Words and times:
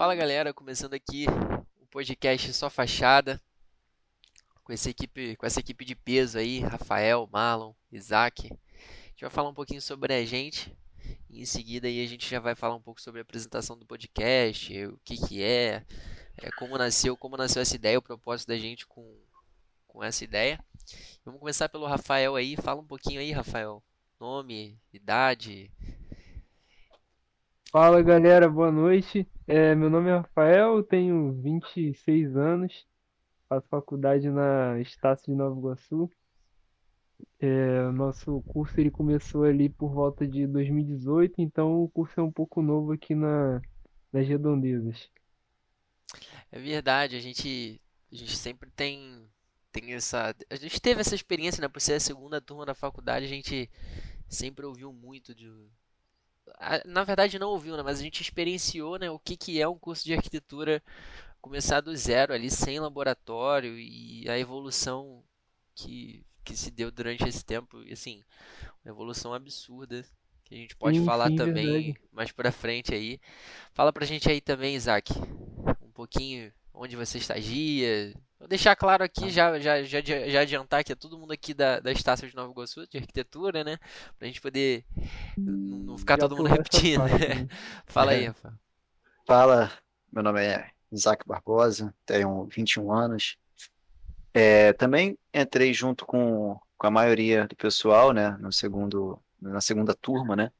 Fala 0.00 0.14
galera, 0.14 0.54
começando 0.54 0.94
aqui 0.94 1.26
o 1.78 1.84
podcast 1.84 2.54
Só 2.54 2.70
Fachada 2.70 3.38
com 4.64 4.72
essa 4.72 4.88
equipe, 4.88 5.36
com 5.36 5.44
essa 5.44 5.60
equipe 5.60 5.84
de 5.84 5.94
peso 5.94 6.38
aí, 6.38 6.60
Rafael, 6.60 7.28
Marlon, 7.30 7.74
Isaac. 7.92 8.46
A 8.50 9.08
gente 9.10 9.20
vai 9.20 9.28
falar 9.28 9.50
um 9.50 9.54
pouquinho 9.54 9.82
sobre 9.82 10.14
a 10.14 10.24
gente 10.24 10.74
e 11.28 11.42
em 11.42 11.44
seguida 11.44 11.86
aí 11.86 12.02
a 12.02 12.08
gente 12.08 12.26
já 12.26 12.40
vai 12.40 12.54
falar 12.54 12.76
um 12.76 12.80
pouco 12.80 12.98
sobre 12.98 13.20
a 13.20 13.22
apresentação 13.22 13.78
do 13.78 13.84
podcast, 13.84 14.86
o 14.86 14.98
que 15.04 15.16
que 15.18 15.42
é, 15.42 15.84
é 16.38 16.50
como 16.52 16.78
nasceu, 16.78 17.14
como 17.14 17.36
nasceu 17.36 17.60
essa 17.60 17.76
ideia, 17.76 17.98
o 17.98 18.02
propósito 18.02 18.48
da 18.48 18.56
gente 18.56 18.86
com, 18.86 19.06
com 19.86 20.02
essa 20.02 20.24
ideia. 20.24 20.58
Vamos 21.26 21.40
começar 21.40 21.68
pelo 21.68 21.86
Rafael 21.86 22.36
aí, 22.36 22.56
fala 22.56 22.80
um 22.80 22.86
pouquinho 22.86 23.20
aí, 23.20 23.32
Rafael. 23.32 23.82
Nome, 24.18 24.80
idade, 24.94 25.70
Fala 27.72 28.02
galera, 28.02 28.48
boa 28.48 28.72
noite. 28.72 29.28
É, 29.52 29.74
meu 29.74 29.90
nome 29.90 30.08
é 30.08 30.16
Rafael, 30.16 30.80
tenho 30.80 31.32
26 31.42 32.36
anos, 32.36 32.86
faço 33.48 33.66
faculdade 33.66 34.30
na 34.30 34.78
Estácio 34.78 35.26
de 35.26 35.34
Nova 35.34 35.58
Iguaçu. 35.58 36.08
É, 37.40 37.90
nosso 37.90 38.40
curso 38.42 38.78
ele 38.78 38.92
começou 38.92 39.42
ali 39.42 39.68
por 39.68 39.92
volta 39.92 40.24
de 40.24 40.46
2018, 40.46 41.40
então 41.40 41.82
o 41.82 41.88
curso 41.88 42.20
é 42.20 42.22
um 42.22 42.30
pouco 42.30 42.62
novo 42.62 42.92
aqui 42.92 43.12
na, 43.12 43.60
nas 44.12 44.24
redondezas. 44.28 45.10
É 46.52 46.60
verdade, 46.60 47.16
a 47.16 47.20
gente, 47.20 47.80
a 48.12 48.14
gente 48.14 48.36
sempre 48.36 48.70
tem, 48.70 49.28
tem 49.72 49.94
essa. 49.94 50.32
A 50.48 50.54
gente 50.54 50.80
teve 50.80 51.00
essa 51.00 51.16
experiência, 51.16 51.60
né? 51.60 51.66
Por 51.66 51.80
ser 51.80 51.94
a 51.94 52.00
segunda 52.00 52.40
turma 52.40 52.64
da 52.64 52.72
faculdade, 52.72 53.26
a 53.26 53.28
gente 53.28 53.68
sempre 54.28 54.64
ouviu 54.64 54.92
muito 54.92 55.34
de, 55.34 55.50
na 56.84 57.04
verdade 57.04 57.38
não 57.38 57.50
ouviu, 57.50 57.76
né, 57.76 57.82
mas 57.82 57.98
a 58.00 58.02
gente 58.02 58.20
experienciou 58.22 58.98
né, 58.98 59.10
o 59.10 59.18
que, 59.18 59.36
que 59.36 59.60
é 59.60 59.68
um 59.68 59.78
curso 59.78 60.04
de 60.04 60.14
arquitetura 60.14 60.82
começar 61.40 61.80
do 61.80 61.96
zero 61.96 62.34
ali, 62.34 62.50
sem 62.50 62.78
laboratório 62.80 63.78
e 63.78 64.28
a 64.28 64.38
evolução 64.38 65.22
que, 65.74 66.24
que 66.44 66.56
se 66.56 66.70
deu 66.70 66.90
durante 66.90 67.26
esse 67.28 67.44
tempo, 67.44 67.82
e 67.82 67.92
assim, 67.92 68.22
uma 68.84 68.92
evolução 68.92 69.32
absurda, 69.34 70.04
que 70.44 70.54
a 70.54 70.58
gente 70.58 70.76
pode 70.76 70.98
sim, 70.98 71.04
falar 71.04 71.30
sim, 71.30 71.36
também 71.36 71.94
verdade. 71.94 72.00
mais 72.12 72.32
pra 72.32 72.52
frente 72.52 72.94
aí. 72.94 73.20
Fala 73.72 73.92
pra 73.92 74.06
gente 74.06 74.30
aí 74.30 74.40
também, 74.40 74.74
Isaac, 74.76 75.12
um 75.82 75.90
pouquinho 75.92 76.52
onde 76.74 76.96
você 76.96 77.18
estagia, 77.18 78.14
Vou 78.40 78.48
deixar 78.48 78.74
claro 78.74 79.04
aqui, 79.04 79.28
já, 79.28 79.58
já, 79.60 79.82
já, 79.82 80.00
já 80.00 80.40
adiantar 80.40 80.82
que 80.82 80.92
é 80.92 80.94
todo 80.94 81.18
mundo 81.18 81.30
aqui 81.30 81.52
da, 81.52 81.78
da 81.78 81.92
Estácio 81.92 82.26
de 82.26 82.34
Nova 82.34 82.50
Iguaçu, 82.50 82.88
de 82.88 82.96
arquitetura, 82.96 83.62
né? 83.62 83.76
Pra 84.18 84.26
gente 84.26 84.40
poder 84.40 84.82
não 85.36 85.98
ficar 85.98 86.14
já 86.14 86.20
todo 86.20 86.38
mundo 86.38 86.48
repetindo. 86.48 87.04
Né? 87.04 87.46
Fala 87.84 88.12
aí, 88.12 88.24
Rafa. 88.24 88.58
Fala, 89.26 89.70
meu 90.10 90.22
nome 90.22 90.42
é 90.42 90.70
Isaac 90.90 91.22
Barbosa, 91.28 91.94
tenho 92.06 92.46
21 92.46 92.90
anos. 92.90 93.36
É, 94.32 94.72
também 94.72 95.18
entrei 95.34 95.74
junto 95.74 96.06
com, 96.06 96.58
com 96.78 96.86
a 96.86 96.90
maioria 96.90 97.46
do 97.46 97.54
pessoal, 97.54 98.14
né? 98.14 98.38
No 98.40 98.50
segundo, 98.50 99.20
na 99.38 99.60
segunda 99.60 99.94
turma, 99.94 100.34
né? 100.34 100.50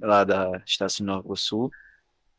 Lá 0.00 0.22
da 0.22 0.62
Estácio 0.64 0.98
de 0.98 1.02
Nova 1.02 1.26
Iguaçu. 1.26 1.68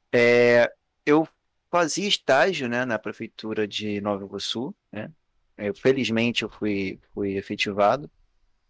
É, 0.10 0.72
eu 1.06 1.28
fazia 1.70 2.08
estágio, 2.08 2.68
né, 2.68 2.86
na 2.86 2.98
prefeitura 3.00 3.68
de 3.68 4.02
Nova 4.02 4.24
Iguaçu, 4.24 4.76
né? 4.92 5.12
Eu, 5.58 5.74
felizmente 5.76 6.44
eu 6.44 6.50
fui 6.50 7.00
fui 7.14 7.36
efetivado, 7.38 8.10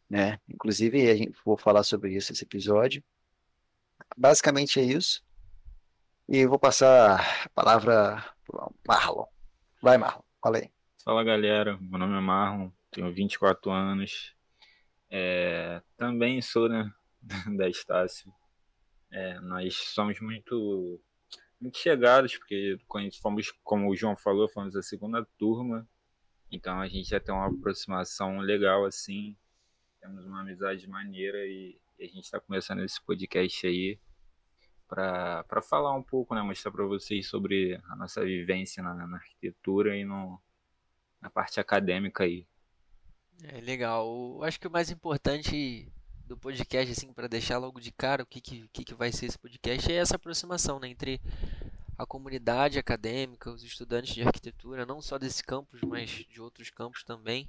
né? 0.09 0.39
Inclusive 0.49 1.09
a 1.09 1.15
gente 1.15 1.37
vou 1.45 1.55
falar 1.55 1.83
sobre 1.83 2.15
isso 2.15 2.31
nesse 2.31 2.43
episódio. 2.43 3.03
Basicamente 4.17 4.79
é 4.79 4.83
isso. 4.83 5.23
E 6.27 6.45
vou 6.45 6.59
passar 6.59 7.21
a 7.45 7.49
palavra 7.49 8.23
para 8.45 8.67
Marlon. 8.87 9.25
Vai, 9.81 9.97
Marlon, 9.97 10.21
fala 10.41 10.57
aí. 10.57 10.69
Fala 11.03 11.23
galera, 11.23 11.77
meu 11.79 11.99
nome 11.99 12.17
é 12.17 12.19
Marlon, 12.19 12.69
tenho 12.91 13.11
24 13.13 13.71
anos. 13.71 14.35
É, 15.09 15.81
também 15.97 16.41
sou 16.41 16.67
né, 16.67 16.91
da 17.57 17.67
Estácio. 17.69 18.33
É, 19.11 19.39
nós 19.39 19.75
somos 19.75 20.19
muito 20.19 21.01
muito 21.59 21.77
chegados, 21.77 22.37
porque 22.37 22.77
fomos, 23.21 23.51
como 23.63 23.89
o 23.89 23.95
João 23.95 24.15
falou, 24.15 24.47
fomos 24.47 24.75
a 24.75 24.81
segunda 24.81 25.25
turma, 25.37 25.87
então 26.51 26.79
a 26.79 26.87
gente 26.87 27.09
já 27.09 27.19
tem 27.19 27.33
uma 27.33 27.47
aproximação 27.47 28.39
legal 28.39 28.85
assim, 28.85 29.35
temos 29.99 30.25
uma 30.25 30.41
amizade 30.41 30.87
maneira 30.87 31.37
e, 31.45 31.79
e 31.97 32.03
a 32.03 32.07
gente 32.07 32.23
está 32.23 32.39
começando 32.39 32.83
esse 32.83 33.01
podcast 33.03 33.67
aí 33.67 33.99
para 34.87 35.61
falar 35.61 35.93
um 35.95 36.01
pouco, 36.01 36.33
né, 36.33 36.41
mostrar 36.41 36.71
para 36.71 36.85
vocês 36.85 37.27
sobre 37.27 37.79
a 37.89 37.95
nossa 37.95 38.23
vivência 38.23 38.81
na, 38.81 38.95
na 38.95 39.17
arquitetura 39.17 39.95
e 39.95 40.03
no, 40.03 40.41
na 41.21 41.29
parte 41.29 41.59
acadêmica 41.59 42.23
aí. 42.23 42.47
É 43.43 43.61
legal. 43.61 44.07
Eu 44.37 44.43
acho 44.43 44.59
que 44.59 44.67
o 44.67 44.71
mais 44.71 44.89
importante 44.89 45.91
do 46.29 46.37
podcast, 46.37 46.91
assim, 46.91 47.11
para 47.11 47.27
deixar 47.27 47.57
logo 47.57 47.81
de 47.81 47.91
cara 47.91 48.21
o 48.21 48.25
que, 48.25 48.39
que, 48.39 48.67
que 48.67 48.93
vai 48.93 49.11
ser 49.11 49.25
esse 49.25 49.37
podcast, 49.37 49.91
é 49.91 49.95
essa 49.95 50.15
aproximação 50.15 50.79
né, 50.79 50.87
entre 50.87 51.19
a 51.97 52.05
comunidade 52.05 52.77
acadêmica, 52.77 53.49
os 53.49 53.63
estudantes 53.63 54.13
de 54.13 54.21
arquitetura, 54.21 54.85
não 54.85 55.01
só 55.01 55.17
desse 55.17 55.43
campus, 55.43 55.81
mas 55.81 56.09
de 56.09 56.39
outros 56.39 56.69
campos 56.69 57.03
também. 57.03 57.47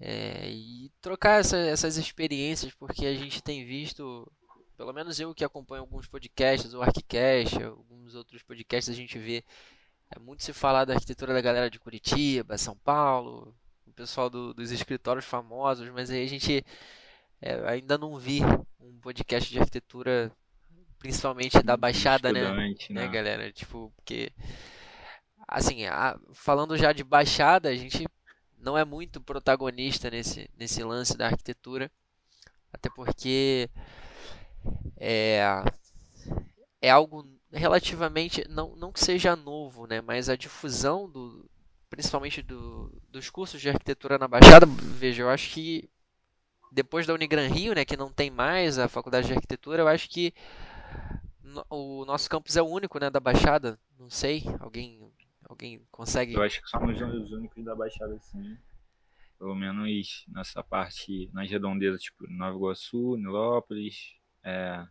É, 0.00 0.50
e 0.50 0.90
trocar 1.00 1.40
essa, 1.40 1.56
essas 1.56 1.96
experiências, 1.96 2.74
porque 2.74 3.06
a 3.06 3.14
gente 3.14 3.40
tem 3.40 3.64
visto, 3.64 4.30
pelo 4.76 4.92
menos 4.92 5.20
eu 5.20 5.32
que 5.32 5.44
acompanho 5.44 5.82
alguns 5.82 6.08
podcasts, 6.08 6.74
o 6.74 6.82
Arquicast, 6.82 7.62
alguns 7.62 8.16
outros 8.16 8.42
podcasts, 8.42 8.92
a 8.92 8.98
gente 8.98 9.16
vê 9.16 9.44
é, 10.10 10.18
muito 10.18 10.42
se 10.42 10.52
falar 10.52 10.84
da 10.84 10.94
arquitetura 10.94 11.32
da 11.32 11.40
galera 11.40 11.70
de 11.70 11.78
Curitiba, 11.78 12.58
São 12.58 12.76
Paulo, 12.76 13.54
o 13.86 13.92
pessoal 13.92 14.28
do, 14.28 14.52
dos 14.52 14.72
escritórios 14.72 15.24
famosos, 15.24 15.88
mas 15.90 16.10
aí 16.10 16.24
a 16.24 16.28
gente 16.28 16.64
é, 17.40 17.68
ainda 17.68 17.98
não 17.98 18.16
vi 18.16 18.40
um 18.80 18.98
podcast 19.00 19.50
de 19.50 19.58
arquitetura, 19.58 20.32
principalmente 20.98 21.62
da 21.62 21.76
Baixada, 21.76 22.32
né? 22.32 22.50
né? 22.52 22.74
né, 22.90 23.08
galera? 23.08 23.52
Tipo, 23.52 23.92
porque. 23.96 24.32
Assim, 25.46 25.86
a, 25.86 26.18
falando 26.32 26.76
já 26.76 26.92
de 26.92 27.04
Baixada, 27.04 27.68
a 27.68 27.74
gente 27.76 28.06
não 28.58 28.76
é 28.76 28.84
muito 28.84 29.20
protagonista 29.20 30.10
nesse, 30.10 30.50
nesse 30.58 30.82
lance 30.82 31.16
da 31.16 31.26
arquitetura. 31.26 31.90
Até 32.72 32.90
porque 32.90 33.70
é, 34.96 35.40
é 36.82 36.90
algo 36.90 37.26
relativamente, 37.52 38.46
não, 38.48 38.74
não 38.76 38.92
que 38.92 39.00
seja 39.00 39.36
novo, 39.36 39.86
né, 39.86 40.00
mas 40.00 40.28
a 40.28 40.36
difusão 40.36 41.08
do, 41.08 41.48
principalmente 41.88 42.42
do, 42.42 42.92
dos 43.08 43.30
cursos 43.30 43.60
de 43.60 43.68
arquitetura 43.68 44.18
na 44.18 44.28
Baixada, 44.28 44.66
veja, 44.66 45.22
eu 45.22 45.30
acho 45.30 45.50
que 45.50 45.88
depois 46.76 47.06
da 47.06 47.14
Unigran 47.14 47.48
Rio, 47.48 47.74
né, 47.74 47.86
que 47.86 47.96
não 47.96 48.12
tem 48.12 48.30
mais 48.30 48.78
a 48.78 48.86
faculdade 48.86 49.28
de 49.28 49.32
arquitetura, 49.32 49.80
eu 49.80 49.88
acho 49.88 50.10
que 50.10 50.34
o 51.70 52.04
nosso 52.04 52.28
campus 52.28 52.54
é 52.54 52.60
o 52.60 52.66
único, 52.66 52.98
né, 53.00 53.08
da 53.08 53.18
Baixada. 53.18 53.78
Não 53.98 54.10
sei, 54.10 54.44
alguém 54.60 55.10
alguém 55.48 55.80
consegue? 55.90 56.34
Eu 56.34 56.42
acho 56.42 56.60
que 56.60 56.68
somos 56.68 57.00
os 57.00 57.32
únicos 57.32 57.64
da 57.64 57.74
Baixada, 57.74 58.18
sim. 58.20 58.58
Pelo 59.38 59.54
menos 59.54 60.26
nessa 60.28 60.62
parte, 60.62 61.30
nas 61.32 61.50
redondezas, 61.50 62.02
tipo 62.02 62.26
Nova 62.28 62.54
Iguaçu, 62.54 63.16
Nilópolis, 63.16 64.12
é... 64.44 64.86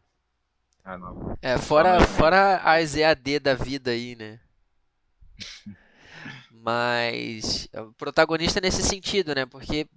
Ah, 0.84 0.98
não. 0.98 1.38
É, 1.40 1.58
fora, 1.60 2.00
fora 2.02 2.58
as 2.64 2.96
EAD 2.96 3.40
da 3.40 3.54
vida 3.54 3.92
aí, 3.92 4.16
né? 4.16 4.40
Mas 6.52 7.70
protagonista 7.96 8.60
nesse 8.60 8.82
sentido, 8.82 9.36
né? 9.36 9.46
Porque 9.46 9.88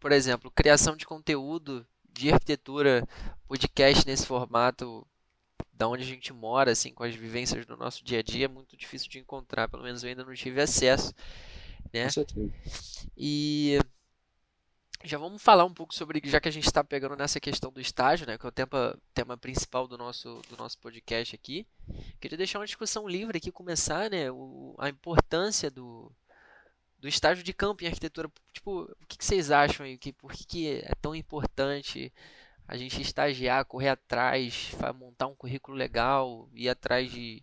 por 0.00 0.10
exemplo, 0.12 0.50
criação 0.50 0.96
de 0.96 1.06
conteúdo 1.06 1.86
de 2.12 2.32
arquitetura, 2.32 3.06
podcast 3.46 4.06
nesse 4.06 4.26
formato, 4.26 5.06
da 5.72 5.86
onde 5.88 6.02
a 6.02 6.06
gente 6.06 6.32
mora, 6.32 6.72
assim, 6.72 6.92
com 6.92 7.04
as 7.04 7.14
vivências 7.14 7.64
do 7.64 7.76
nosso 7.76 8.04
dia 8.04 8.18
a 8.18 8.22
dia, 8.22 8.46
é 8.46 8.48
muito 8.48 8.76
difícil 8.76 9.08
de 9.08 9.18
encontrar. 9.18 9.68
Pelo 9.68 9.82
menos 9.82 10.02
eu 10.02 10.08
ainda 10.08 10.24
não 10.24 10.34
tive 10.34 10.60
acesso, 10.60 11.14
né? 11.92 12.08
E 13.16 13.78
já 15.02 15.16
vamos 15.16 15.42
falar 15.42 15.64
um 15.64 15.72
pouco 15.72 15.94
sobre, 15.94 16.20
já 16.24 16.40
que 16.40 16.48
a 16.48 16.52
gente 16.52 16.66
está 16.66 16.84
pegando 16.84 17.16
nessa 17.16 17.40
questão 17.40 17.72
do 17.72 17.80
estágio, 17.80 18.26
né, 18.26 18.36
que 18.36 18.44
é 18.44 18.48
o 18.48 18.52
tema, 18.52 18.98
tema 19.14 19.36
principal 19.36 19.88
do 19.88 19.96
nosso, 19.96 20.42
do 20.50 20.56
nosso 20.58 20.78
podcast 20.78 21.34
aqui. 21.34 21.66
Queria 22.20 22.36
deixar 22.36 22.58
uma 22.58 22.66
discussão 22.66 23.08
livre 23.08 23.38
aqui, 23.38 23.50
começar, 23.50 24.10
né, 24.10 24.30
o, 24.30 24.74
a 24.78 24.90
importância 24.90 25.70
do, 25.70 26.12
do 27.00 27.08
estágio 27.08 27.42
de 27.42 27.52
campo 27.52 27.82
em 27.82 27.86
arquitetura. 27.86 28.30
Tipo, 28.52 28.82
o 28.82 29.06
que, 29.08 29.18
que 29.18 29.24
vocês 29.24 29.50
acham 29.50 29.86
aí? 29.86 29.96
Que, 29.96 30.12
por 30.12 30.32
que, 30.32 30.44
que 30.44 30.68
é 30.82 30.92
tão 31.00 31.14
importante 31.14 32.12
a 32.68 32.76
gente 32.76 33.00
estagiar, 33.00 33.64
correr 33.64 33.88
atrás, 33.88 34.70
montar 34.94 35.26
um 35.26 35.34
currículo 35.34 35.76
legal, 35.76 36.48
ir 36.54 36.68
atrás 36.68 37.10
de, 37.10 37.42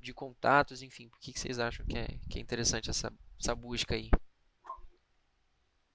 de 0.00 0.14
contatos, 0.14 0.82
enfim, 0.82 1.08
por 1.08 1.18
que, 1.18 1.32
que 1.32 1.38
vocês 1.38 1.58
acham 1.58 1.84
que 1.84 1.98
é, 1.98 2.06
que 2.30 2.38
é 2.38 2.40
interessante 2.40 2.88
essa, 2.88 3.12
essa 3.38 3.54
busca 3.54 3.94
aí? 3.94 4.08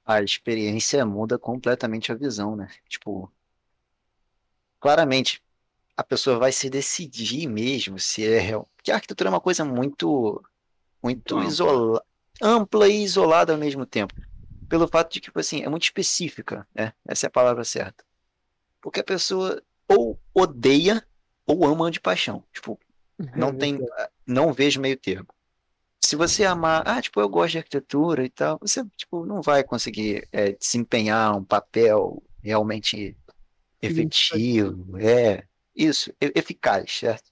A 0.06 0.22
experiência 0.22 1.06
muda 1.06 1.40
completamente 1.40 2.12
a 2.12 2.16
visão, 2.16 2.56
né? 2.56 2.70
Tipo, 2.88 3.32
claramente, 4.80 5.42
a 5.96 6.04
pessoa 6.04 6.38
vai 6.38 6.52
se 6.52 6.70
decidir 6.70 7.48
mesmo 7.48 7.98
se 7.98 8.28
é 8.28 8.40
real. 8.40 8.70
Porque 8.76 8.92
a 8.92 8.96
arquitetura 8.96 9.30
é 9.30 9.34
uma 9.34 9.42
coisa 9.42 9.64
muito, 9.64 10.44
muito 11.02 11.38
Ampla. 11.38 11.50
isola, 11.50 12.06
ampla 12.42 12.88
e 12.88 13.04
isolada 13.04 13.54
ao 13.54 13.60
mesmo 13.60 13.86
tempo. 13.86 14.14
Pelo 14.70 14.88
fato 14.88 15.12
de 15.14 15.20
que, 15.20 15.26
tipo 15.26 15.40
assim, 15.40 15.64
é 15.64 15.70
muito 15.70 15.84
específica, 15.84 16.68
né? 16.74 16.94
Essa 17.06 17.28
é 17.28 17.30
a 17.30 17.32
palavra 17.32 17.64
certa. 17.64 18.04
Porque 18.82 19.00
a 19.02 19.04
pessoa 19.04 19.62
ou 19.88 20.20
odeia 20.34 21.06
ou 21.46 21.66
ama 21.66 21.92
de 21.92 22.00
paixão. 22.00 22.44
Tipo, 22.54 22.80
não 23.36 23.50
É 23.50 23.54
tem, 23.54 23.78
verdade. 23.78 24.12
não 24.26 24.54
vejo 24.54 24.82
meio 24.82 24.98
termo. 24.98 25.28
Se 26.04 26.16
você 26.16 26.46
amar, 26.46 26.84
ah, 26.88 27.02
tipo, 27.02 27.20
eu 27.22 27.30
gosto 27.30 27.52
de 27.54 27.58
arquitetura 27.60 28.26
e 28.26 28.30
tal, 28.30 28.58
você, 28.60 28.84
tipo, 28.98 29.26
não 29.26 29.42
vai 29.42 29.64
conseguir 29.64 30.28
é, 30.32 30.52
desempenhar 30.54 31.38
um 31.38 31.44
papel 31.44 32.22
realmente 32.42 33.16
efetivo, 33.82 34.98
é, 34.98 35.46
isso, 35.76 36.12
eficaz, 36.20 36.92
certo? 36.92 37.32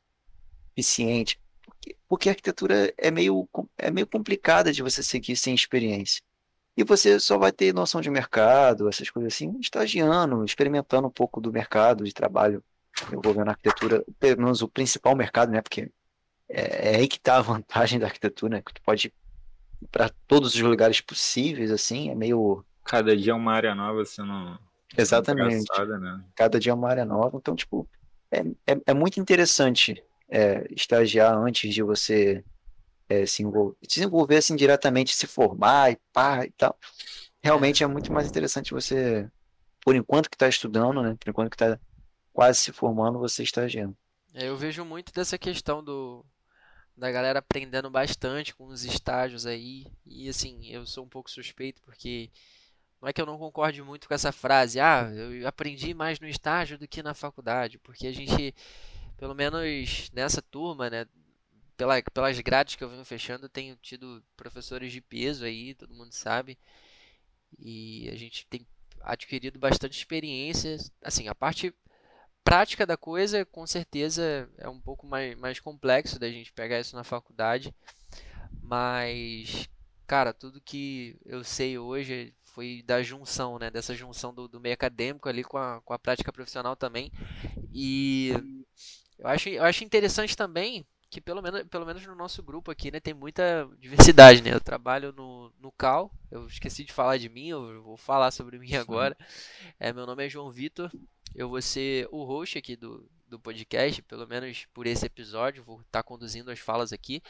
Eficiente. 0.76 1.40
Porque, 2.08 2.30
a 2.30 2.32
arquitetura 2.32 2.94
é 2.98 3.12
meio, 3.12 3.48
é 3.78 3.92
meio 3.92 4.08
complicada 4.08 4.72
de 4.72 4.82
você 4.82 5.02
seguir 5.04 5.36
sem 5.36 5.54
experiência. 5.54 6.22
E 6.76 6.84
você 6.84 7.20
só 7.20 7.38
vai 7.38 7.52
ter 7.52 7.74
noção 7.74 8.00
de 8.00 8.10
mercado, 8.10 8.88
essas 8.88 9.10
coisas 9.10 9.34
assim, 9.34 9.58
estagiando, 9.60 10.46
experimentando 10.46 11.08
um 11.08 11.12
pouco 11.12 11.42
do 11.42 11.52
mercado 11.52 12.06
de 12.06 12.14
trabalho 12.14 12.64
envolvendo 13.14 13.50
a 13.50 13.52
arquitetura, 13.52 14.04
pelo 14.20 14.44
menos 14.44 14.62
o 14.62 14.68
principal 14.68 15.16
mercado, 15.16 15.52
né? 15.52 15.62
Porque 15.62 15.92
é, 16.48 16.94
é 16.94 16.96
aí 16.98 17.08
que 17.08 17.18
está 17.18 17.38
a 17.38 17.42
vantagem 17.44 18.00
da 18.00 18.08
arquitetura, 18.08 18.58
né? 18.58 18.62
Que 18.66 18.74
tu 18.74 18.82
pode 18.82 19.08
ir 19.08 19.88
para 19.92 20.10
todos 20.28 20.56
os 20.56 20.62
lugares 20.62 21.02
possíveis, 21.02 21.72
assim, 21.72 22.10
é 22.10 22.16
meio. 22.16 22.64
Cada 22.84 23.16
dia 23.16 23.32
é 23.32 23.36
uma 23.36 23.54
área 23.54 23.76
nova 23.76 24.04
sendo 24.06 24.58
Exatamente. 24.98 25.70
abraçada, 25.70 26.00
né? 26.00 26.24
Cada 26.36 26.60
dia 26.60 26.72
é 26.72 26.76
uma 26.76 26.90
área 26.90 27.06
nova. 27.06 27.38
Então, 27.38 27.56
tipo, 27.56 27.88
é, 28.32 28.40
é, 28.66 28.82
é 28.88 28.94
muito 28.94 29.20
interessante 29.20 30.02
é, 30.30 30.66
estagiar 30.72 31.36
antes 31.36 31.74
de 31.74 31.82
você 31.84 32.44
é, 33.08 33.26
se 33.26 33.44
envolver, 33.44 33.78
se 33.88 34.04
envolver 34.04 34.38
assim 34.38 34.56
diretamente, 34.56 35.16
se 35.16 35.28
formar 35.28 35.92
e 35.92 35.98
pá 36.14 36.46
e 36.46 36.52
tal. 36.52 36.78
Realmente 37.42 37.84
é 37.84 37.88
muito 37.88 38.12
mais 38.12 38.28
interessante 38.28 38.74
você, 38.74 39.30
por 39.82 39.96
enquanto 39.96 40.30
que 40.30 40.36
está 40.36 40.48
estudando, 40.48 41.02
né? 41.02 41.16
Por 41.20 41.30
enquanto 41.30 41.50
que 41.50 41.56
está 41.56 41.80
quase 42.34 42.60
se 42.60 42.72
formando, 42.72 43.20
você 43.20 43.44
estagiando. 43.44 43.98
É, 44.34 44.48
Eu 44.48 44.58
vejo 44.58 44.86
muito 44.86 45.12
dessa 45.14 45.38
questão 45.38 45.84
do 45.84 46.26
da 46.96 47.10
galera 47.10 47.40
aprendendo 47.40 47.90
bastante 47.90 48.54
com 48.54 48.66
os 48.66 48.84
estágios 48.84 49.46
aí. 49.46 49.86
E 50.06 50.28
assim, 50.28 50.68
eu 50.68 50.86
sou 50.86 51.06
um 51.06 51.08
pouco 51.08 51.32
suspeito 51.32 51.82
porque 51.82 52.30
não 53.02 53.08
é 53.08 53.14
que 53.14 53.22
eu 53.22 53.26
não 53.26 53.38
concorde 53.38 53.82
muito 53.82 54.08
com 54.08 54.14
essa 54.14 54.32
frase, 54.32 54.80
ah, 54.80 55.10
eu 55.14 55.48
aprendi 55.48 55.94
mais 55.94 56.20
no 56.20 56.28
estágio 56.28 56.78
do 56.78 56.88
que 56.88 57.02
na 57.02 57.14
faculdade, 57.14 57.80
porque 57.80 58.08
a 58.08 58.12
gente, 58.12 58.54
pelo 59.20 59.36
menos 59.36 60.10
nessa 60.14 60.42
turma, 60.42 60.90
né, 60.90 61.06
pela, 61.76 62.02
pelas 62.02 62.40
grades 62.40 62.76
que 62.76 62.84
eu 62.84 62.90
venho 62.90 63.04
fechando, 63.04 63.46
eu 63.46 63.50
tenho 63.50 63.76
tido 63.76 64.24
professores 64.36 64.92
de 64.92 65.02
peso 65.02 65.46
aí, 65.46 65.76
todo 65.76 65.94
mundo 65.94 66.14
sabe, 66.14 66.58
e 67.58 68.10
a 68.10 68.16
gente 68.16 68.48
tem 68.48 68.66
adquirido 69.02 69.60
bastante 69.60 69.98
experiência. 69.98 70.78
Assim, 71.04 71.28
a 71.28 71.36
parte 71.36 71.74
prática 72.44 72.86
da 72.86 72.98
coisa, 72.98 73.46
com 73.46 73.68
certeza, 73.68 74.50
é 74.58 74.70
um 74.70 74.80
pouco 74.80 75.06
mais, 75.06 75.38
mais 75.38 75.60
complexo 75.60 76.18
da 76.18 76.30
gente 76.30 76.54
pegar 76.54 76.80
isso 76.80 76.96
na 76.96 77.04
faculdade, 77.04 77.74
mas, 78.62 79.70
cara, 80.08 80.34
tudo 80.34 80.62
que 80.62 81.18
eu 81.26 81.44
sei 81.44 81.78
hoje 81.78 82.34
foi 82.44 82.84
da 82.86 83.02
junção, 83.02 83.60
né? 83.60 83.70
Dessa 83.70 83.96
junção 83.96 84.34
do, 84.34 84.48
do 84.48 84.60
meio 84.60 84.74
acadêmico 84.74 85.30
ali 85.30 85.44
com 85.44 85.58
a, 85.58 85.82
com 85.82 85.94
a 85.94 86.00
prática 86.00 86.34
profissional 86.34 86.76
também. 86.76 87.12
E 87.74 88.34
eu 89.20 89.28
acho, 89.28 89.50
eu 89.50 89.64
acho 89.64 89.84
interessante 89.84 90.36
também 90.36 90.86
que 91.10 91.20
pelo 91.20 91.42
menos, 91.42 91.64
pelo 91.64 91.86
menos 91.86 92.06
no 92.06 92.16
nosso 92.16 92.44
grupo 92.44 92.70
aqui, 92.70 92.92
né, 92.92 93.00
tem 93.00 93.14
muita 93.14 93.68
diversidade, 93.80 94.44
né? 94.44 94.54
Eu 94.54 94.62
trabalho 94.62 95.12
no, 95.12 95.52
no 95.60 95.72
CAL, 95.72 96.12
eu 96.30 96.46
esqueci 96.46 96.84
de 96.84 96.94
falar 96.94 97.18
de 97.18 97.28
mim, 97.28 97.48
eu 97.48 97.82
vou 97.82 97.98
falar 97.98 98.32
sobre 98.32 98.60
mim 98.60 98.76
agora. 98.76 99.18
É, 99.80 99.92
meu 99.92 100.06
nome 100.06 100.26
é 100.26 100.30
João 100.30 100.52
Vitor, 100.52 100.92
eu 101.34 101.50
vou 101.50 101.62
ser 101.62 102.08
o 102.12 102.24
host 102.24 102.58
aqui 102.58 102.76
do, 102.76 103.10
do 103.28 103.40
podcast, 103.40 104.02
pelo 104.04 104.28
menos 104.28 104.66
por 104.72 104.86
esse 104.86 105.06
episódio, 105.06 105.64
vou 105.64 105.82
estar 105.82 106.04
conduzindo 106.04 106.52
as 106.52 106.60
falas 106.60 106.94
aqui. 106.94 107.24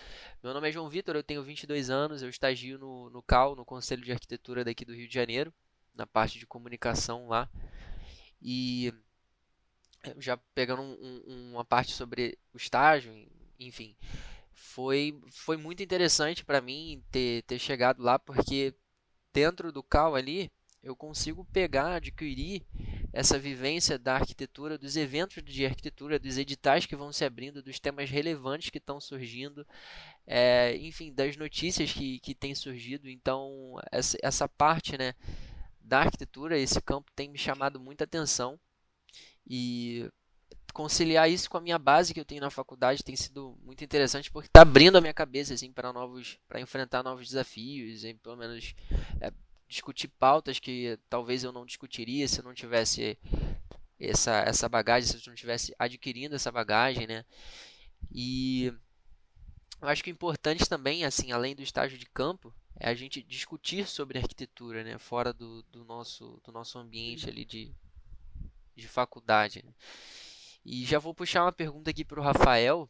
Meu 0.43 0.53
nome 0.53 0.67
é 0.67 0.71
João 0.71 0.89
Vitor, 0.89 1.15
eu 1.15 1.23
tenho 1.23 1.41
22 1.41 1.89
anos, 1.89 2.21
eu 2.21 2.29
estagio 2.29 2.77
no, 2.77 3.09
no 3.09 3.21
CAL, 3.21 3.55
no 3.55 3.63
Conselho 3.63 4.03
de 4.03 4.11
Arquitetura 4.11 4.65
daqui 4.65 4.83
do 4.83 4.93
Rio 4.93 5.07
de 5.07 5.13
Janeiro, 5.13 5.53
na 5.95 6.05
parte 6.05 6.37
de 6.37 6.45
comunicação 6.45 7.29
lá. 7.29 7.49
E 8.41 8.93
já 10.17 10.37
pegando 10.53 10.81
um- 10.81 11.23
um- 11.27 11.51
uma 11.53 11.65
parte 11.65 11.91
sobre 11.93 12.37
o 12.53 12.57
estágio, 12.57 13.13
enfim, 13.59 13.95
foi, 14.53 15.19
foi 15.31 15.57
muito 15.57 15.83
interessante 15.83 16.43
para 16.45 16.61
mim 16.61 17.03
ter, 17.11 17.43
ter 17.43 17.59
chegado 17.59 18.01
lá, 18.01 18.17
porque 18.19 18.73
dentro 19.33 19.71
do 19.71 19.83
CAL 19.83 20.15
ali 20.15 20.51
eu 20.81 20.95
consigo 20.95 21.43
pegar, 21.51 21.95
adquirir 21.95 22.63
essa 23.11 23.37
vivência 23.37 23.99
da 23.99 24.15
arquitetura, 24.15 24.77
dos 24.77 24.95
eventos 24.95 25.43
de 25.43 25.65
arquitetura, 25.65 26.17
dos 26.19 26.37
editais 26.37 26.85
que 26.85 26.95
vão 26.95 27.11
se 27.11 27.25
abrindo, 27.25 27.61
dos 27.61 27.79
temas 27.79 28.09
relevantes 28.09 28.69
que 28.69 28.77
estão 28.77 29.01
surgindo, 29.01 29.67
é, 30.25 30.77
enfim, 30.77 31.13
das 31.13 31.35
notícias 31.35 31.91
que, 31.91 32.19
que 32.19 32.33
têm 32.35 32.55
surgido. 32.55 33.09
Então, 33.09 33.75
essa, 33.91 34.17
essa 34.21 34.47
parte 34.47 34.97
né, 34.97 35.13
da 35.81 35.99
arquitetura, 36.01 36.57
esse 36.57 36.81
campo 36.81 37.11
tem 37.15 37.29
me 37.29 37.37
chamado 37.37 37.79
muita 37.79 38.05
atenção 38.05 38.59
e 39.49 40.09
conciliar 40.73 41.29
isso 41.29 41.49
com 41.49 41.57
a 41.57 41.61
minha 41.61 41.79
base 41.79 42.13
que 42.13 42.19
eu 42.19 42.25
tenho 42.25 42.41
na 42.41 42.49
faculdade 42.49 43.03
tem 43.03 43.15
sido 43.15 43.57
muito 43.63 43.83
interessante 43.83 44.31
porque 44.31 44.47
está 44.47 44.61
abrindo 44.61 44.97
a 44.97 45.01
minha 45.01 45.13
cabeça 45.13 45.53
assim 45.53 45.71
para 45.71 45.91
novos 45.91 46.37
para 46.47 46.61
enfrentar 46.61 47.03
novos 47.03 47.27
desafios 47.27 48.03
e 48.03 48.13
pelo 48.13 48.37
menos 48.37 48.75
é, 49.19 49.33
discutir 49.67 50.07
pautas 50.07 50.59
que 50.59 50.97
talvez 51.09 51.43
eu 51.43 51.51
não 51.51 51.65
discutiria 51.65 52.27
se 52.27 52.39
eu 52.39 52.43
não 52.43 52.53
tivesse 52.53 53.17
essa 53.99 54.39
essa 54.41 54.69
bagagem 54.69 55.09
se 55.09 55.17
eu 55.17 55.21
não 55.27 55.35
tivesse 55.35 55.75
adquirindo 55.77 56.35
essa 56.35 56.51
bagagem 56.51 57.07
né? 57.07 57.25
E 58.11 58.73
eu 59.81 59.87
acho 59.87 60.03
que 60.03 60.09
o 60.09 60.13
importante 60.13 60.69
também 60.69 61.03
assim 61.03 61.31
além 61.31 61.55
do 61.55 61.63
estágio 61.63 61.97
de 61.97 62.05
campo 62.05 62.53
é 62.79 62.89
a 62.89 62.95
gente 62.95 63.21
discutir 63.23 63.87
sobre 63.87 64.19
arquitetura 64.19 64.83
né 64.83 64.97
fora 64.97 65.33
do, 65.33 65.63
do 65.63 65.83
nosso 65.83 66.39
do 66.45 66.51
nosso 66.51 66.77
ambiente 66.77 67.29
ali 67.29 67.43
de 67.43 67.73
de 68.79 68.87
faculdade? 68.87 69.63
E 70.65 70.85
já 70.85 70.99
vou 70.99 71.13
puxar 71.13 71.43
uma 71.43 71.51
pergunta 71.51 71.89
aqui 71.89 72.05
para 72.05 72.19
o 72.19 72.23
Rafael. 72.23 72.89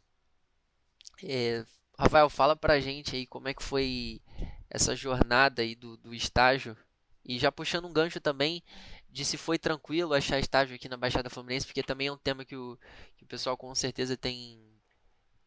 É, 1.24 1.66
Rafael, 1.98 2.30
fala 2.30 2.56
pra 2.56 2.80
gente 2.80 3.16
aí 3.16 3.26
como 3.26 3.48
é 3.48 3.54
que 3.54 3.64
foi 3.64 4.22
essa 4.70 4.96
jornada 4.96 5.62
aí 5.62 5.76
do, 5.76 5.98
do 5.98 6.14
estágio. 6.14 6.78
E 7.26 7.38
já 7.38 7.52
puxando 7.52 7.86
um 7.88 7.94
gancho 7.94 8.20
também 8.20 8.64
de 9.12 9.26
se 9.26 9.38
foi 9.38 9.58
tranquilo 9.60 10.14
achar 10.14 10.40
estágio 10.40 10.76
aqui 10.76 10.88
na 10.88 10.98
Baixada 10.98 11.30
Fluminense, 11.30 11.66
porque 11.66 11.84
também 11.84 12.08
é 12.08 12.12
um 12.12 12.18
tema 12.18 12.46
que 12.46 12.56
o, 12.56 12.78
que 13.18 13.24
o 13.24 13.28
pessoal 13.28 13.58
com 13.58 13.74
certeza 13.76 14.16
tem, 14.16 14.60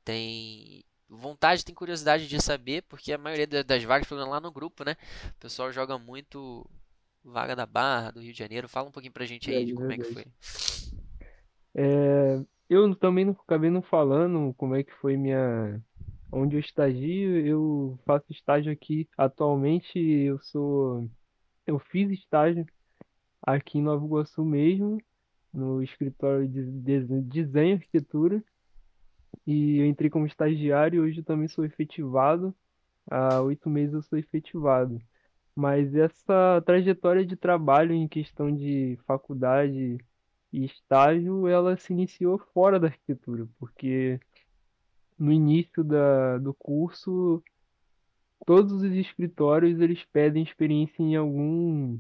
tem 0.04 0.84
vontade, 1.08 1.64
tem 1.64 1.74
curiosidade 1.74 2.28
de 2.28 2.40
saber, 2.42 2.82
porque 2.84 3.12
a 3.12 3.18
maioria 3.18 3.46
da- 3.46 3.62
das 3.62 3.84
vagas, 3.84 4.08
pelo 4.08 4.20
menos 4.20 4.32
lá 4.34 4.40
no 4.40 4.52
grupo, 4.52 4.84
né? 4.84 4.96
O 5.30 5.40
pessoal 5.40 5.72
joga 5.72 5.98
muito 5.98 6.68
vaga 7.24 7.54
da 7.56 7.66
Barra, 7.66 8.10
do 8.10 8.20
Rio 8.20 8.32
de 8.32 8.38
Janeiro. 8.38 8.68
Fala 8.68 8.88
um 8.88 8.92
pouquinho 8.92 9.12
pra 9.12 9.24
gente 9.26 9.50
aí 9.50 9.64
de 9.64 9.72
Verdade, 9.74 9.74
como 9.74 9.92
é 9.92 9.96
que 9.96 10.14
verdade. 10.14 10.32
foi. 10.34 10.98
É, 11.74 12.44
eu 12.68 12.94
também 12.94 13.24
não 13.24 13.32
acabei 13.32 13.70
não 13.70 13.82
falando 13.82 14.54
como 14.54 14.74
é 14.74 14.82
que 14.82 14.92
foi 14.94 15.16
minha. 15.16 15.80
Onde 16.34 16.56
eu 16.56 16.60
estagio, 16.60 17.46
eu 17.46 17.98
faço 18.06 18.24
estágio 18.32 18.72
aqui. 18.72 19.08
Atualmente 19.16 19.98
eu 19.98 20.38
sou. 20.40 21.08
Eu 21.66 21.78
fiz 21.78 22.10
estágio 22.10 22.66
aqui 23.42 23.78
em 23.78 23.82
Nova 23.82 24.04
Iguaçu 24.04 24.44
mesmo, 24.44 24.98
no 25.52 25.82
escritório 25.82 26.48
de 26.48 26.62
dese- 26.62 27.20
desenho 27.22 27.70
e 27.70 27.74
arquitetura. 27.74 28.42
E 29.46 29.78
eu 29.78 29.86
entrei 29.86 30.08
como 30.08 30.26
estagiário 30.26 30.96
e 30.96 31.00
hoje 31.00 31.18
eu 31.20 31.24
também 31.24 31.48
sou 31.48 31.64
efetivado. 31.64 32.54
Há 33.10 33.40
oito 33.42 33.68
meses 33.68 33.92
eu 33.94 34.02
sou 34.02 34.18
efetivado. 34.18 35.00
Mas 35.54 35.94
essa 35.94 36.62
trajetória 36.64 37.24
de 37.26 37.36
trabalho 37.36 37.92
em 37.94 38.08
questão 38.08 38.54
de 38.54 38.98
faculdade 39.06 39.98
e 40.52 40.64
estágio, 40.64 41.46
ela 41.48 41.76
se 41.76 41.92
iniciou 41.92 42.38
fora 42.52 42.78
da 42.80 42.88
arquitetura, 42.88 43.48
porque 43.58 44.20
no 45.18 45.32
início 45.32 45.84
da, 45.84 46.38
do 46.38 46.54
curso, 46.54 47.42
todos 48.46 48.72
os 48.72 48.82
escritórios 48.92 49.80
eles 49.80 50.04
pedem 50.12 50.42
experiência 50.42 51.02
em 51.02 51.16
algum, 51.16 51.98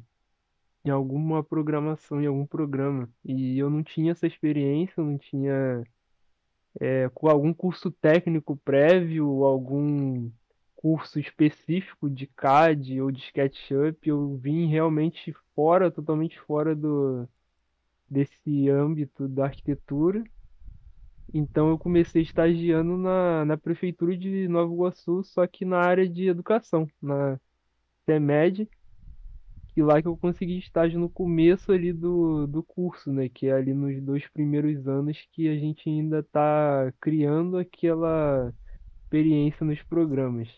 em 0.84 0.90
alguma 0.90 1.42
programação, 1.44 2.20
em 2.20 2.26
algum 2.26 2.46
programa. 2.46 3.08
E 3.24 3.58
eu 3.58 3.70
não 3.70 3.82
tinha 3.82 4.12
essa 4.12 4.26
experiência, 4.26 5.02
não 5.02 5.18
tinha 5.18 5.84
é, 6.80 7.08
com 7.10 7.28
algum 7.28 7.52
curso 7.54 7.90
técnico 7.90 8.56
prévio, 8.56 9.44
algum 9.44 10.30
curso 10.82 11.18
específico 11.20 12.10
de 12.10 12.26
CAD 12.28 13.00
ou 13.00 13.10
de 13.12 13.20
SketchUp, 13.22 14.08
eu 14.08 14.36
vim 14.38 14.66
realmente 14.68 15.34
fora, 15.54 15.90
totalmente 15.90 16.40
fora 16.40 16.74
do 16.76 17.28
desse 18.10 18.68
âmbito 18.70 19.28
da 19.28 19.44
arquitetura 19.46 20.24
Então 21.34 21.70
eu 21.70 21.78
comecei 21.78 22.22
estagiando 22.22 22.96
na, 22.96 23.44
na 23.44 23.56
prefeitura 23.56 24.16
de 24.16 24.48
Nova 24.48 24.72
Iguaçu, 24.72 25.22
só 25.24 25.46
que 25.46 25.64
na 25.64 25.78
área 25.78 26.08
de 26.08 26.28
educação, 26.28 26.86
na 27.00 27.40
CEMED, 28.06 28.68
e 29.76 29.82
lá 29.82 30.02
que 30.02 30.08
eu 30.08 30.16
consegui 30.16 30.58
estágio 30.58 31.00
no 31.00 31.08
começo 31.10 31.72
ali 31.72 31.92
do, 31.92 32.46
do 32.46 32.62
curso, 32.62 33.10
né? 33.12 33.28
Que 33.28 33.46
é 33.46 33.52
ali 33.52 33.72
nos 33.74 34.02
dois 34.02 34.28
primeiros 34.28 34.86
anos 34.86 35.26
que 35.32 35.48
a 35.48 35.56
gente 35.58 35.88
ainda 35.88 36.18
está 36.20 36.92
criando 37.00 37.56
aquela 37.58 38.52
experiência 39.04 39.64
nos 39.66 39.82
programas. 39.84 40.48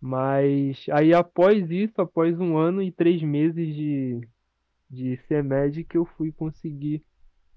Mas 0.00 0.86
aí 0.90 1.12
após 1.12 1.70
isso, 1.70 2.00
após 2.00 2.38
um 2.40 2.56
ano 2.56 2.82
e 2.82 2.90
três 2.90 3.22
meses 3.22 3.74
de, 3.74 4.20
de 4.88 5.16
CEMED, 5.28 5.84
que 5.84 5.98
eu 5.98 6.04
fui 6.04 6.32
conseguir 6.32 7.02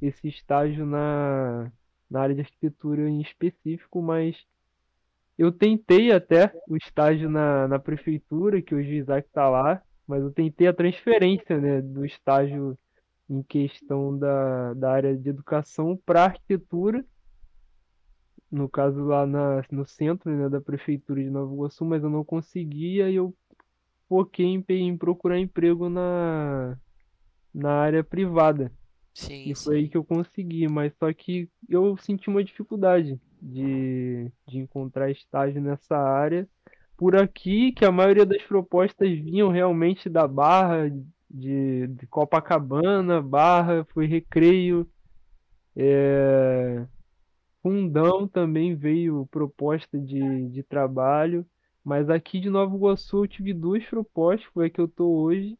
esse 0.01 0.27
estágio 0.27 0.85
na, 0.85 1.71
na 2.09 2.21
área 2.21 2.35
de 2.35 2.41
arquitetura 2.41 3.09
em 3.09 3.21
específico, 3.21 4.01
mas 4.01 4.35
eu 5.37 5.51
tentei 5.51 6.11
até 6.11 6.53
o 6.67 6.75
estágio 6.75 7.29
na, 7.29 7.67
na 7.67 7.79
prefeitura, 7.79 8.61
que 8.61 8.75
hoje 8.75 8.89
o 8.89 8.95
Isaac 8.95 9.27
está 9.27 9.49
lá, 9.49 9.81
mas 10.05 10.21
eu 10.21 10.31
tentei 10.31 10.67
a 10.67 10.73
transferência 10.73 11.57
né, 11.57 11.81
do 11.81 12.05
estágio 12.05 12.77
em 13.29 13.41
questão 13.41 14.17
da, 14.17 14.73
da 14.73 14.91
área 14.91 15.17
de 15.17 15.29
educação 15.29 15.97
para 16.05 16.25
arquitetura, 16.25 17.03
no 18.53 18.69
caso 18.69 19.03
lá 19.03 19.25
na, 19.25 19.63
no 19.71 19.85
centro 19.85 20.31
né, 20.31 20.47
da 20.47 20.61
prefeitura 20.61 21.21
de 21.21 21.29
Nova 21.29 21.51
Iguaçu, 21.51 21.83
mas 21.83 22.03
eu 22.03 22.09
não 22.09 22.23
conseguia 22.23 23.09
e 23.09 23.15
eu 23.15 23.35
foquei 24.07 24.45
em, 24.45 24.63
em 24.69 24.95
procurar 24.95 25.39
emprego 25.39 25.89
na, 25.89 26.77
na 27.53 27.71
área 27.71 28.03
privada. 28.03 28.71
Sim, 29.13 29.49
E 29.49 29.55
sim. 29.55 29.63
foi 29.63 29.77
aí 29.77 29.89
que 29.89 29.97
eu 29.97 30.03
consegui, 30.03 30.67
mas 30.67 30.93
só 30.97 31.11
que 31.11 31.49
eu 31.67 31.97
senti 31.97 32.29
uma 32.29 32.43
dificuldade 32.43 33.19
de, 33.41 34.31
de 34.47 34.59
encontrar 34.59 35.09
estágio 35.09 35.59
nessa 35.59 35.97
área. 35.97 36.47
Por 36.95 37.15
aqui, 37.15 37.71
que 37.71 37.83
a 37.83 37.91
maioria 37.91 38.25
das 38.25 38.41
propostas 38.43 39.09
vinham 39.09 39.49
realmente 39.49 40.09
da 40.09 40.27
Barra, 40.27 40.89
de, 41.29 41.87
de 41.87 42.07
Copacabana, 42.07 43.19
Barra, 43.19 43.83
foi 43.85 44.05
Recreio, 44.05 44.87
é, 45.75 46.85
Fundão 47.63 48.27
também 48.27 48.75
veio 48.75 49.25
proposta 49.31 49.97
de, 49.97 50.49
de 50.49 50.61
trabalho, 50.61 51.45
mas 51.81 52.09
aqui 52.09 52.41
de 52.41 52.49
Nova 52.49 52.75
Iguaçu 52.75 53.23
eu 53.23 53.27
tive 53.27 53.53
duas 53.53 53.85
propostas, 53.85 54.45
foi 54.53 54.67
a 54.67 54.69
que 54.69 54.81
eu 54.81 54.87
tô 54.87 55.09
hoje, 55.09 55.57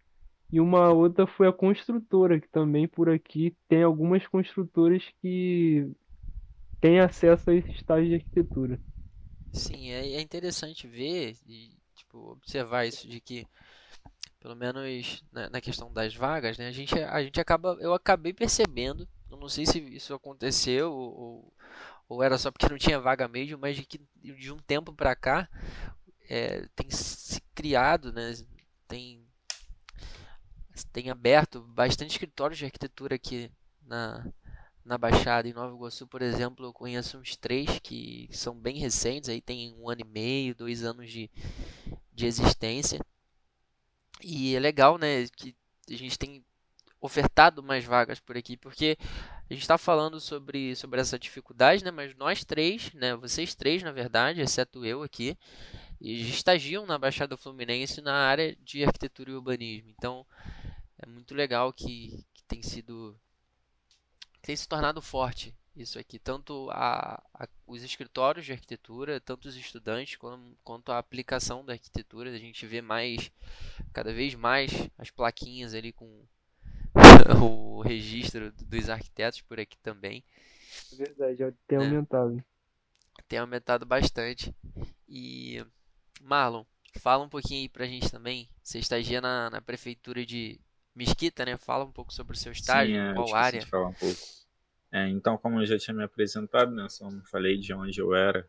e 0.52 0.60
uma 0.60 0.92
outra 0.92 1.26
foi 1.26 1.48
a 1.48 1.54
construtora, 1.54 2.42
que 2.42 2.50
também 2.50 2.90
por 2.90 3.10
aqui 3.10 3.56
tem 3.70 3.84
algumas 3.84 4.28
construtoras 4.28 5.02
que 5.22 5.90
têm 6.82 7.00
acesso 7.00 7.50
a 7.50 7.56
esse 7.56 7.72
estágio 7.72 8.10
de 8.10 8.16
arquitetura. 8.16 8.78
Sim, 9.54 9.90
é, 9.92 10.16
é 10.16 10.22
interessante 10.22 10.86
ver 10.86 11.38
e 11.48 11.72
tipo, 11.96 12.32
observar 12.32 12.86
isso 12.86 13.08
de 13.08 13.22
que, 13.22 13.48
pelo 14.42 14.56
menos 14.56 15.24
na, 15.32 15.50
na 15.50 15.62
questão 15.62 15.92
das 15.92 16.14
vagas, 16.14 16.58
né, 16.58 16.68
a 16.68 16.72
gente, 16.72 16.94
a 17.00 17.24
gente 17.24 17.40
acaba, 17.40 17.78
eu 17.80 17.94
acabei 17.94 18.34
percebendo, 18.34 19.08
eu 19.32 19.38
não 19.38 19.48
sei 19.48 19.66
se 19.66 19.80
isso 19.80 20.14
aconteceu 20.14 20.92
ou, 20.92 21.54
ou 22.08 22.24
era 22.24 22.38
só 22.38 22.52
porque 22.52 22.70
não 22.70 22.78
tinha 22.78 23.00
vaga 23.00 23.28
mesmo, 23.28 23.58
mas 23.58 23.76
de 23.76 23.86
que 23.86 24.00
de 24.16 24.52
um 24.52 24.58
tempo 24.58 24.94
para 24.94 25.16
cá 25.16 25.50
é, 26.30 26.68
tem 26.76 26.90
se 26.90 27.42
criado, 27.54 28.12
né, 28.12 28.34
tem, 28.88 29.26
tem 30.92 31.10
aberto 31.10 31.62
bastante 31.62 32.12
escritórios 32.12 32.58
de 32.58 32.66
arquitetura 32.66 33.16
aqui 33.16 33.52
na, 33.86 34.26
na 34.84 34.98
Baixada, 34.98 35.48
em 35.48 35.54
Nova 35.54 35.76
Iguaçu, 35.76 36.08
por 36.08 36.22
exemplo, 36.22 36.66
eu 36.66 36.74
conheço 36.74 37.18
uns 37.18 37.36
três 37.36 37.80
que 37.80 38.30
são 38.32 38.56
bem 38.56 38.78
recentes, 38.78 39.30
aí 39.30 39.42
tem 39.42 39.74
um 39.76 39.90
ano 39.90 40.02
e 40.02 40.08
meio, 40.08 40.56
dois 40.56 40.84
anos 40.84 41.10
de, 41.10 41.30
de 42.14 42.26
existência. 42.26 43.00
E 44.22 44.56
é 44.56 44.60
legal, 44.60 44.98
né, 44.98 45.28
que 45.36 45.56
a 45.90 45.96
gente 45.96 46.18
tem 46.18 46.44
ofertado 47.00 47.62
mais 47.62 47.84
vagas 47.84 48.20
por 48.20 48.38
aqui, 48.38 48.56
porque 48.56 48.98
a 49.54 49.56
gente 49.56 49.62
está 49.62 49.78
falando 49.78 50.20
sobre, 50.20 50.76
sobre 50.76 51.00
essa 51.00 51.20
dificuldade, 51.20 51.84
né, 51.84 51.92
mas 51.92 52.16
nós 52.16 52.44
três, 52.44 52.92
né, 52.94 53.16
vocês 53.16 53.54
três, 53.54 53.84
na 53.84 53.92
verdade, 53.92 54.42
exceto 54.42 54.84
eu 54.84 55.04
aqui, 55.04 55.38
estagiam 56.02 56.88
na 56.88 56.98
Baixada 56.98 57.38
Fluminense 57.38 58.02
na 58.02 58.16
área 58.16 58.56
de 58.64 58.84
arquitetura 58.84 59.30
e 59.30 59.36
urbanismo. 59.36 59.90
Então, 59.92 60.26
é 60.98 61.06
muito 61.06 61.36
legal 61.36 61.72
que, 61.72 62.26
que 62.34 62.44
tem 62.46 62.64
sido 62.64 63.16
tem 64.42 64.56
se 64.56 64.68
tornado 64.68 65.02
forte 65.02 65.56
isso 65.76 65.98
aqui, 65.98 66.20
tanto 66.20 66.70
a, 66.72 67.24
a, 67.34 67.48
os 67.66 67.82
escritórios 67.84 68.46
de 68.46 68.52
arquitetura, 68.52 69.22
tanto 69.22 69.48
os 69.48 69.56
estudantes 69.56 70.16
quanto, 70.18 70.58
quanto 70.64 70.92
a 70.92 70.98
aplicação 70.98 71.64
da 71.64 71.74
arquitetura. 71.74 72.32
A 72.32 72.38
gente 72.38 72.66
vê 72.66 72.82
mais, 72.82 73.32
cada 73.94 74.12
vez 74.12 74.36
mais, 74.36 74.72
as 74.98 75.10
plaquinhas 75.10 75.74
ali 75.74 75.92
com 75.92 76.26
o 77.42 77.82
registro 77.82 78.52
dos 78.52 78.90
arquitetos 78.90 79.42
por 79.42 79.60
aqui 79.60 79.78
também. 79.80 80.24
É 80.92 80.96
verdade, 80.96 81.36
já 81.38 81.52
tem 81.68 81.80
né? 81.80 81.86
aumentado. 81.86 82.44
Tem 83.28 83.40
aumentado 83.40 83.86
bastante. 83.86 84.54
E 85.08 85.64
Marlon, 86.22 86.64
fala 87.00 87.24
um 87.24 87.30
pouquinho 87.30 87.62
aí 87.62 87.70
pra 87.70 87.86
gente 87.86 88.12
também. 88.12 88.50
Você 88.64 88.80
estagia 88.80 89.22
na, 89.22 89.50
na 89.50 89.62
prefeitura 89.62 90.26
de 90.26 90.60
Mesquita, 90.96 91.46
né? 91.46 91.58
Fala 91.58 91.86
um 91.86 91.92
pouco 91.92 92.14
sobre 92.14 92.36
o 92.36 92.40
seu 92.40 92.52
estágio, 92.52 92.96
Sim, 92.96 93.00
é, 93.00 93.14
qual 93.14 93.36
área. 93.36 93.66
falar 93.66 93.90
um 93.90 93.94
pouco. 93.94 94.20
É, 94.92 95.10
então, 95.10 95.38
como 95.38 95.60
eu 95.60 95.66
já 95.66 95.78
tinha 95.78 95.96
me 95.96 96.04
apresentado, 96.04 96.72
né, 96.72 96.88
só 96.88 97.10
não 97.10 97.24
falei 97.26 97.58
de 97.58 97.74
onde 97.74 98.00
eu 98.00 98.14
era. 98.14 98.48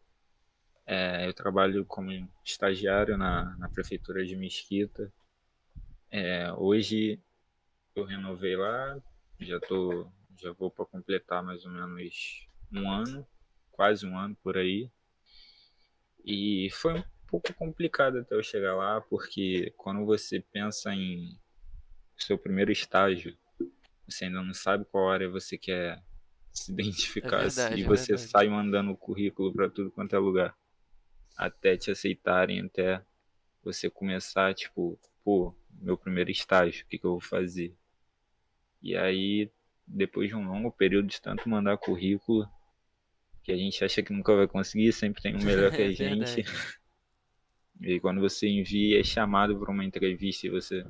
É, 0.87 1.27
eu 1.27 1.33
trabalho 1.33 1.87
como 1.87 2.11
estagiário 2.45 3.17
na, 3.17 3.57
na 3.57 3.69
prefeitura 3.71 4.25
de 4.27 4.37
Mesquita. 4.37 5.11
É, 6.11 6.53
hoje 6.53 7.19
eu 7.95 8.05
renovei 8.05 8.57
lá, 8.57 9.01
já 9.41 9.61
tô, 9.61 10.11
já 10.37 10.53
vou 10.53 10.71
para 10.71 10.85
completar 10.85 11.43
mais 11.43 11.65
ou 11.65 11.71
menos 11.71 12.49
um 12.73 12.91
ano, 12.91 13.27
quase 13.71 14.07
um 14.07 14.19
ano 14.19 14.37
por 14.43 14.57
aí. 14.57 14.91
E 16.25 16.69
foi 16.73 16.95
um 16.95 17.05
pouco 17.27 17.53
complicado 17.55 18.19
até 18.19 18.35
eu 18.35 18.43
chegar 18.43 18.75
lá, 18.75 19.01
porque 19.01 19.73
quando 19.77 20.05
você 20.05 20.41
pensa 20.41 20.93
em 20.95 21.39
seu 22.17 22.39
primeiro 22.39 22.73
estágio, 22.73 23.37
você 24.09 24.27
ainda 24.27 24.43
não 24.43 24.55
sabe 24.55 24.85
qual 24.85 25.11
área 25.11 25.29
você 25.29 25.59
quer 25.59 26.03
se 26.53 26.73
identificar 26.73 27.43
É 27.43 27.45
verdade, 27.45 27.81
e 27.81 27.85
é 27.85 27.87
você 27.87 28.17
sai 28.19 28.49
mandando 28.49 28.91
o 28.91 28.97
currículo 28.97 29.53
para 29.53 29.69
tudo 29.69 29.91
quanto 29.91 30.17
é 30.17 30.19
lugar 30.19 30.57
até 31.37 31.77
te 31.77 31.91
aceitarem, 31.91 32.61
até 32.61 33.05
você 33.63 33.91
começar, 33.91 34.55
tipo, 34.55 34.99
pô, 35.25 35.55
meu 35.81 35.97
primeiro 35.97 36.31
estágio, 36.31 36.85
o 36.85 36.89
que, 36.89 36.99
que 36.99 37.05
eu 37.05 37.13
vou 37.13 37.21
fazer? 37.21 37.75
E 38.85 38.95
aí, 38.95 39.51
depois 39.87 40.29
de 40.29 40.37
um 40.37 40.47
longo 40.47 40.71
período 40.71 41.09
de 41.09 41.19
tanto 41.19 41.49
mandar 41.49 41.79
currículo, 41.79 42.47
que 43.43 43.51
a 43.51 43.57
gente 43.57 43.83
acha 43.83 44.03
que 44.03 44.13
nunca 44.13 44.37
vai 44.37 44.47
conseguir, 44.47 44.93
sempre 44.93 45.23
tem 45.23 45.35
um 45.35 45.43
melhor 45.43 45.71
que 45.71 45.81
a 45.81 45.89
É 45.89 45.93
gente. 45.93 46.45
E 47.81 47.99
quando 47.99 48.21
você 48.21 48.47
envia, 48.47 49.01
é 49.01 49.03
chamado 49.03 49.59
para 49.59 49.73
uma 49.73 49.85
entrevista 49.85 50.47
e 50.47 50.51
você, 50.51 50.85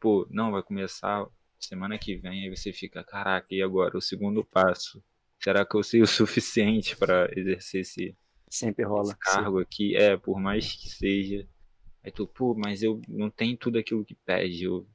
pô, 0.00 0.26
não, 0.30 0.50
vai 0.50 0.62
começar 0.62 1.26
semana 1.60 1.98
que 1.98 2.16
vem, 2.16 2.44
aí 2.44 2.56
você 2.56 2.72
fica, 2.72 3.04
caraca, 3.04 3.46
e 3.50 3.62
agora? 3.62 3.96
O 3.96 4.02
segundo 4.02 4.42
passo. 4.42 5.04
Será 5.38 5.66
que 5.66 5.76
eu 5.76 5.82
sei 5.82 6.00
o 6.00 6.06
suficiente 6.06 6.96
para 6.96 7.28
exercer 7.36 7.82
esse, 7.82 8.16
Sempre 8.48 8.84
rola. 8.84 9.12
esse 9.12 9.18
cargo 9.18 9.58
aqui? 9.58 9.94
É, 9.96 10.16
por 10.16 10.40
mais 10.40 10.72
que 10.72 10.88
seja. 10.88 11.46
Aí 12.02 12.10
tu, 12.10 12.26
pô, 12.26 12.54
mas 12.54 12.82
eu 12.82 13.02
não 13.06 13.28
tenho 13.28 13.56
tudo 13.56 13.78
aquilo 13.78 14.04
que 14.04 14.14
pede. 14.14 14.64
Eu... 14.64 14.86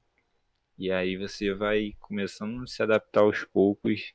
E 0.78 0.92
aí 0.92 1.18
você 1.18 1.54
vai 1.54 1.96
começando 2.00 2.64
a 2.64 2.68
se 2.68 2.84
adaptar 2.84 3.22
aos 3.22 3.44
poucos. 3.44 4.14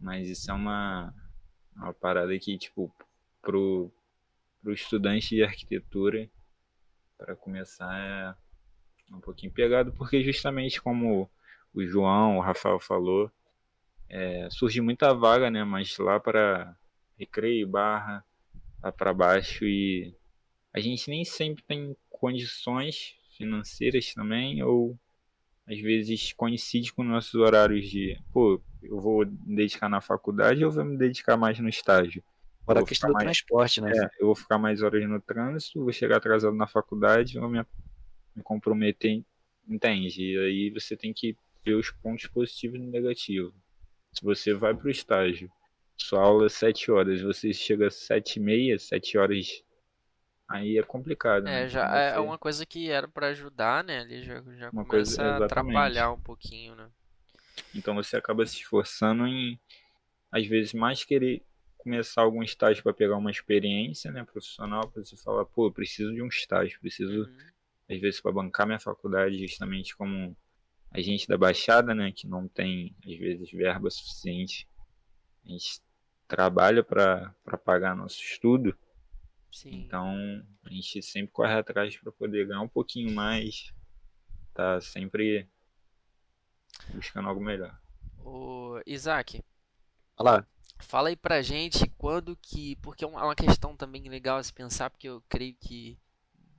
Mas 0.00 0.28
isso 0.28 0.50
é 0.50 0.54
uma, 0.54 1.14
uma 1.76 1.92
parada 1.92 2.38
que, 2.38 2.56
tipo, 2.58 2.94
pro, 3.42 3.92
pro 4.62 4.72
estudante 4.72 5.34
de 5.34 5.42
arquitetura, 5.42 6.28
para 7.18 7.36
começar, 7.36 8.36
é 9.10 9.14
um 9.14 9.20
pouquinho 9.20 9.52
pegado, 9.52 9.92
porque 9.92 10.22
justamente 10.22 10.80
como 10.80 11.30
o 11.72 11.84
João, 11.84 12.38
o 12.38 12.40
Rafael 12.40 12.80
falou, 12.80 13.30
é, 14.08 14.48
surge 14.50 14.80
muita 14.80 15.14
vaga, 15.14 15.50
né? 15.50 15.64
Mas 15.64 15.96
lá 15.98 16.18
para 16.18 16.76
Recreio, 17.18 17.68
Barra, 17.68 18.24
lá 18.82 18.90
para 18.92 19.14
baixo 19.14 19.64
e 19.64 20.14
a 20.72 20.80
gente 20.80 21.08
nem 21.08 21.24
sempre 21.24 21.62
tem 21.62 21.96
condições 22.10 23.16
financeiras 23.36 24.12
também, 24.12 24.62
ou 24.62 24.98
às 25.66 25.80
vezes 25.80 26.32
coincide 26.32 26.92
com 26.92 27.02
nossos 27.02 27.34
horários 27.34 27.88
de, 27.88 28.20
pô, 28.32 28.60
eu 28.82 29.00
vou 29.00 29.24
me 29.26 29.56
dedicar 29.56 29.88
na 29.88 30.00
faculdade 30.00 30.64
ou 30.64 30.70
vou 30.70 30.84
me 30.84 30.96
dedicar 30.96 31.36
mais 31.36 31.58
no 31.58 31.68
estágio? 31.68 32.22
Fora 32.64 32.80
a 32.80 32.84
questão 32.84 33.10
do 33.10 33.14
mais- 33.14 33.24
transporte, 33.24 33.80
né? 33.80 33.92
É, 33.94 34.08
eu 34.20 34.26
vou 34.26 34.34
ficar 34.34 34.58
mais 34.58 34.82
horas 34.82 35.06
no 35.08 35.20
trânsito, 35.20 35.82
vou 35.82 35.92
chegar 35.92 36.16
atrasado 36.16 36.54
na 36.54 36.66
faculdade, 36.66 37.38
vou 37.38 37.48
me, 37.48 37.64
me 38.34 38.42
comprometer, 38.42 39.22
entende? 39.68 40.22
E 40.22 40.38
aí 40.38 40.70
você 40.70 40.96
tem 40.96 41.12
que 41.12 41.36
ver 41.64 41.74
os 41.74 41.90
pontos 41.90 42.26
positivos 42.26 42.78
e 42.78 42.82
negativos. 42.82 43.54
Se 44.12 44.22
você 44.22 44.54
vai 44.54 44.74
para 44.74 44.86
o 44.86 44.90
estágio 44.90 45.50
sua 45.96 46.20
aula 46.20 46.46
é 46.46 46.48
7 46.48 46.90
horas, 46.90 47.22
você 47.22 47.52
chega 47.52 47.86
às 47.86 47.94
7 47.94 48.36
e 48.36 48.40
meia, 48.40 48.78
7 48.78 49.16
horas, 49.16 49.62
aí 50.48 50.78
é 50.78 50.82
complicado, 50.82 51.46
É, 51.46 51.62
né? 51.62 51.68
já 51.68 51.84
Então 51.84 51.96
é 51.96 52.12
você- 52.12 52.18
uma 52.20 52.38
coisa 52.38 52.66
que 52.66 52.90
era 52.90 53.08
pra 53.08 53.28
ajudar, 53.28 53.82
né? 53.84 54.00
Ali 54.00 54.22
já, 54.22 54.40
já 54.56 54.70
Uma 54.70 54.84
começa 54.84 54.86
coisa- 55.16 55.22
a 55.22 55.36
atrapalhar 55.44 56.12
um 56.12 56.20
pouquinho, 56.20 56.74
né? 56.74 56.88
Então 57.74 57.94
você 57.94 58.16
acaba 58.16 58.44
se 58.46 58.56
esforçando 58.56 59.26
em, 59.26 59.58
às 60.30 60.46
vezes, 60.46 60.72
mais 60.72 61.04
querer 61.04 61.42
começar 61.78 62.22
algum 62.22 62.42
estágio 62.42 62.82
para 62.82 62.94
pegar 62.94 63.16
uma 63.16 63.30
experiência, 63.30 64.10
né, 64.10 64.24
profissional, 64.24 64.88
para 64.88 65.04
você 65.04 65.16
falar, 65.16 65.44
pô, 65.44 65.66
eu 65.66 65.72
preciso 65.72 66.12
de 66.14 66.22
um 66.22 66.28
estágio, 66.28 66.80
preciso, 66.80 67.24
Uhum. 67.24 67.38
às 67.90 68.00
vezes, 68.00 68.20
para 68.20 68.32
bancar 68.32 68.66
minha 68.66 68.78
faculdade, 68.80 69.36
justamente 69.46 69.94
como 69.96 70.34
a 70.90 71.00
gente 71.00 71.28
da 71.28 71.36
Baixada, 71.36 71.94
né, 71.94 72.10
que 72.12 72.26
não 72.26 72.48
tem, 72.48 72.94
às 73.06 73.16
vezes, 73.16 73.50
verba 73.50 73.90
suficiente, 73.90 74.66
a 75.44 75.48
gente 75.50 75.80
trabalha 76.26 76.82
para 76.82 77.34
pagar 77.64 77.94
nosso 77.94 78.22
estudo, 78.22 78.76
Sim. 79.54 79.70
então 79.86 80.44
a 80.64 80.68
gente 80.70 81.00
sempre 81.02 81.32
corre 81.32 81.52
atrás 81.54 81.96
para 81.96 82.10
poder 82.12 82.46
ganhar 82.46 82.60
um 82.60 82.68
pouquinho 82.68 83.10
mais, 83.14 83.72
tá 84.52 84.80
sempre 84.80 85.48
buscando 86.92 87.28
algo 87.28 87.40
melhor. 87.40 87.78
O 88.18 88.80
Isaac, 88.86 89.42
Olha 90.16 90.30
lá. 90.30 90.46
fala 90.80 91.08
aí 91.08 91.16
pra 91.16 91.42
gente 91.42 91.88
quando 91.98 92.36
que. 92.36 92.76
Porque 92.76 93.04
é 93.04 93.06
uma 93.06 93.20
é 93.20 93.24
uma 93.24 93.34
questão 93.34 93.76
também 93.76 94.08
legal 94.08 94.38
a 94.38 94.42
se 94.42 94.52
pensar, 94.52 94.90
porque 94.90 95.08
eu 95.08 95.22
creio 95.28 95.54
que 95.54 95.98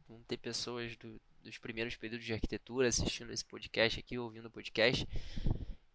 vão 0.08 0.22
ter 0.24 0.38
pessoas 0.38 0.96
do- 0.98 1.20
dos 1.44 1.58
primeiros 1.58 1.96
períodos 1.96 2.26
de 2.26 2.34
arquitetura 2.34 2.88
assistindo 2.88 3.32
esse 3.32 3.46
podcast 3.46 4.00
aqui, 4.00 4.18
ouvindo 4.18 4.48
o 4.48 4.52
podcast. 4.52 5.08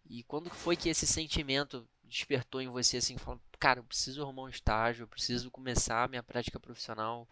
E 0.09 0.23
quando 0.23 0.49
foi 0.49 0.75
que 0.75 0.89
esse 0.89 1.07
sentimento 1.07 1.87
despertou 2.11 2.61
em 2.61 2.69
você 2.69 2.97
assim, 2.97 3.17
falando, 3.17 3.41
cara, 3.59 3.79
eu 3.79 3.85
preciso 3.85 4.21
arrumar 4.23 4.43
um 4.43 4.49
estágio, 4.49 5.03
eu 5.03 5.07
preciso 5.07 5.51
começar 5.51 6.03
a 6.03 6.09
minha 6.09 6.23
prática 6.23 6.59
profissional, 6.59 7.27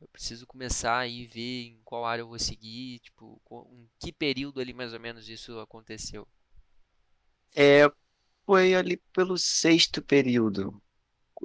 eu 0.00 0.08
preciso 0.08 0.46
começar 0.46 0.98
aí 0.98 1.26
ver 1.26 1.66
em 1.68 1.80
qual 1.84 2.04
área 2.06 2.22
eu 2.22 2.28
vou 2.28 2.38
seguir, 2.38 3.00
tipo, 3.00 3.40
em 3.72 3.88
que 4.00 4.12
período 4.12 4.60
ali 4.60 4.74
mais 4.74 4.94
ou 4.94 5.00
menos 5.00 5.28
isso 5.28 5.58
aconteceu? 5.60 6.26
É, 7.54 7.82
foi 8.46 8.74
ali 8.74 8.98
pelo 9.12 9.38
sexto 9.38 10.02
período. 10.02 10.82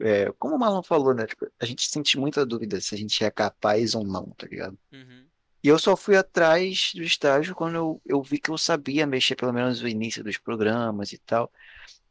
É, 0.02 0.32
como 0.34 0.56
o 0.56 0.60
Marlon 0.60 0.84
falou, 0.84 1.14
né? 1.16 1.28
tipo, 1.28 1.48
a 1.60 1.66
gente 1.66 1.90
sente 1.90 2.18
muita 2.20 2.46
dúvida 2.46 2.82
se 2.82 2.96
a 2.96 3.00
gente 3.00 3.24
é 3.26 3.32
capaz 3.32 3.96
ou 3.96 4.06
não, 4.06 4.32
tá 4.32 4.48
ligado? 4.48 4.80
Uhum, 4.92 5.30
E 5.64 5.70
eu 5.70 5.80
só 5.80 5.98
fui 5.98 6.18
atrás 6.18 6.92
do 6.96 7.04
estágio 7.04 7.56
quando 7.56 7.76
eu, 7.76 8.02
eu 8.06 8.24
vi 8.24 8.40
que 8.40 8.52
eu 8.52 8.58
sabia 8.58 9.08
mexer 9.08 9.36
pelo 9.36 9.54
menos 9.54 9.82
no 9.82 9.90
início 9.90 10.24
dos 10.24 10.38
programas 10.38 11.14
e 11.14 11.20
tal. 11.20 11.52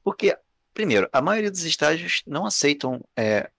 Porque, 0.04 0.37
primeiro, 0.76 1.09
a 1.11 1.23
maioria 1.23 1.50
dos 1.50 1.64
estágios 1.64 2.23
não 2.26 2.45
aceitam 2.45 3.02
é, 3.16 3.50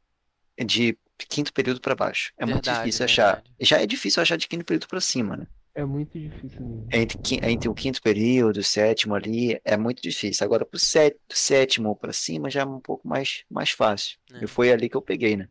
de 0.63 0.95
quinto 1.27 1.51
período 1.51 1.81
para 1.81 1.95
baixo. 1.95 2.31
É 2.37 2.45
muito 2.45 2.63
Verdade, 2.63 2.79
difícil 2.85 3.05
achar. 3.05 3.33
verdade. 3.37 3.51
Já 3.59 3.81
é 3.81 3.87
difícil 3.87 4.21
achar 4.21 4.37
de 4.37 4.47
quinto 4.47 4.63
período 4.63 4.87
para 4.87 5.01
cima, 5.01 5.35
né? 5.35 5.47
É 5.73 5.83
muito 5.83 6.17
difícil 6.17 6.61
mesmo. 6.61 6.87
Entre, 6.91 7.17
entre 7.43 7.69
o 7.69 7.73
quinto 7.73 8.01
período, 8.01 8.57
o 8.57 8.63
sétimo 8.63 9.15
ali, 9.15 9.59
é 9.65 9.75
muito 9.75 10.01
difícil. 10.01 10.45
Agora, 10.45 10.63
pro 10.63 10.79
do 10.79 11.35
sétimo 11.35 11.95
para 11.95 12.13
cima 12.13 12.49
já 12.51 12.61
é 12.61 12.65
um 12.65 12.79
pouco 12.79 13.07
mais, 13.07 13.43
mais 13.49 13.71
fácil. 13.71 14.17
É. 14.33 14.43
E 14.43 14.47
foi 14.47 14.71
ali 14.71 14.87
que 14.89 14.97
eu 14.97 15.01
peguei, 15.01 15.35
né? 15.35 15.49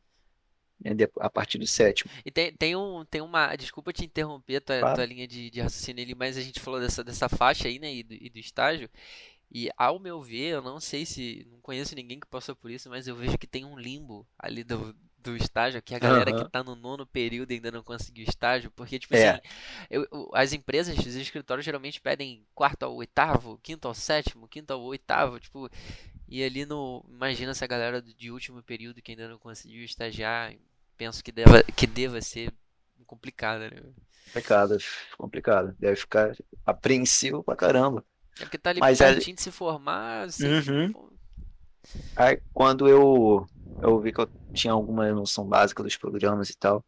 É, 0.85 0.91
A 1.21 1.31
partir 1.31 1.59
do 1.59 1.67
sétimo. 1.67 2.11
E 2.25 2.31
tem, 2.31 2.53
tem, 2.53 2.77
um, 2.77 3.05
tem 3.05 3.21
uma. 3.21 3.57
Desculpa 3.57 3.93
te 3.93 4.05
interromper 4.05 4.61
tua, 4.61 4.79
Claro. 4.79 4.95
tua 4.97 5.07
linha 5.07 5.27
de, 5.27 5.49
de 5.51 5.61
raciocínio 5.61 6.05
ali, 6.05 6.15
mas 6.15 6.37
a 6.37 6.41
gente 6.43 6.61
falou 6.61 6.79
dessa, 6.81 7.03
dessa 7.03 7.29
faixa 7.29 7.67
aí, 7.67 7.79
né? 7.79 7.93
E 7.95 8.03
do, 8.03 8.15
e 8.15 8.29
do 8.29 8.39
estágio. 8.39 8.89
E 9.51 9.71
ao 9.77 9.99
meu 9.99 10.21
ver, 10.23 10.55
eu 10.55 10.63
não 10.63 10.81
sei 10.81 11.07
se. 11.07 11.47
Não 11.51 11.61
conheço 11.61 11.95
ninguém 11.95 12.21
que 12.21 12.27
passou 12.27 12.55
por 12.57 12.71
isso, 12.71 12.89
mas 12.91 13.07
eu 13.07 13.17
vejo 13.17 13.39
que 13.39 13.47
tem 13.47 13.65
um 13.65 13.79
limbo 13.79 14.27
ali 14.39 14.65
do, 14.65 14.95
do 15.19 15.37
estágio, 15.37 15.83
que 15.83 15.95
a 15.95 15.99
galera 15.99 16.33
Aham. 16.33 16.35
que 16.35 16.45
tá 16.45 16.63
no 16.65 16.75
nono 16.77 17.07
período 17.07 17.53
ainda 17.53 17.71
não 17.71 17.83
conseguiu 17.83 18.25
estágio, 18.29 18.71
porque, 18.73 18.99
tipo 18.99 19.15
É. 19.15 19.15
assim, 19.15 19.41
eu- 19.91 20.07
eu- 20.13 20.31
as 20.35 20.53
empresas, 20.53 20.97
os 20.99 21.15
escritórios 21.15 21.65
geralmente 21.65 22.01
pedem 22.01 22.45
quarto 22.55 22.83
ao 22.85 22.95
oitavo, 22.97 23.59
quinto 23.63 23.89
ao 23.89 23.95
sétimo, 23.95 24.49
quinto 24.49 24.73
ao 24.73 24.83
oitavo, 24.83 25.39
tipo. 25.41 25.69
E 26.29 26.43
ali 26.45 26.67
no. 26.67 27.05
Imagina 27.09 27.53
essa 27.53 27.67
galera 27.67 28.03
de 28.03 28.31
último 28.31 28.63
período 28.63 29.03
que 29.03 29.13
ainda 29.13 29.29
não 29.29 29.39
conseguiu 29.39 29.85
estagiar. 29.85 30.55
Penso 30.97 31.23
que 31.23 31.33
deva, 31.33 31.63
que 31.77 31.87
deva 31.87 32.21
ser 32.23 32.53
complicada, 33.07 33.71
né? 33.71 33.83
Complicado, 34.33 34.77
complicado. 35.17 35.75
Deve 35.79 35.97
ficar 35.97 36.33
apreensivo 36.65 37.43
pra 37.43 37.57
caramba. 37.57 38.05
É 38.39 38.45
porque 38.45 38.59
tá 38.59 38.71
ali 38.71 38.81
Mas 38.81 39.01
é- 39.01 39.15
pertinho 39.15 39.37
de 39.37 39.43
se 39.43 39.51
formar, 39.51 40.25
assim, 40.27 40.47
Uhum. 40.47 41.17
Aí, 42.15 42.41
quando 42.53 42.89
eu, 42.89 43.47
eu 43.81 44.01
vi 44.01 44.13
que 44.13 44.21
eu 44.21 44.31
tinha 44.55 44.73
alguma 44.73 45.11
noção 45.13 45.47
básica 45.47 45.83
dos 45.83 45.97
programas 45.97 46.49
e 46.51 46.57
tal, 46.57 46.85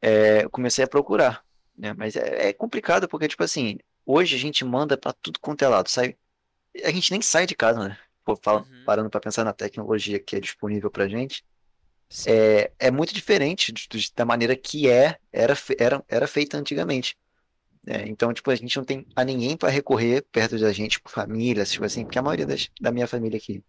é, 0.00 0.44
eu 0.44 0.50
comecei 0.50 0.84
a 0.84 0.88
procurar, 0.88 1.44
né? 1.76 1.92
Mas 1.94 2.16
é, 2.16 2.48
é 2.48 2.52
complicado 2.52 3.08
porque, 3.08 3.28
tipo 3.28 3.42
assim, 3.42 3.78
hoje 4.06 4.34
a 4.36 4.38
gente 4.38 4.64
manda 4.64 4.96
pra 4.96 5.12
tudo 5.12 5.38
quanto 5.40 5.62
é 5.62 5.68
lado, 5.68 5.88
sai, 5.88 6.16
a 6.84 6.90
gente 6.90 7.10
nem 7.10 7.22
sai 7.22 7.46
de 7.46 7.54
casa, 7.54 7.88
né? 7.88 7.98
Pô, 8.24 8.36
fala- 8.36 8.60
Uhum. 8.62 8.84
parando 8.84 9.10
pra 9.10 9.20
pensar 9.20 9.44
na 9.44 9.52
tecnologia 9.52 10.18
que 10.20 10.36
é 10.36 10.40
disponível 10.40 10.90
pra 10.90 11.08
gente, 11.08 11.44
sim. 12.08 12.30
é, 12.30 12.72
é 12.78 12.90
muito 12.90 13.12
diferente 13.14 13.72
de- 13.72 13.88
de- 13.88 14.12
da 14.14 14.24
maneira 14.24 14.56
que 14.56 14.88
é, 14.88 15.18
era, 15.32 15.54
era, 15.78 16.04
era 16.08 16.26
feita 16.26 16.56
antigamente. 16.56 17.16
Né? 17.84 18.04
então, 18.06 18.32
tipo, 18.32 18.50
a 18.50 18.54
gente 18.54 18.76
não 18.76 18.84
tem 18.84 19.06
a 19.16 19.24
ninguém 19.24 19.56
para 19.56 19.68
recorrer 19.70 20.24
perto 20.32 20.58
da 20.58 20.72
gente, 20.72 20.92
tipo, 20.92 21.10
família, 21.10 21.64
tipo 21.64 21.84
assim, 21.84 22.04
porque 22.04 22.18
a 22.18 22.22
maioria 22.22 22.46
das- 22.46 22.68
da 22.80 22.92
minha 22.92 23.06
família 23.06 23.36
aqui, 23.38 23.62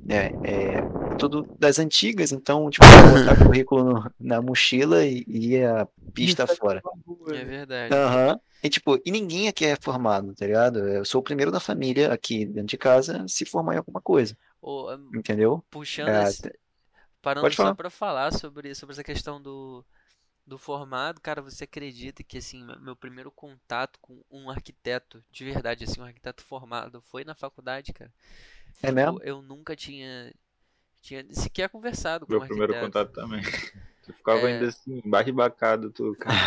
né, 0.00 0.30
é 0.44 0.82
tudo 1.18 1.46
das 1.58 1.78
antigas, 1.78 2.32
então, 2.32 2.70
tipo, 2.70 2.84
botar 2.84 3.36
currículo 3.54 3.84
no- 3.84 4.12
na 4.20 4.40
mochila 4.40 5.04
e, 5.04 5.24
e 5.26 5.54
ir 5.54 5.66
a 5.66 5.86
pista 6.14 6.44
Isso 6.44 6.52
é 6.52 6.56
fora. 6.56 6.82
É 7.28 7.32
né? 7.32 7.44
verdade. 7.44 7.94
Aham. 7.94 8.40
E, 8.62 8.68
tipo, 8.68 9.00
e 9.04 9.10
ninguém 9.12 9.46
aqui 9.48 9.64
é 9.64 9.76
formado, 9.76 10.34
tá 10.34 10.44
ligado? 10.44 10.80
Eu 10.88 11.04
sou 11.04 11.20
o 11.20 11.24
primeiro 11.24 11.52
da 11.52 11.60
família 11.60 12.12
aqui 12.12 12.44
dentro 12.44 12.66
de 12.68 12.76
casa 12.78 13.22
a 13.22 13.28
se 13.28 13.44
formar 13.44 13.74
em 13.74 13.78
alguma 13.78 14.00
coisa, 14.00 14.36
hum, 14.62 15.10
entendeu? 15.14 15.64
puxando 15.70 16.08
É, 16.08 16.22
esse- 16.24 16.58
parando 17.22 17.44
pode 17.44 17.54
só 17.56 17.62
falar. 17.62 17.74
pra 17.76 17.90
falar 17.90 18.32
sobre, 18.32 18.74
sobre 18.74 18.94
essa 18.94 19.04
questão 19.04 19.40
do, 19.40 19.84
do 20.48 20.58
formado, 20.58 21.20
cara, 21.20 21.42
você 21.42 21.64
acredita 21.64 22.24
que, 22.24 22.38
assim, 22.38 22.64
meu- 22.64 22.80
meu 22.80 22.96
primeiro 22.96 23.30
contato 23.32 23.98
com 24.00 24.22
um 24.30 24.50
arquiteto, 24.50 25.24
de 25.30 25.44
verdade, 25.44 25.84
assim, 25.84 26.00
um 26.00 26.04
arquiteto 26.04 26.42
formado, 26.44 27.02
foi 27.02 27.24
na 27.24 27.34
faculdade, 27.34 27.92
cara? 27.92 28.12
É 28.82 28.90
mesmo? 28.92 29.14
Tipo, 29.14 29.22
eu 29.22 29.42
nunca 29.42 29.76
tinha, 29.76 30.34
tinha 31.02 31.26
sequer 31.34 31.68
conversado 31.70 32.26
com 32.26 32.36
Meu 32.36 32.40
um 32.40 32.42
primeiro 32.42 32.74
arquiteto. 32.74 32.76
contato 32.76 33.12
também. 33.12 33.42
Tu 34.02 34.12
ficava 34.14 34.46
É. 34.46 34.48
ainda 34.48 34.68
assim, 34.68 35.02
embasbacado, 35.04 35.90
tu, 35.90 36.14
cara. 36.16 36.38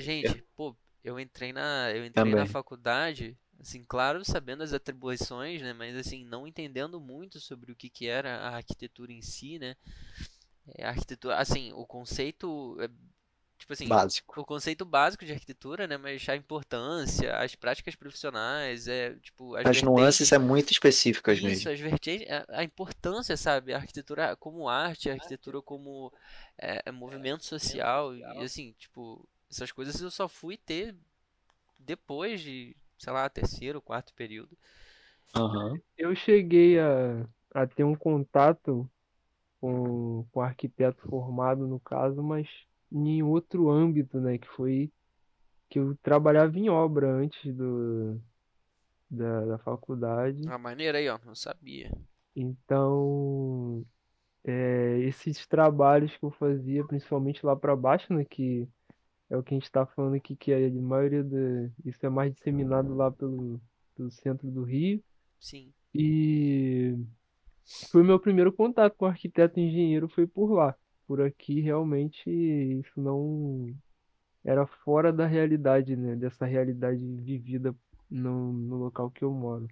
Gente, 0.00 0.42
pô, 0.56 0.76
eu 1.04 1.18
entrei 1.18 1.52
na, 1.52 1.90
eu 1.94 2.04
entrei 2.04 2.34
na 2.34 2.44
Também. 2.44 2.46
faculdade, 2.46 3.36
assim, 3.60 3.84
claro, 3.84 4.24
sabendo 4.24 4.62
as 4.62 4.72
atribuições, 4.72 5.60
né, 5.62 5.72
mas 5.72 5.96
assim, 5.96 6.24
não 6.24 6.46
entendendo 6.46 7.00
muito 7.00 7.40
sobre 7.40 7.72
o 7.72 7.76
que 7.76 7.88
que 7.90 8.06
era 8.06 8.38
a 8.38 8.56
arquitetura 8.56 9.12
em 9.12 9.22
si, 9.22 9.58
né? 9.58 9.76
É, 10.76 10.84
a 10.84 10.90
arquitetura, 10.90 11.36
assim, 11.38 11.72
o 11.72 11.86
conceito, 11.86 12.76
é, 12.80 12.88
tipo 13.62 13.72
assim, 13.72 13.86
Básico. 13.86 14.40
o 14.40 14.44
conceito 14.44 14.84
básico 14.84 15.24
de 15.24 15.32
arquitetura, 15.32 15.86
né, 15.86 15.96
mas 15.96 16.28
a 16.28 16.34
importância, 16.34 17.36
as 17.36 17.54
práticas 17.54 17.94
profissionais, 17.94 18.88
é, 18.88 19.14
tipo, 19.14 19.54
as 19.54 19.66
As 19.66 19.82
nuances 19.82 20.28
são 20.28 20.40
muito 20.40 20.72
específicas 20.72 21.38
isso, 21.38 21.46
mesmo. 21.46 21.70
as 21.70 21.80
vertentes, 21.80 22.26
a, 22.48 22.64
importância, 22.64 23.36
sabe? 23.36 23.72
A 23.72 23.76
arquitetura 23.76 24.36
como 24.36 24.68
arte, 24.68 25.08
a 25.08 25.14
arquitetura 25.14 25.62
como 25.62 26.12
é, 26.58 26.82
é, 26.84 26.90
movimento 26.90 27.44
social, 27.44 28.14
e 28.16 28.24
assim, 28.42 28.74
tipo, 28.78 29.26
essas 29.48 29.70
coisas 29.70 30.00
eu 30.00 30.10
só 30.10 30.28
fui 30.28 30.56
ter 30.56 30.94
depois 31.78 32.40
de, 32.40 32.76
sei 32.98 33.12
lá, 33.12 33.28
terceiro, 33.28 33.80
quarto 33.80 34.12
período. 34.14 34.56
Aham. 35.34 35.80
Eu 35.96 36.14
cheguei 36.16 36.80
a, 36.80 37.26
a 37.54 37.66
ter 37.66 37.84
um 37.84 37.94
contato 37.94 38.90
com, 39.60 40.26
com 40.32 40.40
arquiteto 40.40 41.08
formado, 41.08 41.66
no 41.68 41.78
caso, 41.78 42.22
mas 42.22 42.48
em 42.92 43.22
outro 43.22 43.70
âmbito, 43.70 44.20
né? 44.20 44.38
Que 44.38 44.48
foi 44.48 44.92
que 45.68 45.78
eu 45.78 45.96
trabalhava 46.02 46.58
em 46.58 46.68
obra 46.68 47.10
antes 47.10 47.54
do, 47.54 48.20
da, 49.10 49.46
da 49.46 49.58
faculdade. 49.58 50.42
Uma 50.42 50.58
maneira 50.58 50.98
aí, 50.98 51.08
ó, 51.08 51.18
não 51.24 51.34
sabia. 51.34 51.90
Então, 52.36 53.84
é, 54.44 54.98
esses 55.00 55.46
trabalhos 55.46 56.16
que 56.16 56.24
eu 56.24 56.30
fazia, 56.30 56.86
principalmente 56.86 57.44
lá 57.44 57.56
para 57.56 57.74
baixo, 57.74 58.12
né? 58.12 58.24
Que 58.24 58.68
é 59.30 59.36
o 59.36 59.42
que 59.42 59.54
a 59.54 59.56
gente 59.56 59.64
está 59.64 59.86
falando 59.86 60.14
aqui, 60.14 60.36
que 60.36 60.52
a 60.52 60.70
maioria 60.70 61.24
da, 61.24 61.70
isso 61.84 62.04
é 62.04 62.10
mais 62.10 62.34
disseminado 62.34 62.94
lá 62.94 63.10
pelo, 63.10 63.58
pelo 63.94 64.10
centro 64.10 64.50
do 64.50 64.62
Rio. 64.62 65.02
Sim. 65.40 65.72
E 65.94 66.98
foi 67.90 68.02
meu 68.02 68.20
primeiro 68.20 68.52
contato 68.52 68.94
com 68.94 69.06
arquiteto 69.06 69.58
e 69.58 69.62
engenheiro 69.62 70.08
foi 70.08 70.26
por 70.26 70.52
lá. 70.52 70.76
Por 71.12 71.20
aqui 71.20 71.60
realmente 71.60 72.30
isso 72.30 72.98
não 72.98 73.70
era 74.42 74.66
fora 74.66 75.12
da 75.12 75.26
realidade, 75.26 75.94
né? 75.94 76.16
Dessa 76.16 76.46
realidade 76.46 77.04
vivida 77.20 77.76
no, 78.10 78.50
no 78.50 78.76
local 78.76 79.10
que 79.10 79.22
eu 79.22 79.30
moro. 79.30 79.68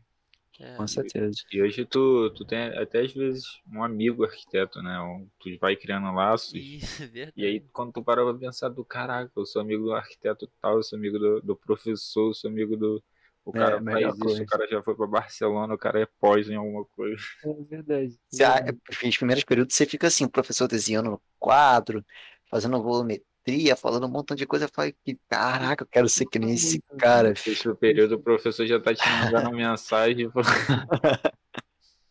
É, 0.60 0.76
Com 0.76 0.86
certeza. 0.86 1.42
E 1.50 1.62
hoje 1.62 1.86
tu, 1.86 2.28
tu 2.34 2.44
tem 2.44 2.58
até 2.78 3.00
às 3.00 3.14
vezes 3.14 3.46
um 3.72 3.82
amigo 3.82 4.22
arquiteto, 4.22 4.82
né? 4.82 4.98
Tu 5.38 5.56
vai 5.58 5.76
criando 5.76 6.12
laços. 6.14 6.52
isso, 6.52 7.02
é 7.04 7.06
verdade. 7.06 7.32
E 7.38 7.46
aí, 7.46 7.60
quando 7.72 7.90
tu 7.90 8.04
para 8.04 8.22
pra 8.22 8.34
pensar 8.34 8.68
do 8.68 8.84
caraca, 8.84 9.32
eu 9.34 9.46
sou 9.46 9.62
amigo 9.62 9.84
do 9.84 9.94
arquiteto 9.94 10.46
tal, 10.60 10.76
eu 10.76 10.82
sou 10.82 10.98
amigo 10.98 11.18
do, 11.18 11.40
do 11.40 11.56
professor, 11.56 12.28
eu 12.28 12.34
sou 12.34 12.50
amigo 12.50 12.76
do. 12.76 13.02
O 13.44 13.52
É, 13.52 13.58
cara 13.58 13.80
melhor 13.80 14.14
faz 14.14 14.18
isso, 14.18 14.26
coisa. 14.26 14.42
o 14.42 14.46
cara 14.46 14.66
já 14.68 14.82
foi 14.82 14.96
pra 14.96 15.06
Barcelona, 15.06 15.74
o 15.74 15.78
cara 15.78 16.00
é 16.02 16.06
pós 16.20 16.48
em 16.48 16.56
alguma 16.56 16.84
coisa. 16.96 17.22
É 17.42 17.52
verdade. 17.64 18.18
Você, 18.28 18.44
ah, 18.44 18.60
Nos 19.04 19.16
primeiros 19.16 19.44
períodos 19.44 19.74
você 19.74 19.86
fica 19.86 20.06
assim, 20.06 20.24
o 20.24 20.30
professor 20.30 20.68
desenhando 20.68 21.10
no 21.12 21.22
quadro, 21.38 22.04
fazendo 22.50 22.82
volumetria, 22.82 23.74
falando 23.76 24.06
um 24.06 24.10
montão 24.10 24.36
de 24.36 24.46
coisa. 24.46 24.66
Eu 24.66 24.70
falei, 24.72 24.94
que 25.04 25.18
caraca, 25.28 25.84
eu 25.84 25.88
quero 25.88 26.08
ser 26.08 26.26
que 26.26 26.38
nem 26.38 26.54
esse 26.54 26.82
cara. 26.98 27.32
Esse 27.46 27.74
período 27.76 28.16
o 28.16 28.22
professor 28.22 28.66
já 28.66 28.80
tá 28.80 28.94
te 28.94 29.08
mandando 29.10 29.50
mensagem. 29.56 30.30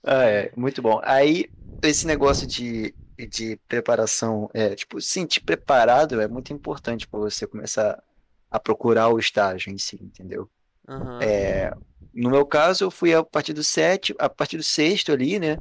Ah, 0.03 0.23
é, 0.25 0.51
muito 0.55 0.81
bom. 0.81 0.99
Aí, 1.03 1.45
esse 1.83 2.07
negócio 2.07 2.47
de, 2.47 2.93
de 3.29 3.57
preparação, 3.67 4.49
é, 4.53 4.75
tipo, 4.75 5.01
sentir 5.01 5.41
preparado 5.41 6.21
é 6.21 6.27
muito 6.27 6.53
importante 6.53 7.07
para 7.07 7.19
você 7.19 7.45
começar 7.47 8.01
a 8.49 8.59
procurar 8.59 9.09
o 9.09 9.19
estágio 9.19 9.71
em 9.71 9.77
si, 9.77 9.97
entendeu? 10.01 10.49
Aham. 10.89 11.19
É, 11.21 11.71
no 12.13 12.29
meu 12.31 12.45
caso, 12.45 12.83
eu 12.85 12.91
fui 12.91 13.13
a 13.13 13.23
partir 13.23 13.53
do 13.53 13.63
sétimo, 13.63 14.17
a 14.19 14.27
partir 14.27 14.57
do 14.57 14.63
sexto 14.63 15.11
ali, 15.11 15.39
né, 15.39 15.57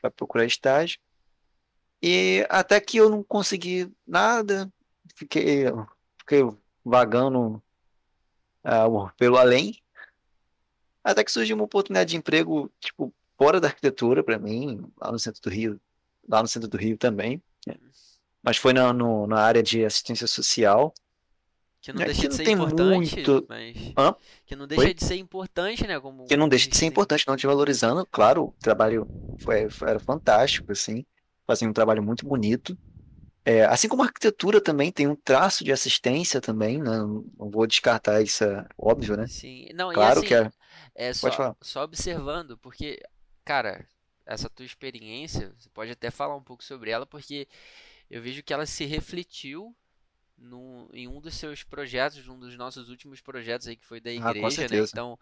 para 0.00 0.10
procurar 0.10 0.44
estágio. 0.44 1.00
E 2.02 2.46
até 2.50 2.78
que 2.80 2.98
eu 2.98 3.08
não 3.08 3.22
consegui 3.22 3.90
nada, 4.06 4.70
fiquei, 5.14 5.64
fiquei 6.20 6.42
vagando 6.84 7.62
ah, 8.62 8.84
pelo 9.16 9.38
além. 9.38 9.80
Até 11.02 11.24
que 11.24 11.32
surgiu 11.32 11.56
uma 11.56 11.64
oportunidade 11.64 12.10
de 12.10 12.16
emprego, 12.16 12.70
tipo, 12.80 13.14
fora 13.38 13.60
da 13.60 13.68
arquitetura 13.68 14.22
para 14.22 14.38
mim, 14.38 14.92
lá 15.00 15.10
no 15.10 15.18
centro 15.18 15.40
do 15.40 15.48
Rio, 15.48 15.80
lá 16.28 16.42
no 16.42 16.48
centro 16.48 16.68
do 16.68 16.76
Rio 16.76 16.98
também. 16.98 17.42
né? 17.66 17.76
Mas 18.42 18.56
foi 18.56 18.72
na, 18.72 18.92
no- 18.92 19.26
na 19.26 19.40
área 19.40 19.62
de 19.62 19.84
assistência 19.84 20.26
social. 20.26 20.92
Que 21.86 21.92
não 21.92 22.02
É, 22.02 22.06
deixa 22.06 22.22
que 22.22 22.28
de 22.28 22.34
ser 22.34 22.42
tem 22.44 22.54
importante, 22.54 23.14
muito- 23.14 23.46
mas. 23.48 23.76
Hã? 23.96 24.16
Que 24.44 24.56
não 24.56 24.66
deixa 24.66 24.86
Oi? 24.86 24.94
de 24.94 25.04
ser 25.04 25.14
importante, 25.16 25.86
né? 25.86 26.00
Como 26.00 26.26
que 26.26 26.36
não 26.36 26.48
deixa 26.48 26.68
de 26.68 26.76
ser 26.76 26.86
importante, 26.86 27.24
não 27.28 27.36
te 27.36 27.46
valorizando. 27.46 28.04
Claro, 28.10 28.46
o 28.46 28.54
trabalho 28.60 29.06
foi, 29.38 29.70
foi- 29.70 29.90
era 29.90 30.00
fantástico, 30.00 30.72
assim, 30.72 31.06
fazia 31.46 31.68
um 31.68 31.72
trabalho 31.72 32.02
muito 32.02 32.26
bonito. 32.26 32.76
É, 33.44 33.64
assim 33.66 33.86
como 33.86 34.02
a 34.02 34.06
arquitetura 34.06 34.60
também 34.60 34.90
tem 34.90 35.06
um 35.06 35.14
traço 35.14 35.62
de 35.62 35.70
assistência 35.70 36.40
também, 36.40 36.78
né? 36.82 36.98
Não 36.98 37.24
vou 37.38 37.64
descartar 37.68 38.20
isso, 38.20 38.42
é 38.42 38.66
óbvio, 38.76 39.16
né? 39.16 39.28
Sim, 39.28 39.68
não, 39.72 39.92
Claro 39.92 40.18
assim, 40.18 40.26
que 40.26 40.34
é. 40.34 40.50
é 40.96 41.06
Pode 41.14 41.18
só, 41.18 41.30
falar. 41.30 41.56
só 41.62 41.84
observando, 41.84 42.58
porque, 42.58 43.00
cara, 43.44 43.86
essa 44.26 44.50
tua 44.50 44.66
experiência, 44.66 45.54
você 45.56 45.68
pode 45.68 45.92
até 45.92 46.10
falar 46.10 46.34
um 46.34 46.42
pouco 46.42 46.64
sobre 46.64 46.90
ela, 46.90 47.06
porque 47.06 47.46
eu 48.10 48.20
vejo 48.20 48.42
que 48.42 48.52
ela 48.52 48.66
se 48.66 48.84
refletiu 48.84 49.72
num, 50.38 50.88
em 50.92 51.08
um 51.08 51.20
dos 51.20 51.34
seus 51.34 51.62
projetos, 51.62 52.28
um 52.28 52.38
dos 52.38 52.56
nossos 52.56 52.88
últimos 52.90 53.20
projetos 53.20 53.66
aí, 53.68 53.76
que 53.76 53.84
foi 53.86 54.00
da 54.00 54.10
Ah, 54.18 54.32
igreja, 54.32 54.68
né? 54.68 54.78
certeza. 54.78 54.90
Então, 54.90 55.18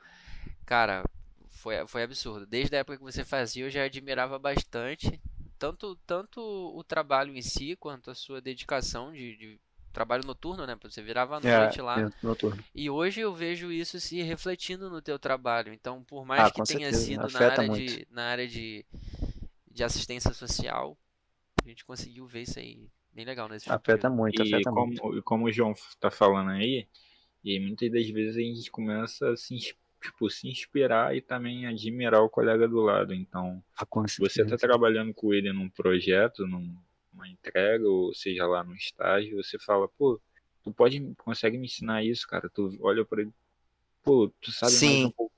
cara, 0.66 1.04
foi, 1.48 1.86
foi 1.86 2.02
absurdo. 2.02 2.46
Desde 2.46 2.76
a 2.76 2.80
época 2.80 2.98
que 2.98 3.04
você 3.04 3.24
fazia, 3.24 3.64
eu 3.64 3.70
já 3.70 3.84
admirava 3.84 4.38
bastante, 4.38 5.20
tanto, 5.58 5.96
tanto 6.06 6.40
o 6.42 6.84
trabalho 6.84 7.36
em 7.36 7.42
si, 7.42 7.76
quanto 7.76 8.10
a 8.10 8.14
sua 8.14 8.40
dedicação 8.40 9.12
de, 9.12 9.36
de 9.36 9.60
trabalho 9.92 10.24
noturno, 10.26 10.66
né? 10.66 10.76
Você 10.82 11.02
virava 11.02 11.36
à 11.36 11.40
noite 11.40 11.80
lá. 11.80 12.04
é, 12.04 12.10
noturno. 12.22 12.64
E 12.74 12.90
hoje 12.90 13.20
eu 13.20 13.34
vejo 13.34 13.72
isso 13.72 14.00
se 14.00 14.22
refletindo 14.22 14.90
no 14.90 15.00
teu 15.02 15.18
trabalho. 15.18 15.72
Então, 15.72 16.02
por 16.04 16.24
mais 16.26 16.50
Ah, 16.50 16.50
que 16.50 16.62
tenha 16.62 16.92
certeza, 16.92 16.92
sido 16.92 17.30
na 17.30 17.40
área 17.42 17.68
muito. 17.68 17.92
de, 17.92 18.06
na 18.10 18.24
área 18.26 18.48
de, 18.48 18.84
de 19.70 19.84
assistência 19.84 20.32
social, 20.32 20.96
a 21.64 21.68
gente 21.68 21.84
conseguiu 21.84 22.26
ver 22.26 22.42
isso 22.42 22.58
aí 22.58 22.88
bem 23.14 23.24
legal 23.24 23.48
nesse 23.48 23.66
Afeta 23.66 24.10
filme. 24.10 24.10
muito, 24.10 24.42
E 24.42 24.42
afeta 24.42 24.70
muito. 24.72 25.02
como, 25.02 25.16
e 25.16 25.22
como 25.22 25.46
o 25.46 25.52
João 25.52 25.72
tá 25.98 26.10
falando 26.10 26.50
aí, 26.50 26.86
e 27.44 27.60
muitas 27.60 27.90
das 27.92 28.08
vezes 28.10 28.36
a 28.36 28.40
gente 28.40 28.70
começa 28.70 29.30
a 29.32 29.36
se, 29.36 29.56
tipo, 30.02 30.30
se 30.30 30.48
inspirar 30.48 31.16
e 31.16 31.22
também 31.22 31.66
admirar 31.66 32.22
o 32.22 32.30
colega 32.30 32.68
do 32.68 32.80
lado. 32.80 33.14
Então, 33.14 33.62
Ah, 33.76 33.86
você 34.18 34.44
certeza. 34.46 34.58
trabalhando 34.58 35.14
com 35.14 35.34
ele 35.34 35.52
num 35.52 35.70
projeto, 35.70 36.46
num- 36.46 36.76
numa 37.12 37.28
entrega, 37.28 37.88
ou 37.88 38.14
seja 38.14 38.46
lá 38.46 38.64
no 38.64 38.74
estágio, 38.76 39.36
você 39.42 39.58
fala, 39.58 39.88
pô, 39.88 40.20
tu 40.64 40.72
pode, 40.74 41.00
consegue 41.16 41.58
me 41.58 41.66
ensinar 41.66 42.04
isso, 42.04 42.26
cara? 42.28 42.50
Tu 42.50 42.76
olha 42.82 43.04
para 43.04 43.22
ele, 43.22 43.32
pô, 44.02 44.28
tu 44.40 44.52
sabe 44.52 44.80
mais 44.80 45.02
Sim, 45.02 45.04
um 45.04 45.12
pouco, 45.12 45.33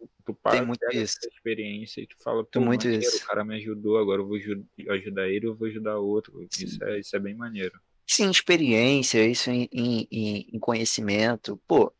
para, 0.50 0.64
muito 0.66 0.86
isso. 0.92 1.18
experiência 1.32 2.00
e 2.00 2.06
tu 2.06 2.16
fala, 2.18 2.44
Tem 2.46 2.62
muito 2.62 2.84
maneiro, 2.84 3.04
isso. 3.04 3.16
o 3.24 3.26
cara 3.26 3.44
me 3.44 3.56
ajudou, 3.56 3.98
agora 3.98 4.20
eu 4.22 4.26
vou 4.26 4.36
aju- 4.36 4.66
ajudar 4.88 5.28
ele, 5.28 5.46
eu 5.46 5.54
vou 5.54 5.68
ajudar 5.68 5.98
outro. 5.98 6.46
Sim. 6.50 6.64
Isso 6.64 6.82
é, 6.84 6.98
isso 6.98 7.16
é 7.16 7.18
bem 7.18 7.34
maneiro. 7.34 7.78
Sim, 8.06 8.30
experiência, 8.30 9.26
isso 9.26 9.50
em, 9.50 9.68
em, 9.72 10.08
em- 10.10 10.58
conhecimento. 10.60 11.60
Pô, 11.66 11.92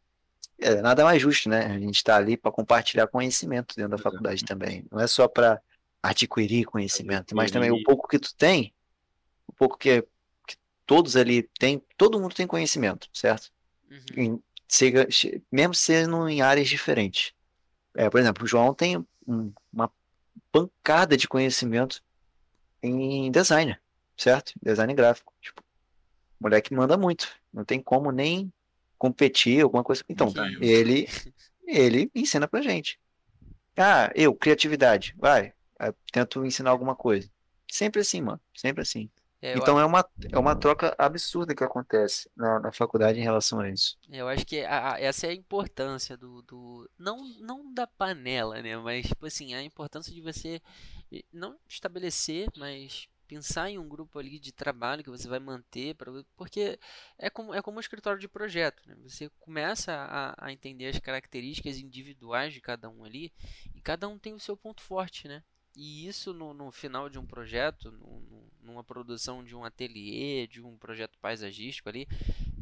é, 0.59 0.81
nada 0.81 1.05
mais 1.05 1.21
justo, 1.21 1.49
né? 1.49 1.67
A 1.67 1.79
gente 1.79 1.97
está 1.97 2.17
ali 2.17 2.37
para 2.37 2.53
compartilhar 2.53 3.07
conhecimento 3.09 3.75
dentro 3.75 3.91
da 3.91 3.99
faculdade 3.99 4.45
também. 4.45 4.85
Não 4.91 5.01
é 5.01 5.07
só 5.07 5.27
para 5.27 5.61
adquirir 6.03 6.65
conhecimento, 6.65 7.35
mas 7.35 7.51
também 7.51 7.71
o 7.71 7.75
Adquirir. 7.75 7.85
pouco 7.87 8.07
que 8.09 8.19
tu 8.19 8.35
tem, 8.37 8.73
o 9.49 9.53
pouco 9.53 9.77
que, 9.77 10.03
que 10.47 10.57
todos 10.87 11.17
ali 11.17 11.43
têm, 11.59 11.83
todo 11.97 12.21
mundo 12.21 12.35
tem 12.35 12.47
conhecimento, 12.47 13.09
certo? 13.13 13.51
Uhum. 13.91 13.99
Em- 14.17 14.43
mesmo 15.51 15.75
sendo 15.75 16.29
em 16.29 16.41
áreas 16.43 16.69
diferentes. 16.69 17.33
É, 17.97 18.09
por 18.11 18.21
exemplo, 18.21 18.45
o 18.45 18.47
João 18.47 18.75
tem 18.75 19.05
um- 19.27 19.53
uma 19.73 19.91
pancada 20.53 21.17
de 21.17 21.27
conhecimento 21.27 22.03
em 22.83 23.31
design, 23.31 23.77
certo? 24.17 24.53
Design 24.63 24.93
gráfico. 24.95 25.33
Tipo, 25.41 25.63
moleque 26.41 26.75
manda 26.75 26.97
muito. 26.97 27.29
Não 27.53 27.65
tem 27.65 27.81
como 27.81 28.11
nem 28.11 28.53
competir, 28.99 29.63
alguma 29.63 29.83
coisa. 29.83 30.05
Então, 30.09 30.29
ele, 30.61 31.09
ele 31.67 32.11
ensina 32.15 32.47
pra 32.47 32.61
gente. 32.63 32.99
Ah, 33.77 34.11
eu, 34.15 34.35
criatividade, 34.35 35.15
vai. 35.19 35.53
Eu 35.81 35.95
tento 36.13 36.45
ensinar 36.45 36.71
alguma 36.71 36.95
coisa. 36.95 37.29
Sempre 37.71 38.01
assim, 38.01 38.23
mano. 38.23 38.41
Sempre 38.55 38.83
assim. 38.83 39.11
É, 39.43 39.55
Então 39.55 39.79
é 39.79 39.85
uma, 39.85 40.09
é 40.33 40.39
uma 40.39 40.55
troca 40.55 40.95
absurda 40.99 41.55
que 41.55 41.65
acontece 41.65 42.31
na, 42.37 42.61
na 42.61 42.73
faculdade 42.73 43.19
em 43.19 43.23
relação 43.23 43.61
a 43.61 43.69
isso. 43.71 43.99
eu 44.11 44.29
acho 44.29 44.47
que 44.47 44.61
a- 44.61 44.95
a- 44.95 45.01
essa 45.01 45.27
é 45.27 45.31
a 45.31 45.35
importância 45.35 46.17
do, 46.17 46.43
do 46.43 46.89
não, 46.99 47.25
não 47.41 47.73
da 47.75 47.87
panela, 47.87 48.63
né? 48.63 48.77
Mas, 48.77 49.07
tipo 49.09 49.27
assim, 49.27 49.55
a 49.55 49.63
importância 49.63 50.13
de 50.13 50.21
você 50.21 50.61
eh, 51.13 51.25
não 51.33 51.59
estabelecer, 51.69 52.49
mas 52.57 53.09
pensar 53.27 53.69
em 53.69 53.79
um 53.79 53.89
grupo 53.89 54.19
ali 54.21 54.39
de 54.39 54.53
trabalho 54.53 55.03
que 55.03 55.11
você 55.11 55.27
vai 55.29 55.41
manter, 55.41 55.95
pra, 55.97 56.13
porque 56.37 56.79
é 57.19 57.29
como, 57.29 57.53
é 57.55 57.61
como 57.61 57.79
um 57.79 57.81
escritório 57.81 58.21
de 58.21 58.29
projeto, 58.29 58.81
né? 58.87 58.95
Você 59.03 59.29
começa 59.41 59.93
a, 59.93 60.47
a 60.47 60.53
entender 60.53 60.87
as 60.87 61.01
características 61.01 61.79
individuais 61.79 62.53
de 62.55 62.61
cada 62.61 62.89
um 62.89 63.05
ali, 63.05 63.33
e 63.75 63.81
cada 63.83 64.07
um 64.09 64.17
tem 64.19 64.33
o 64.35 64.39
seu 64.41 64.57
ponto 64.57 64.81
forte, 64.83 65.27
né? 65.27 65.43
E 65.77 66.09
isso 66.09 66.35
no, 66.35 66.55
no 66.55 66.73
final 66.73 67.09
de 67.11 67.19
um 67.19 67.27
projeto, 67.27 67.93
no- 67.93 68.21
no- 68.21 68.47
numa 68.63 68.85
produção 68.85 69.45
de 69.45 69.55
um 69.57 69.65
ateliê, 69.65 70.47
de 70.49 70.63
um 70.63 70.77
projeto 70.77 71.19
paisagístico 71.21 71.89
ali, 71.89 72.09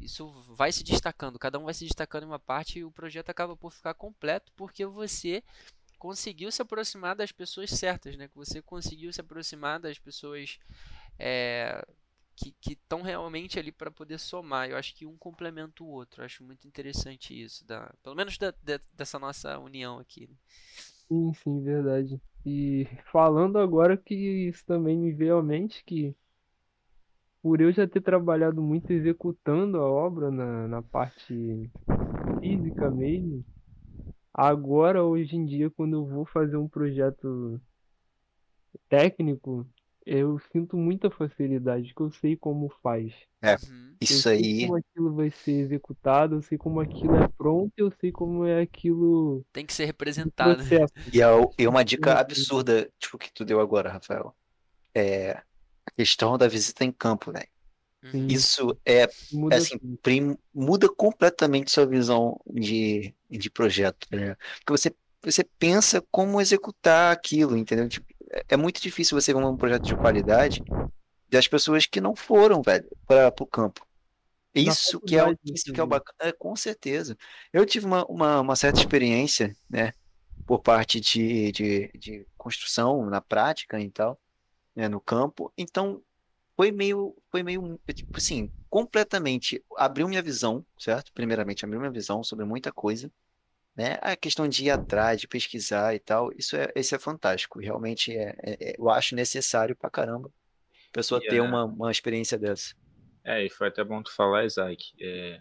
isso 0.01 0.29
vai 0.55 0.73
se 0.73 0.85
destacando, 0.85 1.39
cada 1.39 1.59
um 1.59 1.65
vai 1.65 1.75
se 1.75 1.85
destacando 1.85 2.25
em 2.25 2.27
uma 2.27 2.39
parte 2.39 2.81
e 2.81 2.85
o 2.85 2.91
projeto 2.91 3.31
acaba 3.31 3.57
por 3.57 3.73
ficar 3.73 3.95
completo 3.95 4.53
porque 4.57 4.85
você 4.85 5.43
conseguiu 5.99 6.53
se 6.53 6.63
aproximar 6.63 7.17
das 7.17 7.33
pessoas 7.33 7.71
certas, 7.71 8.17
né? 8.17 8.29
Que 8.29 8.37
você 8.37 8.63
conseguiu 8.63 9.13
se 9.13 9.21
aproximar 9.21 9.81
das 9.81 9.99
pessoas 9.99 10.59
é, 11.19 11.85
que 12.37 12.55
estão 12.73 13.03
realmente 13.03 13.59
ali 13.59 13.73
para 13.73 13.91
poder 13.91 14.19
somar. 14.19 14.69
Eu 14.69 14.77
acho 14.77 14.95
que 14.95 15.07
um 15.07 15.17
complementa 15.17 15.83
o 15.85 15.89
outro. 15.89 16.21
Eu 16.23 16.27
acho 16.27 16.45
muito 16.45 16.67
interessante 16.67 17.41
isso, 17.41 17.65
da, 17.65 17.93
pelo 18.03 18.17
menos 18.17 18.37
da- 18.39 18.55
da- 18.63 18.81
dessa 18.93 19.19
nossa 19.19 19.59
união 19.59 19.99
aqui. 19.99 20.27
né? 20.29 20.37
Sim, 21.09 21.33
sim, 21.35 21.61
verdade. 21.63 22.21
E 22.45 22.87
falando 23.11 23.59
agora 23.59 23.97
que 23.97 24.15
isso 24.15 24.65
também 24.67 24.97
me 24.99 25.13
veio 25.13 25.39
à 25.39 25.43
mente 25.43 25.83
que 25.85 26.15
por 27.43 27.61
eu 27.61 27.73
já 27.73 27.87
ter 27.87 28.01
trabalhado 28.01 28.63
muito 28.63 28.91
executando 28.91 29.79
a 29.79 29.87
obra 29.89 30.31
na, 30.31 30.67
na 30.69 30.83
parte 30.83 31.71
física 32.41 32.91
mesmo, 32.91 33.45
agora 34.33 35.05
hoje 35.05 35.37
em 35.37 35.47
dia 35.47 35.71
quando 35.71 35.95
eu 35.97 36.07
vou 36.07 36.27
fazer 36.27 36.57
um 36.57 36.69
projeto 36.69 37.61
técnico, 38.89 39.67
eu 40.07 40.39
sinto 40.53 40.77
muita 40.77 41.11
facilidade, 41.11 41.95
que 41.95 42.01
eu 42.03 42.11
sei 42.13 42.37
como 42.37 42.71
faz. 42.83 43.15
Uhum. 43.43 43.97
Eu 44.09 44.23
Isso 44.23 44.29
sei 44.35 44.45
aí, 44.45 44.67
como 44.67 44.77
aquilo 44.77 45.15
vai 45.15 45.31
ser 45.31 45.53
executado, 45.53 46.37
eu 46.37 46.43
sei 46.43 46.59
como 46.59 46.81
aquilo 46.81 47.17
é 47.17 47.29
pronto, 47.39 47.73
eu 47.77 47.91
sei 48.01 48.13
como 48.13 48.45
é 48.47 48.63
aquilo 48.63 49.45
Tem 49.53 49.65
que 49.65 49.73
ser 49.73 49.85
representado. 49.87 50.63
né? 50.65 50.79
e 51.13 51.21
é, 51.23 51.27
e 51.59 51.67
uma 51.69 51.85
dica 51.85 52.15
Uhum. 52.15 52.19
absurda, 52.19 52.91
tipo, 52.99 53.19
que 53.19 53.33
tu 53.33 53.45
deu 53.45 53.61
agora, 53.61 53.91
Rafael. 53.93 54.35
É 54.95 55.33
a 55.87 55.91
questão 55.97 56.39
da 56.39 56.49
visita 56.49 56.85
em 56.85 56.93
campo, 56.93 57.33
velho. 57.33 57.49
Uhum. 58.03 58.29
Isso 58.29 58.79
é, 58.87 59.07
Muda 59.31 59.57
assim, 59.57 59.79
prim- 60.03 60.39
muda 60.55 60.89
completamente 60.95 61.71
sua 61.73 61.87
visão 61.87 62.41
de, 62.47 63.15
de 63.31 63.51
projeto, 63.51 64.09
né? 64.13 64.37
Porque 64.65 64.73
você 64.73 64.97
você 65.23 65.45
pensa 65.59 66.03
como 66.11 66.41
executar 66.41 67.13
aquilo, 67.13 67.57
entendeu? 67.57 67.89
Tipo, 67.89 68.07
é, 68.49 68.57
muito 68.57 68.81
difícil 68.81 69.21
você 69.21 69.33
ver 69.33 69.45
um 69.45 69.57
projeto 69.57 69.85
de 69.85 69.97
qualidade 69.97 70.63
das 71.29 71.49
pessoas 71.49 71.87
que 71.87 72.01
não 72.01 72.15
foram, 72.15 72.63
velho, 72.63 72.89
para 73.07 73.33
o 73.41 73.47
campo. 73.47 73.87
Isso 74.55 75.01
que 75.01 75.19
é, 75.19 75.37
isso 75.45 75.73
que 75.73 75.81
é 75.81 75.83
o 75.83 75.87
bacana, 75.87 76.17
é, 76.21 76.33
com 76.33 76.55
certeza. 76.55 77.17
Eu 77.53 77.67
tive 77.67 77.87
uma, 77.87 78.05
uma, 78.07 78.41
uma 78.41 78.57
certa 78.57 78.79
experiência, 78.79 79.57
né, 79.69 79.93
por 80.47 80.61
parte 80.61 81.01
de, 81.01 81.51
de, 81.51 81.91
de 81.99 82.27
construção 82.37 83.05
na 83.07 83.21
prática 83.21 83.81
e 83.81 83.91
tal, 83.91 84.19
né, 84.77 84.89
no 84.89 85.01
campo. 85.01 85.53
Então, 85.59 86.01
foi 86.57 86.71
meio, 86.71 87.17
foi 87.31 87.43
meio, 87.43 87.81
tipo 87.93 88.17
assim, 88.17 88.51
completamente 88.71 89.63
abriu 89.77 90.09
minha 90.09 90.23
visão, 90.23 90.65
certo? 90.79 91.13
Primeiramente, 91.13 91.65
abriu 91.65 91.81
minha 91.81 91.91
visão 91.91 92.23
sobre 92.23 92.45
muita 92.45 92.71
coisa, 92.71 93.11
né? 93.77 93.99
A 94.03 94.17
questão 94.17 94.49
de 94.49 94.65
ir 94.67 94.71
atrás, 94.71 95.21
de 95.21 95.29
pesquisar 95.29 95.95
e 95.95 96.01
tal, 96.01 96.31
isso 96.39 96.57
é, 96.57 96.73
isso 96.77 96.95
é 96.95 96.99
fantástico. 96.99 97.61
Realmente 97.61 98.13
é, 98.17 98.35
é- 98.43 98.71
é- 98.73 98.77
eu 98.79 98.91
acho 98.91 99.15
necessário 99.15 99.77
pra 99.77 99.91
caramba 99.91 100.29
a 100.29 100.93
pessoa 100.93 101.21
E 101.21 101.27
ter 101.27 101.37
é- 101.37 101.43
uma, 101.43 101.65
uma 101.65 101.91
experiência 101.91 102.39
dessa. 102.39 102.75
É, 103.25 103.45
e 103.45 103.51
foi 103.51 103.69
até 103.69 103.83
bom 103.83 104.03
tu 104.03 104.13
falar, 104.15 104.45
Isaac. 104.45 104.93
É, 105.01 105.37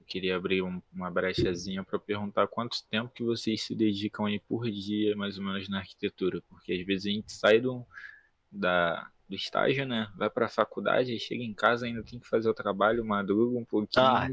eu 0.00 0.06
queria 0.06 0.36
abrir 0.36 0.62
um- 0.62 0.82
uma 0.92 1.10
brechazinha 1.10 1.84
para 1.84 1.98
perguntar 1.98 2.46
quanto 2.48 2.84
tempo 2.90 3.10
que 3.14 3.24
vocês 3.24 3.62
se 3.62 3.74
dedicam 3.74 4.26
aí 4.26 4.40
por 4.40 4.70
dia, 4.70 5.16
mais 5.16 5.38
ou 5.38 5.44
menos, 5.44 5.68
na 5.68 5.78
arquitetura. 5.80 6.42
Porque 6.48 6.72
às 6.74 6.86
vezes 6.86 7.06
a 7.06 7.10
gente 7.14 7.32
sai 7.32 7.60
do, 7.60 7.86
da, 8.52 9.10
do 9.28 9.36
estágio, 9.36 9.86
né? 9.86 10.12
Vai 10.16 10.30
para 10.30 10.46
a 10.46 10.50
faculdade, 10.50 11.18
chega 11.20 11.44
em 11.44 11.54
casa, 11.54 11.86
ainda 11.86 12.04
tem 12.04 12.20
que 12.20 12.28
fazer 12.28 12.48
o 12.50 12.54
trabalho, 12.54 13.04
madruga 13.04 13.58
um 13.58 13.64
pouquinho. 13.64 13.96
Ah, 13.96 14.28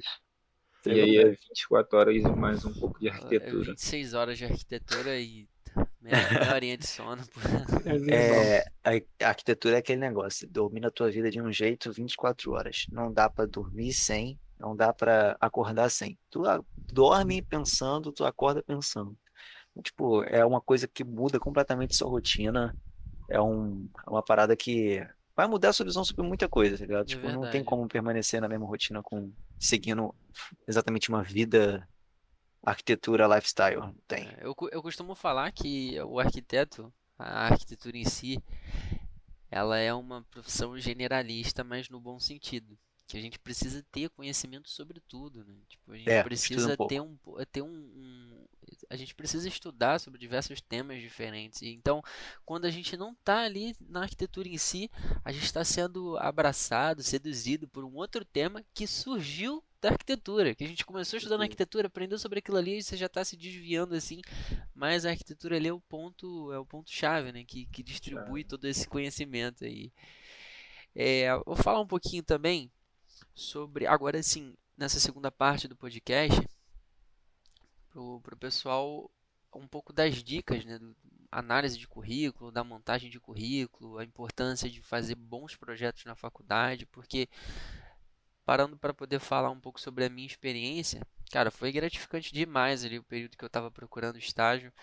e 0.86 0.92
aí 0.92 1.18
é 1.18 1.30
24 1.30 1.98
horas 1.98 2.16
e 2.16 2.22
mais 2.30 2.64
um 2.66 2.74
pouco 2.74 3.00
de 3.00 3.08
É 3.08 3.12
arquitetura. 3.12 3.72
26 3.72 4.14
horas 4.14 4.38
de 4.38 4.46
arquitetura 4.46 5.20
e 5.20 5.48
meia, 6.02 6.54
horinha 6.54 6.78
de 6.78 6.88
sono. 6.88 7.22
É 7.86 7.98
verdade. 7.98 8.12
É, 8.14 8.66
a 8.84 9.26
a 9.26 9.30
arquitetura 9.30 9.76
é 9.76 9.80
aquele 9.80 10.00
negócio, 10.00 10.48
domina 10.50 10.88
a 10.88 10.92
tua 10.92 11.12
vida 11.12 11.30
de 11.30 11.42
um 11.42 11.52
jeito 11.52 11.92
24 11.92 12.52
horas. 12.52 12.86
Não 12.92 13.12
dá 13.12 13.30
pra 13.30 13.46
dormir 13.46 13.94
sem, 13.94 14.40
não 14.60 14.76
dá 14.76 14.94
pra 14.94 15.36
acordar 15.40 15.90
sem. 15.90 16.18
Tu 16.30 16.46
a- 16.46 16.64
dorme 16.92 17.42
pensando, 17.42 18.12
tu 18.12 18.26
acorda 18.26 18.64
pensando. 18.64 19.18
Tipo, 19.84 20.24
é 20.24 20.44
uma 20.44 20.60
coisa 20.60 20.88
que 20.88 21.04
muda 21.04 21.40
completamente 21.40 21.96
sua 21.96 22.10
rotina. 22.10 22.76
É 23.30 23.40
um, 23.42 23.88
é 24.06 24.10
uma 24.10 24.24
parada 24.24 24.56
que 24.56 25.06
vai 25.36 25.48
mudar 25.48 25.72
sua 25.74 25.86
visão 25.86 26.04
sobre 26.04 26.26
muita 26.26 26.50
coisa, 26.50 26.78
tá 26.78 26.86
ligado? 26.86 27.04
É 27.04 27.06
Tipo, 27.06 27.26
não 27.28 27.42
tem 27.42 27.42
verdade. 27.42 27.66
como 27.66 27.88
permanecer 27.88 28.42
na 28.42 28.48
mesma 28.48 28.66
rotina 28.66 29.04
com 29.04 29.32
seguindo 29.60 30.14
exatamente 30.68 31.10
uma 31.10 31.24
vida 31.24 31.88
arquitetura 32.64 33.28
lifestyle. 33.28 33.94
Tem. 34.08 34.28
É, 34.28 34.40
Eu, 34.42 34.56
eu 34.72 34.82
costumo 34.82 35.16
falar 35.16 35.52
que 35.52 36.00
o 36.02 36.20
arquiteto, 36.20 36.94
a 37.18 37.48
arquitetura 37.48 37.98
em 37.98 38.06
si, 38.06 38.42
ela 39.50 39.78
é 39.78 39.94
uma 39.94 40.24
profissão 40.24 40.78
generalista, 40.78 41.64
mas 41.64 41.90
no 41.90 42.00
bom 42.00 42.20
sentido. 42.20 42.78
Que 43.08 43.18
a 43.18 43.22
gente 43.22 43.40
precisa 43.40 43.84
ter 43.92 44.10
conhecimento 44.10 44.70
sobre 44.70 45.00
tudo, 45.08 45.44
né? 45.46 45.56
Tipo, 45.70 45.94
a 45.94 45.98
gente 45.98 46.10
É, 46.12 46.22
um 46.22 46.24
precisa 46.24 46.76
pouco. 46.76 46.94
ter 46.94 47.00
um, 47.02 47.18
ter 47.52 47.62
um, 47.62 47.68
um- 47.70 48.46
a 48.90 48.98
gente 48.98 49.16
precisa 49.16 49.48
estudar 49.48 50.00
sobre 50.00 50.20
diversos 50.20 50.60
temas 50.62 51.02
diferentes. 51.02 51.62
Então, 51.64 52.02
quando 52.46 52.66
a 52.66 52.70
gente 52.70 52.98
não 52.98 53.14
está 53.14 53.44
ali 53.44 53.74
na 53.80 54.02
arquitetura 54.02 54.48
em 54.50 54.58
si, 54.58 54.92
a 55.24 55.32
gente 55.32 55.46
está 55.46 55.64
sendo 55.64 56.18
abraçado, 56.18 57.02
seduzido 57.02 57.68
por 57.68 57.86
um 57.86 57.96
outro 57.96 58.26
tema 58.26 58.64
que 58.74 58.86
surgiu 58.86 59.64
da 59.82 59.90
arquitetura, 59.90 60.54
que 60.56 60.64
a 60.64 60.68
gente 60.68 60.86
começou 60.86 61.18
estudando 61.18 61.42
Uhum. 61.42 61.44
arquitetura, 61.44 61.88
aprendeu 61.88 62.18
sobre 62.20 62.40
aquilo 62.40 62.58
ali 62.58 62.80
e 62.80 62.84
você 62.84 62.98
já 62.98 63.06
está 63.06 63.24
se 63.24 63.38
desviando 63.38 63.96
assim, 63.96 64.22
mas 64.74 65.06
a 65.06 65.12
arquitetura 65.12 65.56
ali 65.58 65.68
é 65.68 65.74
o 65.74 65.80
ponto, 65.82 66.52
é 66.52 66.60
o 66.60 66.66
ponto 66.66 66.92
chave, 66.92 67.32
né, 67.32 67.44
que, 67.46 67.68
que 67.68 67.84
distribui 67.84 68.44
todo 68.44 68.66
esse 68.68 68.88
conhecimento 68.88 69.64
aí. 69.64 69.92
É, 70.96 71.28
vou 71.46 71.56
falar 71.56 71.80
um 71.80 71.88
pouquinho 71.88 72.24
também 72.24 72.72
sobre, 73.38 73.86
agora 73.86 74.22
sim, 74.24 74.56
nessa 74.76 75.00
segunda 75.00 75.32
parte 75.32 75.68
do 75.68 75.76
podcast, 75.76 76.42
pro, 77.90 78.20
pro 78.22 78.36
pessoal 78.36 79.10
um 79.54 79.68
pouco 79.68 79.94
das 79.94 80.24
dicas, 80.24 80.66
né, 80.66 80.78
do, 80.78 80.96
análise 81.32 81.78
de 81.78 81.88
currículo, 81.88 82.52
da 82.52 82.64
montagem 82.64 83.10
de 83.10 83.20
currículo, 83.20 84.00
a 84.00 84.04
importância 84.04 84.70
de 84.70 84.82
fazer 84.82 85.16
bons 85.16 85.56
projetos 85.56 86.04
na 86.06 86.16
faculdade, 86.16 86.86
porque 86.88 87.30
parando 88.44 88.78
para 88.78 88.94
poder 88.94 89.20
falar 89.20 89.52
um 89.52 89.60
pouco 89.60 89.80
sobre 89.80 90.06
a 90.06 90.10
minha 90.10 90.26
experiência, 90.26 91.02
cara, 91.32 91.52
foi 91.52 91.72
gratificante 91.72 92.34
demais 92.34 92.84
ali 92.84 92.98
o 92.98 93.04
período 93.04 93.38
que 93.38 93.44
eu 93.44 93.48
estava 93.48 93.70
procurando 93.70 94.18
estágio, 94.18 94.74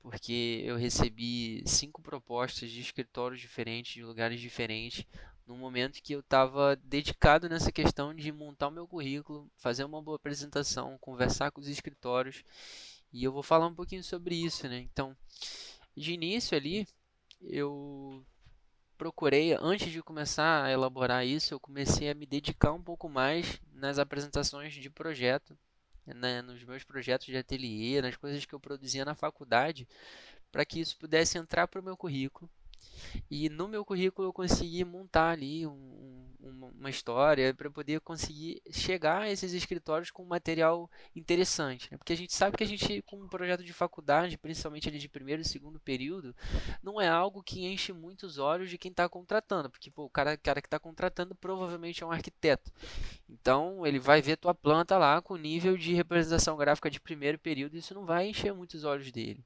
porque 0.00 0.62
eu 0.64 0.76
recebi 0.76 1.62
cinco 1.66 2.02
propostas 2.02 2.70
de 2.70 2.80
escritórios 2.80 3.40
diferentes, 3.40 3.94
de 3.94 4.04
lugares 4.04 4.40
diferentes, 4.40 5.06
no 5.46 5.56
momento 5.56 6.02
que 6.02 6.12
eu 6.12 6.20
estava 6.20 6.76
dedicado 6.76 7.48
nessa 7.48 7.70
questão 7.70 8.14
de 8.14 8.32
montar 8.32 8.68
o 8.68 8.72
meu 8.72 8.86
currículo, 8.86 9.48
fazer 9.56 9.84
uma 9.84 10.02
boa 10.02 10.16
apresentação, 10.16 10.98
conversar 10.98 11.50
com 11.50 11.60
os 11.60 11.68
escritórios, 11.68 12.42
e 13.12 13.22
eu 13.22 13.32
vou 13.32 13.42
falar 13.42 13.66
um 13.66 13.74
pouquinho 13.74 14.02
sobre 14.02 14.34
isso, 14.34 14.68
né? 14.68 14.78
Então, 14.78 15.16
de 15.96 16.12
início 16.12 16.56
ali, 16.56 16.86
eu 17.40 18.24
procurei, 18.98 19.54
antes 19.60 19.92
de 19.92 20.02
começar 20.02 20.64
a 20.64 20.72
elaborar 20.72 21.24
isso, 21.26 21.54
eu 21.54 21.60
comecei 21.60 22.10
a 22.10 22.14
me 22.14 22.26
dedicar 22.26 22.72
um 22.72 22.82
pouco 22.82 23.08
mais 23.08 23.60
nas 23.72 23.98
apresentações 23.98 24.74
de 24.74 24.90
projeto, 24.90 25.56
né, 26.06 26.40
nos 26.42 26.62
meus 26.62 26.84
projetos 26.84 27.26
de 27.26 27.36
ateliê, 27.36 28.00
nas 28.00 28.16
coisas 28.16 28.44
que 28.44 28.54
eu 28.54 28.60
produzia 28.60 29.04
na 29.04 29.14
faculdade, 29.14 29.86
para 30.50 30.64
que 30.64 30.80
isso 30.80 30.96
pudesse 30.96 31.36
entrar 31.36 31.66
para 31.68 31.80
o 31.80 31.84
meu 31.84 31.96
currículo. 31.96 32.50
E 33.30 33.48
no 33.48 33.68
meu 33.68 33.84
currículo 33.84 34.28
eu 34.28 34.32
consegui 34.32 34.84
montar 34.84 35.30
ali 35.30 35.66
um- 35.66 35.72
um- 36.40 36.70
uma 36.78 36.90
história 36.90 37.52
para 37.54 37.70
poder 37.70 38.00
conseguir 38.00 38.62
chegar 38.70 39.22
a 39.22 39.30
esses 39.30 39.52
escritórios 39.52 40.10
com 40.10 40.24
material 40.24 40.90
interessante. 41.14 41.88
né? 41.90 41.98
Porque 41.98 42.12
a 42.12 42.16
gente 42.16 42.32
sabe 42.34 42.56
que 42.56 42.62
a 42.64 42.66
gente, 42.66 43.02
com 43.02 43.16
um 43.16 43.28
projeto 43.28 43.64
de 43.64 43.72
faculdade, 43.72 44.38
principalmente 44.38 44.88
ali 44.88 44.98
de 44.98 45.08
primeiro 45.08 45.42
e 45.42 45.44
segundo 45.44 45.80
período, 45.80 46.34
não 46.82 47.00
é 47.00 47.08
algo 47.08 47.42
que 47.42 47.64
enche 47.66 47.92
muito 47.92 48.26
os 48.26 48.38
olhos 48.38 48.70
de 48.70 48.78
quem 48.78 48.90
está 48.90 49.08
contratando, 49.08 49.70
porque 49.70 49.90
pô, 49.90 50.04
o 50.04 50.10
cara, 50.10 50.36
cara 50.36 50.60
que 50.60 50.66
está 50.66 50.78
contratando 50.78 51.34
provavelmente 51.34 52.02
é 52.02 52.06
um 52.06 52.12
arquiteto. 52.12 52.70
Então 53.28 53.86
ele 53.86 53.98
vai 53.98 54.22
ver 54.22 54.36
tua 54.36 54.54
planta 54.54 54.96
lá 54.98 55.20
com 55.20 55.36
nível 55.36 55.76
de 55.76 55.94
representação 55.94 56.56
gráfica 56.56 56.90
de 56.90 57.00
primeiro 57.00 57.38
período, 57.38 57.74
e 57.74 57.78
isso 57.78 57.94
não 57.94 58.04
vai 58.04 58.28
encher 58.28 58.52
muito 58.54 58.74
os 58.74 58.84
olhos 58.84 59.10
dele. 59.10 59.44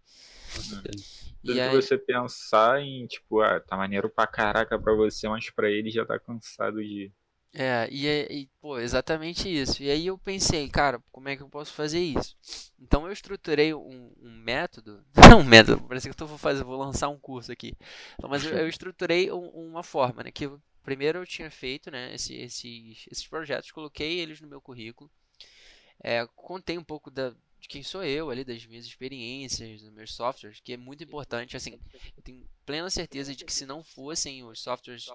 Tanto 0.52 1.04
E 1.44 1.60
aí, 1.60 1.82
você 1.82 1.96
pensar 1.98 2.80
em, 2.80 3.06
tipo, 3.06 3.40
ah, 3.40 3.60
tá 3.60 3.76
maneiro 3.76 4.10
pra 4.10 4.26
caraca 4.26 4.78
pra 4.80 4.94
você, 4.94 5.28
mas 5.28 5.50
pra 5.50 5.70
ele 5.70 5.90
já 5.90 6.04
tá 6.04 6.18
cansado 6.18 6.82
de. 6.82 7.12
É, 7.52 7.88
e, 7.90 8.06
é- 8.06 8.32
e, 8.32 8.46
pô, 8.60 8.78
exatamente 8.78 9.48
isso. 9.48 9.82
E 9.82 9.90
aí 9.90 10.06
eu 10.06 10.16
pensei, 10.16 10.68
cara, 10.68 11.02
como 11.10 11.28
é 11.28 11.36
que 11.36 11.42
eu 11.42 11.48
posso 11.48 11.72
fazer 11.72 11.98
isso? 12.00 12.36
Então 12.78 13.06
eu 13.06 13.12
estruturei 13.12 13.74
um, 13.74 14.12
um 14.22 14.30
método, 14.44 15.04
não 15.16 15.40
um 15.40 15.44
método, 15.44 15.82
parece 15.88 16.06
que 16.08 16.10
eu 16.12 16.14
tô, 16.16 16.26
vou 16.26 16.38
fazer, 16.38 16.62
vou 16.62 16.78
lançar 16.78 17.08
um 17.08 17.18
curso 17.18 17.50
aqui. 17.50 17.74
Então, 18.14 18.30
mas 18.30 18.44
eu, 18.44 18.52
eu 18.56 18.68
estruturei 18.68 19.32
um- 19.32 19.48
uma 19.48 19.82
forma, 19.82 20.22
né, 20.22 20.30
que 20.30 20.46
eu- 20.46 20.60
primeiro 20.84 21.18
eu 21.18 21.26
tinha 21.26 21.50
feito, 21.50 21.90
né, 21.90 22.14
esse- 22.14 22.36
esses, 22.36 23.06
esses 23.10 23.26
projetos, 23.26 23.72
coloquei 23.72 24.20
eles 24.20 24.40
no 24.40 24.46
meu 24.48 24.60
currículo, 24.60 25.10
é, 26.02 26.26
contei 26.36 26.78
um 26.78 26.84
pouco 26.84 27.10
da, 27.10 27.34
de 27.60 27.68
quem 27.68 27.82
sou 27.82 28.02
eu 28.02 28.30
ali, 28.30 28.42
das 28.44 28.64
minhas 28.64 28.86
experiências, 28.86 29.82
dos 29.82 29.92
meus 29.92 30.14
softwares, 30.14 30.60
que 30.60 30.72
é 30.72 30.76
muito 30.76 31.04
importante, 31.04 31.56
assim, 31.56 31.78
eu 32.16 32.22
tenho 32.22 32.48
plena 32.64 32.88
certeza 32.88 33.34
de 33.34 33.44
que 33.44 33.52
se 33.52 33.66
não 33.66 33.84
fossem 33.84 34.42
os 34.42 34.60
softwares 34.60 35.06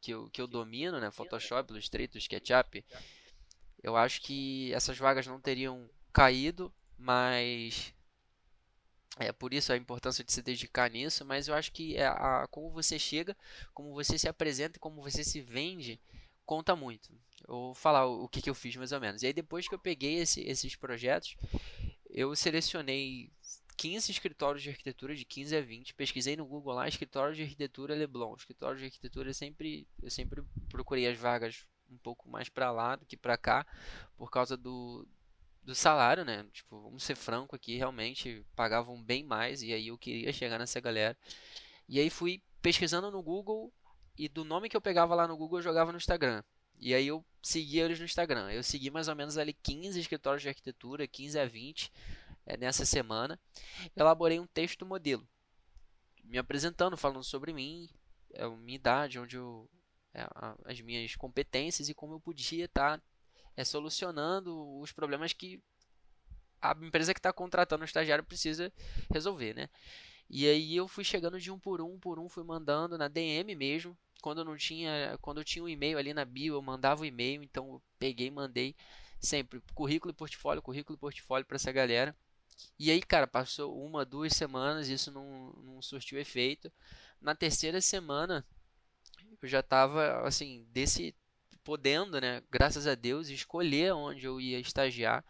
que 0.00 0.10
eu, 0.10 0.28
que 0.30 0.40
eu 0.40 0.46
domino, 0.46 1.00
né? 1.00 1.10
Photoshop, 1.10 1.72
Illustrator, 1.72 2.18
SketchUp, 2.18 2.84
eu 3.82 3.96
acho 3.96 4.20
que 4.20 4.72
essas 4.74 4.98
vagas 4.98 5.26
não 5.26 5.40
teriam 5.40 5.88
caído, 6.12 6.72
mas 6.98 7.94
é 9.18 9.32
por 9.32 9.52
isso 9.52 9.72
a 9.72 9.76
importância 9.76 10.22
de 10.24 10.32
se 10.32 10.42
dedicar 10.42 10.90
nisso, 10.90 11.24
mas 11.24 11.48
eu 11.48 11.54
acho 11.54 11.72
que 11.72 11.96
é 11.96 12.06
a, 12.06 12.46
como 12.50 12.70
você 12.70 12.98
chega, 12.98 13.36
como 13.72 13.92
você 13.92 14.18
se 14.18 14.28
apresenta 14.28 14.76
e 14.76 14.80
como 14.80 15.02
você 15.02 15.24
se 15.24 15.40
vende, 15.40 16.00
conta 16.46 16.74
muito. 16.76 17.12
Eu 17.46 17.54
vou 17.54 17.74
falar 17.74 18.06
o, 18.06 18.28
que, 18.28 18.40
que 18.42 18.50
eu 18.50 18.54
fiz 18.54 18.76
mais 18.76 18.92
ou 18.92 19.00
menos. 19.00 19.22
E 19.22 19.26
aí 19.26 19.32
depois 19.32 19.68
que 19.68 19.74
eu 19.74 19.78
peguei 19.78 20.16
esse- 20.20 20.42
esses 20.42 20.76
projetos, 20.76 21.36
eu 22.10 22.34
selecionei 22.36 23.30
15 23.76 24.10
escritórios 24.12 24.62
de 24.62 24.70
arquitetura, 24.70 25.14
de 25.14 25.24
15 25.24 25.56
a 25.56 25.60
20. 25.60 25.94
Pesquisei 25.94 26.36
no 26.36 26.46
Google 26.46 26.74
lá, 26.74 26.86
escritório 26.88 27.34
de 27.34 27.42
arquitetura 27.42 27.94
Leblon. 27.94 28.34
Escritório 28.36 28.78
de 28.78 28.84
arquitetura 28.84 29.32
sempre, 29.34 29.86
eu 30.02 30.10
sempre 30.10 30.42
procurei 30.68 31.06
as 31.08 31.18
vagas 31.18 31.66
um 31.90 31.98
pouco 31.98 32.28
mais 32.28 32.48
para 32.48 32.70
lá 32.70 32.96
do 32.96 33.04
que 33.04 33.16
para 33.16 33.36
cá, 33.36 33.66
por 34.16 34.30
causa 34.30 34.56
do, 34.56 35.06
do 35.62 35.74
salário, 35.74 36.24
né? 36.24 36.46
Tipo, 36.52 36.80
vamos 36.80 37.02
ser 37.02 37.16
franco 37.16 37.54
aqui, 37.56 37.76
realmente 37.76 38.44
pagavam 38.54 39.02
bem 39.02 39.24
mais 39.24 39.62
e 39.62 39.72
aí 39.72 39.88
eu 39.88 39.98
queria 39.98 40.32
chegar 40.32 40.58
nessa 40.58 40.80
galera. 40.80 41.16
E 41.88 41.98
aí 42.00 42.08
fui 42.08 42.40
pesquisando 42.62 43.10
no 43.10 43.22
Google 43.22 43.72
e 44.16 44.28
do 44.28 44.44
nome 44.44 44.68
que 44.68 44.76
eu 44.76 44.80
pegava 44.80 45.14
lá 45.14 45.26
no 45.26 45.36
Google 45.36 45.58
eu 45.58 45.62
jogava 45.62 45.92
no 45.92 45.98
Instagram. 45.98 46.42
E 46.80 46.94
aí 46.94 47.06
eu 47.06 47.24
seguia 47.42 47.84
eles 47.84 47.98
no 47.98 48.04
Instagram. 48.04 48.50
Eu 48.50 48.62
segui 48.62 48.90
mais 48.90 49.08
ou 49.08 49.14
menos 49.14 49.38
ali 49.38 49.52
15 49.52 49.98
escritórios 49.98 50.42
de 50.42 50.48
arquitetura, 50.48 51.06
15 51.06 51.38
a 51.38 51.46
20. 51.46 51.92
é, 52.46 52.56
nessa 52.56 52.84
semana. 52.84 53.38
Elaborei 53.96 54.38
um 54.40 54.46
texto 54.46 54.84
modelo, 54.84 55.26
me 56.24 56.38
apresentando, 56.38 56.96
falando 56.96 57.24
sobre 57.24 57.52
mim, 57.52 57.88
a 58.36 58.48
minha 58.48 58.76
idade, 58.76 59.18
onde 59.18 59.36
eu, 59.36 59.68
é, 60.14 60.26
as 60.64 60.80
minhas 60.80 61.14
competências 61.16 61.88
e 61.88 61.94
como 61.94 62.14
eu 62.14 62.20
podia 62.20 62.64
estar 62.64 62.98
tá, 62.98 63.04
é, 63.56 63.64
solucionando 63.64 64.78
os 64.78 64.92
problemas 64.92 65.32
que 65.32 65.62
a 66.60 66.72
empresa 66.80 67.12
que 67.12 67.18
está 67.18 67.32
contratando 67.32 67.82
o 67.82 67.84
estagiário 67.84 68.24
precisa 68.24 68.72
resolver, 69.12 69.52
né? 69.54 69.68
E 70.34 70.48
aí 70.48 70.74
eu 70.74 70.88
fui 70.88 71.04
chegando 71.04 71.38
de 71.38 71.50
um 71.50 71.58
por 71.58 71.82
um, 71.82 71.98
por 71.98 72.18
um, 72.18 72.26
fui 72.26 72.42
mandando 72.42 72.96
na 72.96 73.06
DM 73.06 73.54
mesmo. 73.54 73.94
Quando 74.22 74.42
não 74.42 74.56
tinha, 74.56 75.18
quando 75.20 75.42
eu 75.42 75.44
tinha 75.44 75.62
um 75.62 75.68
e-mail 75.68 75.98
ali 75.98 76.14
na 76.14 76.24
bio, 76.24 76.54
eu 76.54 76.62
mandava 76.62 77.02
o 77.02 77.04
e-mail, 77.04 77.42
então 77.42 77.74
eu 77.74 77.82
peguei, 77.98 78.30
mandei 78.30 78.74
sempre 79.20 79.60
currículo 79.74 80.10
e 80.10 80.16
portfólio, 80.16 80.62
currículo 80.62 80.96
e 80.96 81.00
portfólio 81.00 81.44
para 81.44 81.56
essa 81.56 81.70
galera. 81.70 82.16
E 82.78 82.90
aí, 82.90 83.02
cara, 83.02 83.26
passou 83.26 83.78
uma, 83.84 84.06
duas 84.06 84.32
semanas, 84.32 84.88
isso 84.88 85.12
não, 85.12 85.52
não 85.64 85.82
surtiu 85.82 86.18
efeito. 86.18 86.72
Na 87.20 87.34
terceira 87.34 87.82
semana, 87.82 88.42
eu 89.42 89.46
já 89.46 89.60
estava 89.60 90.26
assim, 90.26 90.66
desse 90.70 91.14
podendo, 91.62 92.18
né, 92.18 92.42
graças 92.50 92.86
a 92.86 92.94
Deus, 92.94 93.28
escolher 93.28 93.92
onde 93.92 94.24
eu 94.24 94.40
ia 94.40 94.58
estagiar, 94.58 95.22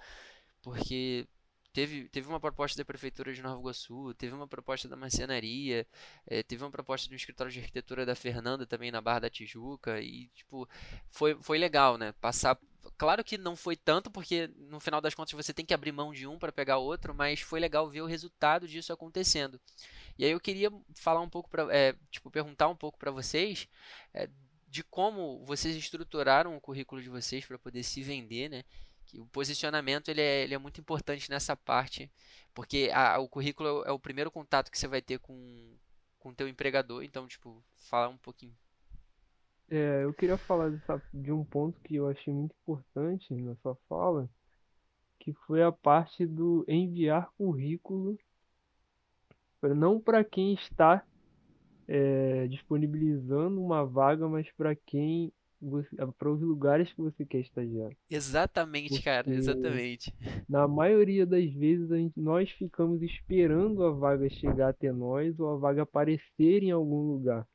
porque 0.62 1.26
teve, 1.72 2.08
teve 2.08 2.28
uma 2.28 2.40
proposta 2.40 2.76
da 2.76 2.84
prefeitura 2.84 3.32
de 3.32 3.42
Nova 3.42 3.60
Iguaçu, 3.60 4.14
teve 4.14 4.34
uma 4.34 4.46
proposta 4.46 4.88
da 4.88 4.96
marcenaria, 4.96 5.86
é, 6.26 6.42
teve 6.42 6.62
uma 6.62 6.70
proposta 6.70 7.08
do 7.08 7.14
escritório 7.14 7.52
de 7.52 7.60
arquitetura 7.60 8.04
da 8.04 8.14
Fernanda 8.14 8.66
também 8.66 8.90
na 8.90 9.00
Barra 9.00 9.20
da 9.20 9.30
Tijuca 9.30 10.00
e 10.00 10.28
tipo 10.28 10.68
foi, 11.10 11.36
foi 11.40 11.58
legal, 11.58 11.96
né? 11.96 12.12
Passar 12.20 12.58
Claro 12.98 13.22
que 13.22 13.38
não 13.38 13.54
foi 13.54 13.76
tanto, 13.76 14.10
porque 14.10 14.50
no 14.56 14.80
final 14.80 15.00
das 15.00 15.14
contas 15.14 15.32
você 15.32 15.52
tem 15.52 15.64
que 15.64 15.74
abrir 15.74 15.92
mão 15.92 16.12
de 16.12 16.26
um 16.26 16.38
para 16.38 16.52
pegar 16.52 16.78
outro, 16.78 17.14
mas 17.14 17.40
foi 17.40 17.60
legal 17.60 17.88
ver 17.88 18.00
o 18.00 18.06
resultado 18.06 18.66
disso 18.66 18.92
acontecendo. 18.92 19.60
E 20.18 20.24
aí 20.24 20.32
eu 20.32 20.40
queria 20.40 20.70
falar 20.94 21.20
um 21.20 21.28
pouco 21.28 21.48
para, 21.48 21.74
é, 21.74 21.94
tipo, 22.10 22.30
perguntar 22.30 22.68
um 22.68 22.76
pouco 22.76 22.98
para 22.98 23.10
vocês 23.10 23.68
é, 24.12 24.28
de 24.68 24.82
como 24.82 25.44
vocês 25.44 25.76
estruturaram 25.76 26.56
o 26.56 26.60
currículo 26.60 27.02
de 27.02 27.08
vocês 27.08 27.44
para 27.44 27.58
poder 27.58 27.82
se 27.82 28.02
vender, 28.02 28.48
né? 28.48 28.64
Que 29.12 29.20
o 29.20 29.26
posicionamento 29.26 30.08
ele 30.08 30.22
é, 30.22 30.42
ele 30.44 30.54
é 30.54 30.58
muito 30.58 30.80
importante 30.80 31.28
nessa 31.30 31.54
parte, 31.54 32.10
porque 32.54 32.90
a, 32.94 33.18
o 33.18 33.28
currículo 33.28 33.84
é 33.84 33.92
o 33.92 33.98
primeiro 33.98 34.30
contato 34.30 34.70
que 34.70 34.78
você 34.78 34.88
vai 34.88 35.02
ter 35.02 35.18
com 35.18 35.76
com 36.18 36.32
teu 36.32 36.46
empregador, 36.48 37.02
então 37.02 37.26
tipo, 37.26 37.62
fala 37.76 38.08
um 38.08 38.16
pouquinho. 38.16 38.54
É, 39.68 40.04
eu 40.04 40.14
queria 40.14 40.38
falar 40.38 40.70
dessa, 40.70 41.02
de 41.12 41.32
um 41.32 41.44
ponto 41.44 41.80
que 41.80 41.96
eu 41.96 42.08
achei 42.08 42.32
muito 42.32 42.54
importante 42.62 43.34
na 43.34 43.56
sua 43.56 43.74
fala, 43.88 44.30
que 45.18 45.32
foi 45.32 45.64
a 45.64 45.72
parte 45.72 46.24
do 46.24 46.64
enviar 46.68 47.28
currículo, 47.36 48.16
não 49.60 50.00
para 50.00 50.22
quem 50.22 50.54
está 50.54 51.04
é, 51.88 52.46
disponibilizando 52.46 53.60
uma 53.60 53.84
vaga, 53.84 54.28
mas 54.28 54.50
para 54.52 54.76
quem 54.76 55.32
para 56.18 56.30
os 56.30 56.40
lugares 56.40 56.92
que 56.92 57.00
você 57.00 57.24
quer 57.24 57.40
estagiar. 57.40 57.90
Exatamente, 58.10 58.88
Porque 58.90 59.04
cara, 59.04 59.32
exatamente. 59.32 60.14
Na 60.48 60.66
maioria 60.66 61.24
das 61.24 61.52
vezes 61.52 61.88
gente, 61.88 62.18
nós 62.20 62.50
ficamos 62.50 63.00
esperando 63.02 63.84
a 63.84 63.90
vaga 63.90 64.28
chegar 64.28 64.70
até 64.70 64.92
nós 64.92 65.38
ou 65.38 65.50
a 65.50 65.56
vaga 65.56 65.82
aparecer 65.82 66.62
em 66.62 66.70
algum 66.70 67.02
lugar. 67.12 67.46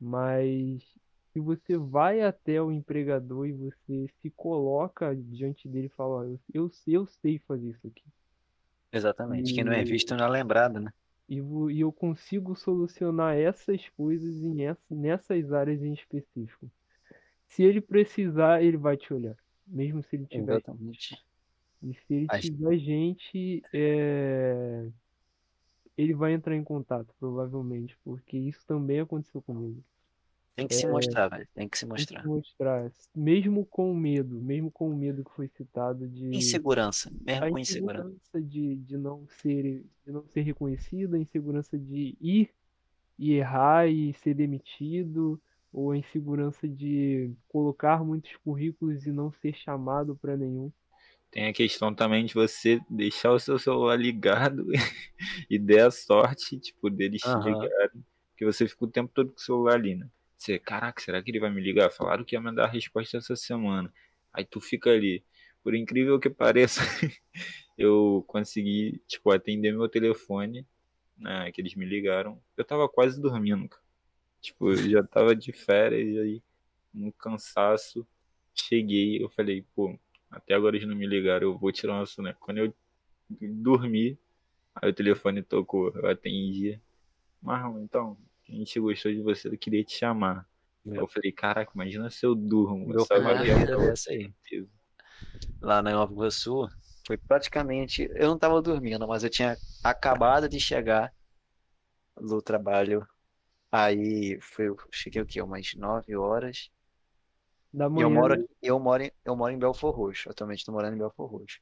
Mas 0.00 0.82
se 1.32 1.40
você 1.40 1.76
vai 1.76 2.22
até 2.22 2.60
o 2.62 2.72
empregador 2.72 3.46
e 3.46 3.52
você 3.52 4.06
se 4.20 4.30
coloca 4.30 5.14
diante 5.14 5.68
dele 5.68 5.86
e 5.86 5.96
fala, 5.96 6.24
eu, 6.24 6.40
eu, 6.52 6.70
eu 6.86 7.06
sei 7.06 7.38
fazer 7.40 7.70
isso 7.70 7.86
aqui. 7.86 8.04
Exatamente. 8.92 9.54
Quem 9.54 9.64
não 9.64 9.72
é 9.72 9.84
visto 9.84 10.16
não 10.16 10.24
é 10.24 10.28
lembrado, 10.28 10.80
né? 10.80 10.92
E, 11.28 11.36
e 11.36 11.80
eu 11.80 11.92
consigo 11.92 12.56
solucionar 12.56 13.36
essas 13.36 13.88
coisas 13.90 14.42
em 14.42 14.64
essa, 14.64 14.82
nessas 14.90 15.52
áreas 15.52 15.80
em 15.82 15.92
específico. 15.92 16.68
Se 17.50 17.64
ele 17.64 17.80
precisar, 17.80 18.62
ele 18.62 18.76
vai 18.76 18.96
te 18.96 19.12
olhar. 19.12 19.36
Mesmo 19.66 20.02
se 20.02 20.16
ele 20.16 20.26
tiver. 20.26 20.52
Exatamente. 20.52 21.18
E 21.82 21.94
se 21.94 22.14
ele 22.14 22.26
Acho... 22.28 22.46
tiver 22.46 22.78
gente, 22.78 23.62
é... 23.72 24.86
ele 25.98 26.14
vai 26.14 26.32
entrar 26.32 26.54
em 26.54 26.62
contato, 26.62 27.12
provavelmente, 27.18 27.96
porque 28.04 28.38
isso 28.38 28.64
também 28.66 29.00
aconteceu 29.00 29.42
comigo. 29.42 29.82
Tem 30.54 30.68
que 30.68 30.74
se 30.74 30.86
é, 30.86 30.90
mostrar, 30.90 31.28
velho. 31.28 31.48
Tem 31.54 31.68
que 31.68 31.78
se 31.78 31.86
mostrar. 31.86 32.22
Tem 32.22 32.30
que 32.30 32.36
mostrar. 32.36 32.92
Mesmo 33.14 33.64
com 33.64 33.94
medo, 33.94 34.40
mesmo 34.40 34.70
com 34.70 34.90
o 34.90 34.96
medo 34.96 35.24
que 35.24 35.30
foi 35.32 35.48
citado 35.48 36.06
de. 36.06 36.26
Insegurança, 36.36 37.10
mesmo 37.20 37.44
a 37.44 37.50
com 37.50 37.58
insegurança. 37.58 38.08
insegurança 38.08 38.42
de, 38.42 38.76
de, 38.76 38.96
não 38.96 39.26
ser, 39.26 39.84
de 40.04 40.12
não 40.12 40.24
ser 40.28 40.42
reconhecido, 40.42 41.14
a 41.14 41.18
insegurança 41.18 41.78
de 41.78 42.16
ir 42.20 42.50
e 43.18 43.32
errar 43.32 43.88
e 43.88 44.12
ser 44.14 44.34
demitido, 44.34 45.40
ou 45.72 45.92
a 45.92 45.96
insegurança 45.96 46.66
de 46.68 47.32
colocar 47.48 48.04
muitos 48.04 48.34
currículos 48.36 49.06
e 49.06 49.12
não 49.12 49.32
ser 49.32 49.54
chamado 49.54 50.16
para 50.16 50.36
nenhum. 50.36 50.72
Tem 51.30 51.46
a 51.46 51.52
questão 51.52 51.94
também 51.94 52.24
de 52.24 52.34
você 52.34 52.80
deixar 52.90 53.30
o 53.30 53.38
seu 53.38 53.58
celular 53.58 53.96
ligado 53.96 54.66
e 55.48 55.58
der 55.58 55.86
a 55.86 55.90
sorte, 55.90 56.58
tipo, 56.58 56.90
deles 56.90 57.22
uhum. 57.24 57.38
ligarem, 57.38 58.04
que 58.36 58.44
você 58.44 58.66
fica 58.66 58.84
o 58.84 58.90
tempo 58.90 59.12
todo 59.14 59.30
com 59.30 59.38
o 59.38 59.40
celular 59.40 59.74
ali, 59.74 59.94
né? 59.94 60.08
Você, 60.36 60.58
caraca, 60.58 61.00
será 61.00 61.22
que 61.22 61.30
ele 61.30 61.38
vai 61.38 61.50
me 61.50 61.60
ligar? 61.60 61.90
Falaram 61.90 62.24
que 62.24 62.34
ia 62.34 62.40
mandar 62.40 62.64
a 62.64 62.68
resposta 62.68 63.18
essa 63.18 63.36
semana. 63.36 63.92
Aí 64.32 64.44
tu 64.44 64.60
fica 64.60 64.90
ali. 64.90 65.22
Por 65.62 65.74
incrível 65.74 66.18
que 66.18 66.30
pareça, 66.30 66.80
eu 67.76 68.24
consegui, 68.26 69.00
tipo, 69.06 69.30
atender 69.30 69.72
meu 69.72 69.88
telefone, 69.88 70.66
né, 71.16 71.52
que 71.52 71.60
eles 71.60 71.74
me 71.74 71.84
ligaram. 71.84 72.40
Eu 72.56 72.64
tava 72.64 72.88
quase 72.88 73.20
dormindo, 73.20 73.68
cara. 73.68 73.82
Tipo, 74.40 74.70
eu 74.70 74.76
já 74.76 75.02
tava 75.02 75.34
de 75.34 75.52
férias, 75.52 76.08
e 76.08 76.18
aí, 76.18 76.42
um 76.94 77.10
cansaço. 77.10 78.06
Cheguei, 78.54 79.22
eu 79.22 79.28
falei, 79.28 79.64
pô, 79.74 79.98
até 80.30 80.54
agora 80.54 80.76
eles 80.76 80.88
não 80.88 80.96
me 80.96 81.06
ligaram, 81.06 81.48
eu 81.48 81.58
vou 81.58 81.72
tirar 81.72 81.94
uma 81.94 82.06
soneca. 82.06 82.38
Quando 82.40 82.58
eu 82.58 82.74
dormi, 83.40 84.18
aí 84.74 84.90
o 84.90 84.94
telefone 84.94 85.42
tocou, 85.42 85.92
eu 85.94 86.08
atendi. 86.08 86.80
Marlon, 87.40 87.82
então, 87.82 88.16
a 88.48 88.52
gente 88.52 88.78
gostou 88.80 89.12
de 89.12 89.20
você, 89.20 89.48
eu 89.48 89.58
queria 89.58 89.84
te 89.84 89.96
chamar. 89.96 90.48
Meu. 90.84 91.02
Eu 91.02 91.06
falei, 91.08 91.30
caraca, 91.30 91.70
imagina 91.74 92.10
se 92.10 92.24
eu 92.24 92.34
durmo. 92.34 92.86
Meu 92.86 93.02
essa 93.02 93.14
é 93.14 93.90
essa 93.90 94.10
aí. 94.10 94.32
Lá 95.60 95.82
na 95.82 95.92
Nova 95.92 96.12
Iguaçu, 96.12 96.68
foi 97.06 97.16
praticamente. 97.16 98.10
Eu 98.14 98.28
não 98.28 98.34
estava 98.34 98.60
dormindo, 98.62 99.06
mas 99.06 99.22
eu 99.22 99.30
tinha 99.30 99.56
acabado 99.84 100.48
de 100.48 100.58
chegar 100.58 101.12
do 102.16 102.40
trabalho. 102.40 103.06
Aí 103.70 104.38
foi, 104.40 104.68
eu 104.68 104.76
cheguei 104.90 105.22
o 105.22 105.26
quê? 105.26 105.40
Umas 105.40 105.74
9 105.74 106.16
horas. 106.16 106.70
Da 107.72 107.88
manhã. 107.88 108.04
Eu 108.04 108.10
moro, 108.10 108.48
eu 108.60 108.80
moro, 108.80 109.02
em, 109.02 109.12
eu 109.24 109.36
moro 109.36 109.52
em 109.52 109.58
Belfor 109.58 109.94
Roxo. 109.94 110.28
Atualmente 110.28 110.58
estou 110.58 110.74
morando 110.74 110.94
em 110.94 110.98
Belfor 110.98 111.30
Roxo. 111.30 111.60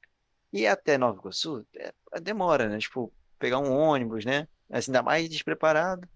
E 0.52 0.66
até 0.66 0.96
Nova 0.96 1.18
Iguaçu 1.18 1.66
é, 1.76 1.92
demora, 2.20 2.68
né? 2.68 2.78
Tipo, 2.78 3.12
pegar 3.38 3.58
um 3.58 3.70
ônibus, 3.70 4.24
né? 4.24 4.48
Assim, 4.70 4.90
ainda 4.90 5.02
mais 5.02 5.28
despreparado. 5.28 6.08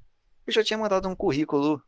Eu 0.47 0.53
já 0.53 0.65
tinha 0.65 0.79
mandado 0.79 1.09
um 1.09 1.15
currículo, 1.15 1.83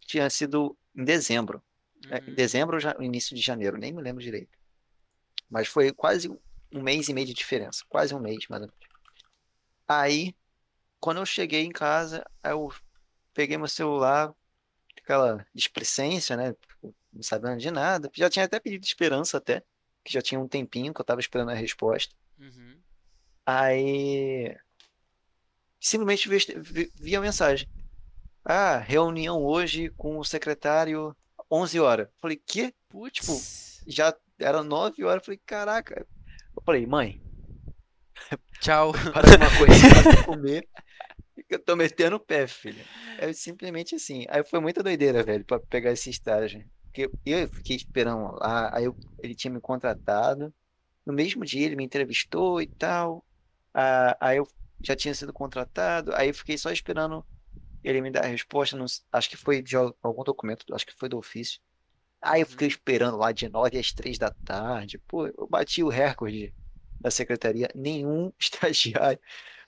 tinha 0.00 0.30
sido 0.30 0.76
em 0.96 1.04
dezembro. 1.04 1.60
Né? 2.06 2.20
Uhum. 2.20 2.32
Em 2.32 2.34
dezembro 2.34 2.78
ou 2.96 3.02
início 3.02 3.34
de 3.34 3.42
janeiro, 3.42 3.76
nem 3.76 3.92
me 3.92 4.00
lembro 4.00 4.22
direito. 4.22 4.56
Mas 5.50 5.66
foi 5.66 5.92
quase 5.92 6.28
um 6.72 6.82
mês 6.82 7.08
e 7.08 7.14
meio 7.14 7.26
de 7.26 7.34
diferença. 7.34 7.84
Quase 7.88 8.14
um 8.14 8.20
mês, 8.20 8.46
mais 8.48 8.62
ou 8.62 8.68
menos. 8.68 8.82
Aí, 9.86 10.34
quando 11.00 11.18
eu 11.18 11.26
cheguei 11.26 11.64
em 11.64 11.70
casa, 11.70 12.24
eu 12.44 12.72
peguei 13.34 13.56
meu 13.56 13.68
celular, 13.68 14.32
aquela 15.02 15.46
displicência, 15.54 16.36
né? 16.36 16.54
Não 17.12 17.22
sabendo 17.22 17.58
de 17.58 17.70
nada. 17.70 18.10
Já 18.14 18.30
tinha 18.30 18.44
até 18.44 18.58
pedido 18.58 18.84
esperança 18.84 19.38
até, 19.38 19.62
que 20.04 20.12
já 20.12 20.22
tinha 20.22 20.40
um 20.40 20.48
tempinho 20.48 20.92
que 20.94 21.00
eu 21.00 21.04
tava 21.04 21.20
esperando 21.20 21.50
a 21.50 21.54
resposta. 21.54 22.14
Uhum. 22.38 22.78
Aí 23.44 24.56
simplesmente 25.80 26.28
vi, 26.28 26.92
vi, 26.94 27.16
a 27.16 27.20
mensagem. 27.20 27.68
Ah, 28.44 28.78
reunião 28.78 29.42
hoje 29.42 29.90
com 29.90 30.18
o 30.18 30.24
secretário 30.24 31.14
11 31.50 31.80
horas. 31.80 32.08
Falei, 32.20 32.40
que? 32.44 32.74
Putz, 32.88 33.20
tipo, 33.20 33.40
já 33.86 34.14
era 34.38 34.62
9 34.62 35.04
horas. 35.04 35.24
Falei, 35.24 35.40
caraca. 35.44 36.06
Eu 36.56 36.62
falei, 36.64 36.86
mãe. 36.86 37.20
Tchau. 38.60 38.92
Para 39.12 39.36
uma 39.36 39.58
coisa 39.58 40.14
para 40.14 40.24
comer. 40.24 40.68
Eu 41.54 41.58
tô 41.58 41.76
metendo 41.76 42.16
o 42.16 42.20
pé, 42.20 42.46
filho. 42.46 42.84
É 43.18 43.32
simplesmente 43.32 43.94
assim. 43.94 44.24
Aí 44.28 44.42
foi 44.44 44.60
muita 44.60 44.82
doideira, 44.82 45.22
velho, 45.22 45.44
para 45.44 45.60
pegar 45.60 45.92
esse 45.92 46.10
estágio. 46.10 46.64
Porque 46.84 47.10
eu 47.24 47.48
fiquei 47.48 47.76
esperando 47.76 48.34
lá, 48.38 48.70
aí 48.76 48.84
eu, 48.84 48.96
ele 49.22 49.34
tinha 49.34 49.52
me 49.52 49.60
contratado. 49.60 50.52
No 51.04 51.12
mesmo 51.12 51.44
dia 51.44 51.66
ele 51.66 51.76
me 51.76 51.84
entrevistou 51.84 52.60
e 52.60 52.66
tal. 52.66 53.24
Ah, 53.74 54.16
aí 54.20 54.38
eu 54.38 54.48
já 54.82 54.94
tinha 54.96 55.14
sido 55.14 55.32
contratado. 55.32 56.14
Aí 56.14 56.28
eu 56.28 56.34
fiquei 56.34 56.56
só 56.56 56.70
esperando 56.70 57.24
ele 57.82 58.00
me 58.00 58.10
dá 58.10 58.20
a 58.20 58.26
resposta, 58.26 58.76
não, 58.76 58.86
acho 59.12 59.28
que 59.28 59.36
foi 59.36 59.60
de 59.60 59.76
algum 59.76 60.22
documento, 60.22 60.64
acho 60.72 60.86
que 60.86 60.94
foi 60.94 61.08
do 61.08 61.18
ofício. 61.18 61.60
Aí 62.20 62.42
eu 62.42 62.46
fiquei 62.46 62.68
uhum. 62.68 62.72
esperando 62.72 63.16
lá 63.16 63.32
de 63.32 63.48
9 63.48 63.78
às 63.78 63.92
3 63.92 64.16
da 64.18 64.30
tarde. 64.30 64.98
Pô, 64.98 65.26
eu 65.26 65.48
bati 65.48 65.82
o 65.82 65.88
recorde 65.88 66.54
da 67.00 67.10
secretaria, 67.10 67.68
nenhum 67.74 68.32
estagiário 68.38 69.18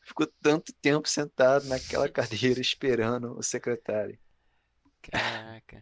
ficou 0.05 0.27
tanto 0.41 0.73
tempo 0.75 1.09
sentado 1.09 1.67
naquela 1.67 2.09
cadeira 2.09 2.61
esperando 2.61 3.37
o 3.37 3.43
secretário. 3.43 4.19
Caraca. 5.03 5.81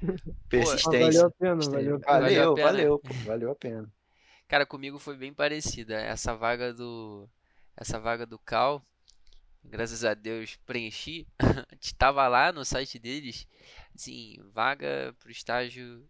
Persistência. 0.48 1.22
valeu 1.22 1.26
a 1.26 1.30
pena, 1.30 1.70
valeu 1.70 1.96
a 1.96 2.00
pena. 2.00 2.20
Valeu, 2.20 2.20
Valeu 2.20 2.52
a 2.52 2.54
pena. 2.54 2.66
valeu, 2.66 2.98
pô, 2.98 3.14
valeu 3.26 3.50
a 3.50 3.54
pena. 3.54 3.92
Cara, 4.48 4.66
comigo 4.66 4.98
foi 4.98 5.16
bem 5.16 5.32
parecida. 5.32 5.94
Essa 6.00 6.34
vaga 6.34 6.72
do. 6.72 7.28
Essa 7.76 7.98
vaga 8.00 8.26
do 8.26 8.38
Cal, 8.38 8.84
graças 9.64 10.04
a 10.04 10.14
Deus, 10.14 10.56
preenchi. 10.66 11.26
Estava 11.80 12.26
lá 12.28 12.52
no 12.52 12.64
site 12.64 12.98
deles, 12.98 13.46
assim, 13.94 14.36
vaga 14.52 15.14
pro 15.18 15.30
estágio 15.30 16.06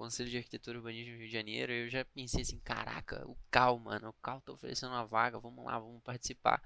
Conselho 0.00 0.30
de 0.30 0.38
Arquitetura 0.38 0.76
e 0.76 0.78
Urbanismo 0.78 1.12
do 1.12 1.18
Rio 1.18 1.26
de 1.26 1.32
Janeiro. 1.32 1.70
Eu 1.70 1.90
já 1.90 2.02
pensei 2.06 2.40
assim, 2.40 2.58
caraca, 2.60 3.22
o 3.28 3.36
Cal, 3.50 3.78
mano, 3.78 4.08
o 4.08 4.12
Cal 4.14 4.40
tá 4.40 4.50
oferecendo 4.50 4.92
uma 4.92 5.04
vaga, 5.04 5.38
vamos 5.38 5.62
lá, 5.62 5.78
vamos 5.78 6.02
participar. 6.02 6.62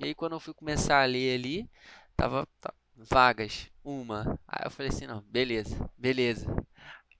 E 0.00 0.06
aí 0.06 0.14
quando 0.16 0.32
eu 0.32 0.40
fui 0.40 0.52
começar 0.52 1.00
a 1.00 1.04
ler 1.04 1.38
ali, 1.38 1.70
tava, 2.16 2.44
tá, 2.60 2.74
vagas, 2.96 3.70
uma. 3.84 4.36
Aí 4.48 4.66
eu 4.66 4.70
falei 4.70 4.90
assim, 4.90 5.06
não, 5.06 5.20
beleza, 5.22 5.88
beleza. 5.96 6.44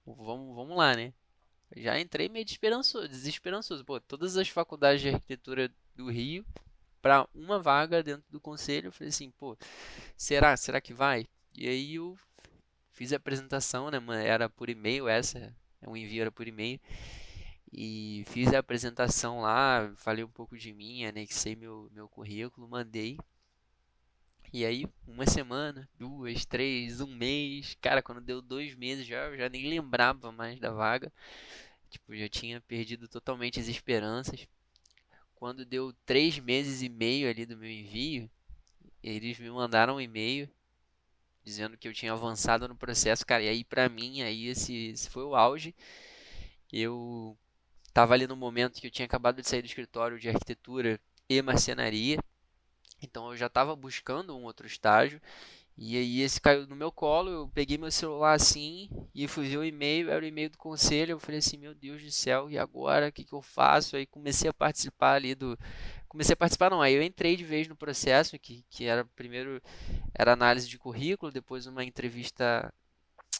Vamos, 0.05 0.53
vamos 0.53 0.75
lá, 0.75 0.97
né? 0.97 1.13
Já 1.77 1.97
entrei 1.97 2.27
meio 2.27 2.43
desesperançoso, 2.43 3.07
desesperançoso. 3.07 3.85
Pô, 3.85 4.01
todas 4.01 4.35
as 4.35 4.49
faculdades 4.49 5.01
de 5.01 5.09
arquitetura 5.09 5.73
do 5.95 6.11
Rio 6.11 6.45
para 7.01 7.25
uma 7.33 7.57
vaga 7.57 8.03
dentro 8.03 8.25
do 8.29 8.41
conselho. 8.41 8.87
Eu 8.87 8.91
falei 8.91 9.07
assim, 9.07 9.31
pô, 9.31 9.57
será? 10.17 10.57
Será 10.57 10.81
que 10.81 10.93
vai? 10.93 11.25
E 11.55 11.69
aí 11.69 11.95
eu 11.95 12.17
fiz 12.93 13.11
a 13.11 13.17
apresentação, 13.17 13.91
né? 13.91 13.99
Era 14.25 14.49
por 14.49 14.69
e-mail 14.69 15.07
essa, 15.07 15.53
o 15.85 15.97
envio 15.97 16.21
era 16.21 16.31
por 16.31 16.47
e-mail. 16.47 16.79
E 17.71 18.23
fiz 18.27 18.53
a 18.53 18.59
apresentação 18.59 19.41
lá, 19.41 19.91
falei 19.97 20.23
um 20.23 20.29
pouco 20.29 20.57
de 20.57 20.71
mim, 20.71 21.05
anexei 21.05 21.55
meu, 21.55 21.89
meu 21.91 22.07
currículo, 22.07 22.67
mandei. 22.67 23.17
E 24.53 24.63
aí, 24.63 24.85
uma 25.07 25.25
semana, 25.25 25.89
duas, 25.97 26.45
três, 26.45 27.01
um 27.01 27.07
mês. 27.07 27.75
Cara, 27.81 28.03
quando 28.03 28.21
deu 28.21 28.39
dois 28.39 28.75
meses 28.75 29.07
já, 29.07 29.35
já 29.35 29.49
nem 29.49 29.67
lembrava 29.67 30.31
mais 30.31 30.59
da 30.59 30.71
vaga. 30.71 31.11
Tipo, 31.89 32.15
já 32.15 32.29
tinha 32.29 32.61
perdido 32.61 33.07
totalmente 33.07 33.59
as 33.59 33.67
esperanças. 33.67 34.47
Quando 35.33 35.65
deu 35.65 35.93
três 36.05 36.37
meses 36.37 36.83
e 36.83 36.89
meio 36.89 37.27
ali 37.27 37.45
do 37.45 37.57
meu 37.57 37.69
envio, 37.69 38.29
eles 39.01 39.39
me 39.39 39.49
mandaram 39.49 39.95
um 39.95 40.01
e-mail 40.01 40.47
dizendo 41.43 41.77
que 41.77 41.87
eu 41.87 41.93
tinha 41.93 42.13
avançado 42.13 42.67
no 42.67 42.75
processo, 42.75 43.25
cara. 43.25 43.43
E 43.43 43.49
aí, 43.49 43.63
pra 43.63 43.89
mim, 43.89 44.21
aí 44.21 44.47
esse, 44.47 44.87
esse 44.87 45.09
foi 45.09 45.23
o 45.23 45.35
auge. 45.35 45.75
Eu 46.71 47.37
tava 47.93 48.13
ali 48.13 48.27
no 48.27 48.35
momento 48.35 48.81
que 48.81 48.87
eu 48.87 48.91
tinha 48.91 49.05
acabado 49.05 49.41
de 49.41 49.47
sair 49.47 49.61
do 49.61 49.67
escritório 49.67 50.19
de 50.19 50.29
arquitetura 50.29 50.99
e 51.29 51.41
marcenaria. 51.41 52.17
Então 53.01 53.31
eu 53.31 53.37
já 53.37 53.47
estava 53.47 53.75
buscando 53.75 54.35
um 54.35 54.43
outro 54.43 54.65
estágio. 54.65 55.21
E 55.75 55.97
aí 55.97 56.21
esse 56.21 56.39
caiu 56.39 56.67
no 56.67 56.75
meu 56.75 56.91
colo, 56.91 57.29
eu 57.31 57.47
peguei 57.53 57.77
meu 57.79 57.91
celular 57.91 58.33
assim 58.33 58.89
e 59.13 59.27
fui 59.27 59.47
ver 59.47 59.57
o 59.57 59.63
e-mail, 59.63 60.11
era 60.11 60.23
o 60.23 60.27
e-mail 60.27 60.51
do 60.51 60.57
conselho, 60.57 61.13
eu 61.13 61.19
falei 61.19 61.39
assim, 61.39 61.57
meu 61.57 61.73
Deus 61.73 62.03
do 62.03 62.11
céu, 62.11 62.49
e 62.49 62.59
agora? 62.59 63.07
O 63.07 63.11
que, 63.11 63.23
que 63.23 63.33
eu 63.33 63.41
faço? 63.41 63.95
Aí 63.95 64.05
comecei 64.05 64.49
a 64.49 64.53
participar 64.53 65.13
ali 65.15 65.33
do. 65.33 65.57
Comecei 66.13 66.33
a 66.33 66.37
participar, 66.37 66.69
não, 66.69 66.79
aí 66.79 66.93
eu 66.93 67.01
entrei 67.01 67.35
de 67.35 67.43
vez 67.43 67.67
no 67.67 67.75
processo, 67.75 68.37
que, 68.37 68.63
que 68.69 68.85
era 68.85 69.03
primeiro 69.15 69.59
era 70.13 70.31
análise 70.33 70.69
de 70.69 70.77
currículo, 70.77 71.31
depois 71.31 71.65
uma 71.65 71.83
entrevista, 71.83 72.71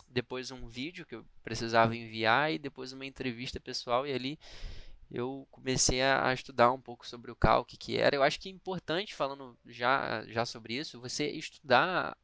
depois 0.10 0.50
um 0.50 0.68
vídeo 0.68 1.06
que 1.06 1.14
eu 1.14 1.24
precisava 1.44 1.96
enviar 1.96 2.52
e 2.52 2.58
depois 2.58 2.92
uma 2.92 3.06
entrevista 3.06 3.60
pessoal, 3.60 4.08
e 4.08 4.12
ali 4.12 4.40
eu 5.12 5.48
comecei 5.52 6.02
a, 6.02 6.30
a 6.30 6.34
estudar 6.34 6.72
um 6.72 6.82
pouco 6.82 7.08
sobre 7.08 7.30
o 7.32 7.36
CAL, 7.36 7.62
o 7.62 7.66
que, 7.66 7.78
que 7.78 7.96
era. 7.96 8.16
Eu 8.16 8.24
acho 8.24 8.40
que 8.40 8.50
é 8.50 8.52
importante, 8.52 9.14
falando 9.14 9.56
já, 9.68 10.26
já 10.26 10.44
sobre 10.44 10.74
isso, 10.74 11.00
você 11.00 11.28
estudar 11.28 12.18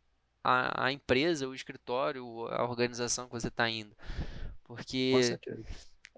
a, 0.43 0.85
a 0.85 0.91
empresa, 0.91 1.47
o 1.47 1.53
escritório, 1.53 2.47
a 2.47 2.63
organização 2.63 3.27
que 3.27 3.33
você 3.33 3.49
está 3.49 3.69
indo. 3.69 3.95
Porque. 4.63 5.11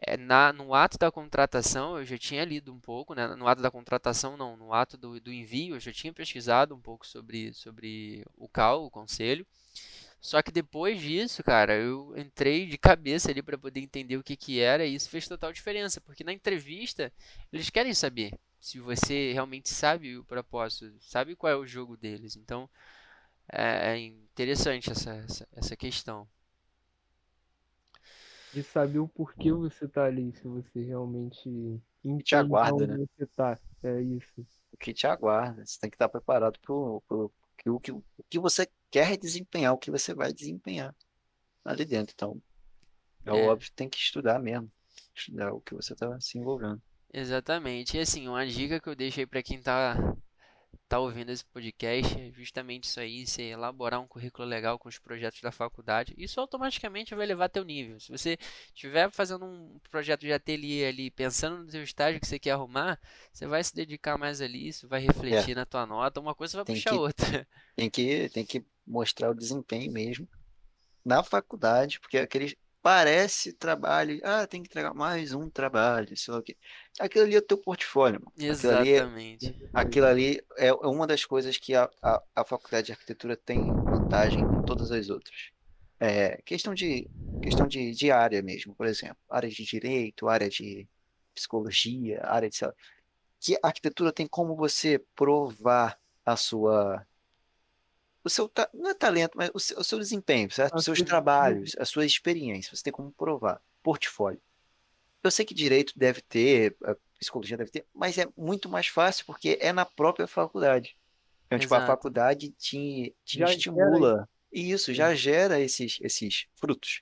É, 0.02 0.18
na, 0.18 0.52
no 0.52 0.74
ato 0.74 0.98
da 0.98 1.12
contratação, 1.12 1.98
eu 1.98 2.06
já 2.06 2.18
tinha 2.18 2.44
lido 2.44 2.74
um 2.74 2.80
pouco, 2.80 3.14
né? 3.14 3.28
No 3.36 3.48
ato 3.48 3.62
da 3.62 3.70
contratação, 3.70 4.36
não, 4.36 4.58
no 4.58 4.74
ato 4.74 4.98
do, 4.98 5.20
do 5.22 5.32
envio, 5.32 5.76
eu 5.76 5.80
já 5.80 5.92
tinha 5.94 6.12
pesquisado 6.12 6.76
um 6.76 6.82
pouco 6.82 7.06
sobre, 7.06 7.54
sobre 7.54 8.26
o 8.36 8.50
CAL, 8.50 8.84
o 8.86 8.90
conselho. 8.90 9.46
Só 10.20 10.42
que 10.42 10.52
depois 10.52 11.02
disso, 11.02 11.44
cara, 11.44 11.76
eu 11.76 12.14
entrei 12.18 12.68
de 12.68 12.78
cabeça 12.78 13.32
ali 13.32 13.42
para 13.42 13.58
poder 13.58 13.80
entender 13.80 14.18
o 14.18 14.24
que 14.24 14.36
que 14.36 14.60
era 14.60 14.86
e 14.86 14.94
isso 14.96 15.10
fez 15.10 15.28
total 15.28 15.52
diferença, 15.52 16.00
porque 16.02 16.24
na 16.24 16.34
entrevista 16.34 17.12
eles 17.52 17.70
querem 17.72 17.94
saber 17.94 18.34
se 18.60 18.80
você 18.80 19.34
realmente 19.34 19.70
sabe 19.70 20.18
o 20.18 20.24
propósito, 20.24 20.94
sabe 21.02 21.36
qual 21.36 21.52
é 21.52 21.56
o 21.56 21.66
jogo 21.66 21.98
deles. 21.98 22.36
Então 22.36 22.70
é, 23.52 23.94
é 23.94 23.98
interessante 23.98 24.92
essa, 24.92 25.12
essa, 25.12 25.48
essa 25.56 25.76
questão. 25.76 26.28
De 28.54 28.64
saber 28.64 29.00
o 29.00 29.08
porquê 29.08 29.52
você 29.52 29.88
tá 29.88 30.06
ali, 30.06 30.34
se 30.34 30.48
você 30.48 30.84
realmente 30.84 31.50
entende 32.04 32.36
aguarda, 32.36 32.84
onde 32.84 32.88
né? 32.88 32.98
você 33.18 33.26
tá. 33.28 33.58
É 33.84 34.02
isso. 34.02 34.46
O 34.74 34.78
que 34.78 34.94
te 34.94 35.08
aguarda. 35.08 35.66
Você 35.66 35.80
tem 35.80 35.90
que 35.90 35.96
estar 35.96 36.10
preparado 36.10 36.60
para 36.60 36.74
o 36.74 37.02
que, 37.58 37.70
o 37.70 37.80
que, 37.80 37.92
o 37.92 38.04
que 38.30 38.40
você 38.40 38.68
quer 38.90 39.18
desempenhar, 39.18 39.74
o 39.74 39.78
que 39.78 39.92
você 39.92 40.14
vai 40.14 40.34
desempenhar 40.34 40.96
ali 41.66 41.86
dentro. 41.86 42.14
Então, 42.16 42.42
é, 43.26 43.32
É. 43.32 43.34
óbvio 43.34 43.70
que 43.70 43.76
tem 43.76 43.90
que 43.90 43.98
estudar 43.98 44.40
mesmo. 44.40 44.72
Estudar 45.16 45.54
o 45.54 45.62
que 45.62 45.76
você 45.76 45.94
está 45.94 46.20
se 46.20 46.38
envolvendo. 46.38 46.82
Exatamente. 47.14 47.98
E 47.98 48.00
assim, 48.02 48.28
uma 48.28 48.46
dica 48.46 48.80
que 48.80 48.90
eu 48.90 48.96
deixei 48.96 49.26
para 49.26 49.44
quem 49.44 49.62
tá 49.62 49.96
tá 50.88 51.00
ouvindo 51.00 51.30
esse 51.32 51.46
podcast 51.46 52.20
é 52.20 52.32
justamente 52.32 52.84
isso 52.86 53.00
aí, 53.00 53.26
você 53.26 53.44
elaborar 53.44 54.02
um 54.02 54.08
currículo 54.08 54.48
legal 54.48 54.78
com 54.78 54.90
os 54.90 55.00
projetos 55.00 55.42
da 55.42 55.52
faculdade. 55.52 56.14
Isso 56.18 56.40
automaticamente 56.40 57.16
vai 57.16 57.26
levar 57.26 57.48
teu 57.50 57.64
nível. 57.64 58.00
Se 58.00 58.12
você 58.12 58.38
estiver 58.74 59.10
fazendo 59.12 59.46
um 59.46 59.80
projeto 59.90 60.22
de 60.22 60.34
ateliê 60.34 60.86
ali, 60.86 61.10
pensando 61.10 61.64
no 61.64 61.72
seu 61.72 61.84
estágio 61.84 62.20
que 62.20 62.28
você 62.28 62.38
quer 62.40 62.52
arrumar, 62.52 63.00
você 63.32 63.48
vai 63.48 63.64
se 63.64 63.74
dedicar 63.74 64.18
mais 64.18 64.42
ali, 64.42 64.68
isso 64.68 64.88
vai 64.88 65.00
refletir 65.00 65.56
na 65.56 65.66
tua 65.66 65.86
nota, 65.86 66.20
uma 66.20 66.36
coisa 66.36 66.58
vai 66.58 66.66
Tem 66.66 66.76
puxar 66.76 66.90
que- 66.92 66.96
outra. 66.98 67.48
Tem 67.76 67.90
que, 67.90 68.30
tem 68.30 68.46
que 68.46 68.66
mostrar 68.86 69.30
o 69.30 69.36
desempenho 69.36 69.92
mesmo 69.92 70.28
na 71.04 71.24
faculdade, 71.24 72.00
porque 72.00 72.18
aqueles 72.18 72.56
parece 72.82 73.54
trabalho, 73.54 74.20
ah, 74.24 74.48
tem 74.48 74.62
que 74.62 74.68
entregar 74.68 74.94
mais 74.94 75.34
um 75.34 75.50
trabalho, 75.50 76.16
sei 76.18 76.34
lá 76.34 76.40
o 76.40 76.44
quê. 76.44 76.58
Aquilo 77.00 77.26
ali 77.26 77.36
é 77.36 77.40
o 77.40 77.42
teu 77.42 77.58
portfólio, 77.58 78.20
mano. 78.20 78.34
Aquilo 78.54 78.74
ali 78.74 78.90
é, 78.92 78.98
Exatamente. 78.98 79.56
aquilo 79.74 80.06
ali 80.08 80.42
é 80.58 80.74
uma 80.74 81.06
das 81.06 81.24
coisas 81.26 81.58
que 81.58 81.76
a, 81.76 81.90
a, 82.02 82.24
a 82.36 82.44
faculdade 82.44 82.88
de 82.88 82.92
arquitetura 82.92 83.38
tem 83.38 83.62
vantagem 83.62 84.42
em 84.42 84.66
todas 84.66 84.92
as 84.92 85.10
outras. 85.10 85.52
É 86.00 86.42
questão 86.42 86.74
de, 86.74 87.08
questão 87.42 87.68
de, 87.68 87.92
de 87.92 88.12
área 88.12 88.42
mesmo, 88.42 88.76
por 88.76 88.88
exemplo, 88.88 89.18
área 89.30 89.50
de 89.50 89.64
direito, 89.64 90.28
área 90.28 90.50
de 90.50 90.88
psicologia, 91.36 92.22
área 92.24 92.50
de, 92.50 92.60
que 93.40 93.56
a 93.56 93.68
arquitetura 93.68 94.12
tem 94.12 94.28
como 94.28 94.56
você 94.56 95.00
provar 95.16 96.00
a 96.26 96.36
sua 96.36 97.06
o 98.24 98.30
seu 98.30 98.48
ta- 98.50 98.70
não 98.74 98.90
é 98.90 98.94
talento, 98.94 99.34
mas 99.36 99.50
o 99.54 99.60
seu, 99.60 99.80
o 99.80 99.84
seu 99.84 100.00
desempenho, 100.00 100.50
certo? 100.52 100.76
Os 100.76 100.84
seus 100.86 101.02
trabalhos, 101.02 101.76
a 101.78 101.86
sua 101.86 102.06
experiência, 102.06 102.76
você 102.76 102.84
tem 102.84 102.94
como 102.94 103.12
provar. 103.12 103.62
Portfólio. 103.84 104.42
Eu 105.24 105.32
sei 105.32 105.46
que 105.46 105.54
direito 105.54 105.94
deve 105.96 106.22
ter, 106.22 106.76
a 106.84 106.96
psicologia 107.20 107.58
deve 107.58 107.72
ter, 107.72 107.86
mas 107.94 108.18
é 108.18 108.28
muito 108.36 108.68
mais 108.70 108.88
fácil 108.88 109.26
porque 109.26 109.58
é 109.62 109.72
na 109.72 109.86
própria 109.86 110.28
faculdade. 110.28 110.98
Então, 111.46 111.60
tipo, 111.60 111.74
a 111.74 111.78
Exato. 111.78 111.92
faculdade 111.92 112.50
te, 112.52 113.16
te 113.24 113.40
Já 113.40 113.46
estimula. 113.52 114.28
E 114.52 114.72
isso 114.72 114.94
já 114.94 115.14
gera 115.14 115.60
esses, 115.60 115.98
esses 116.02 116.46
frutos 116.56 117.02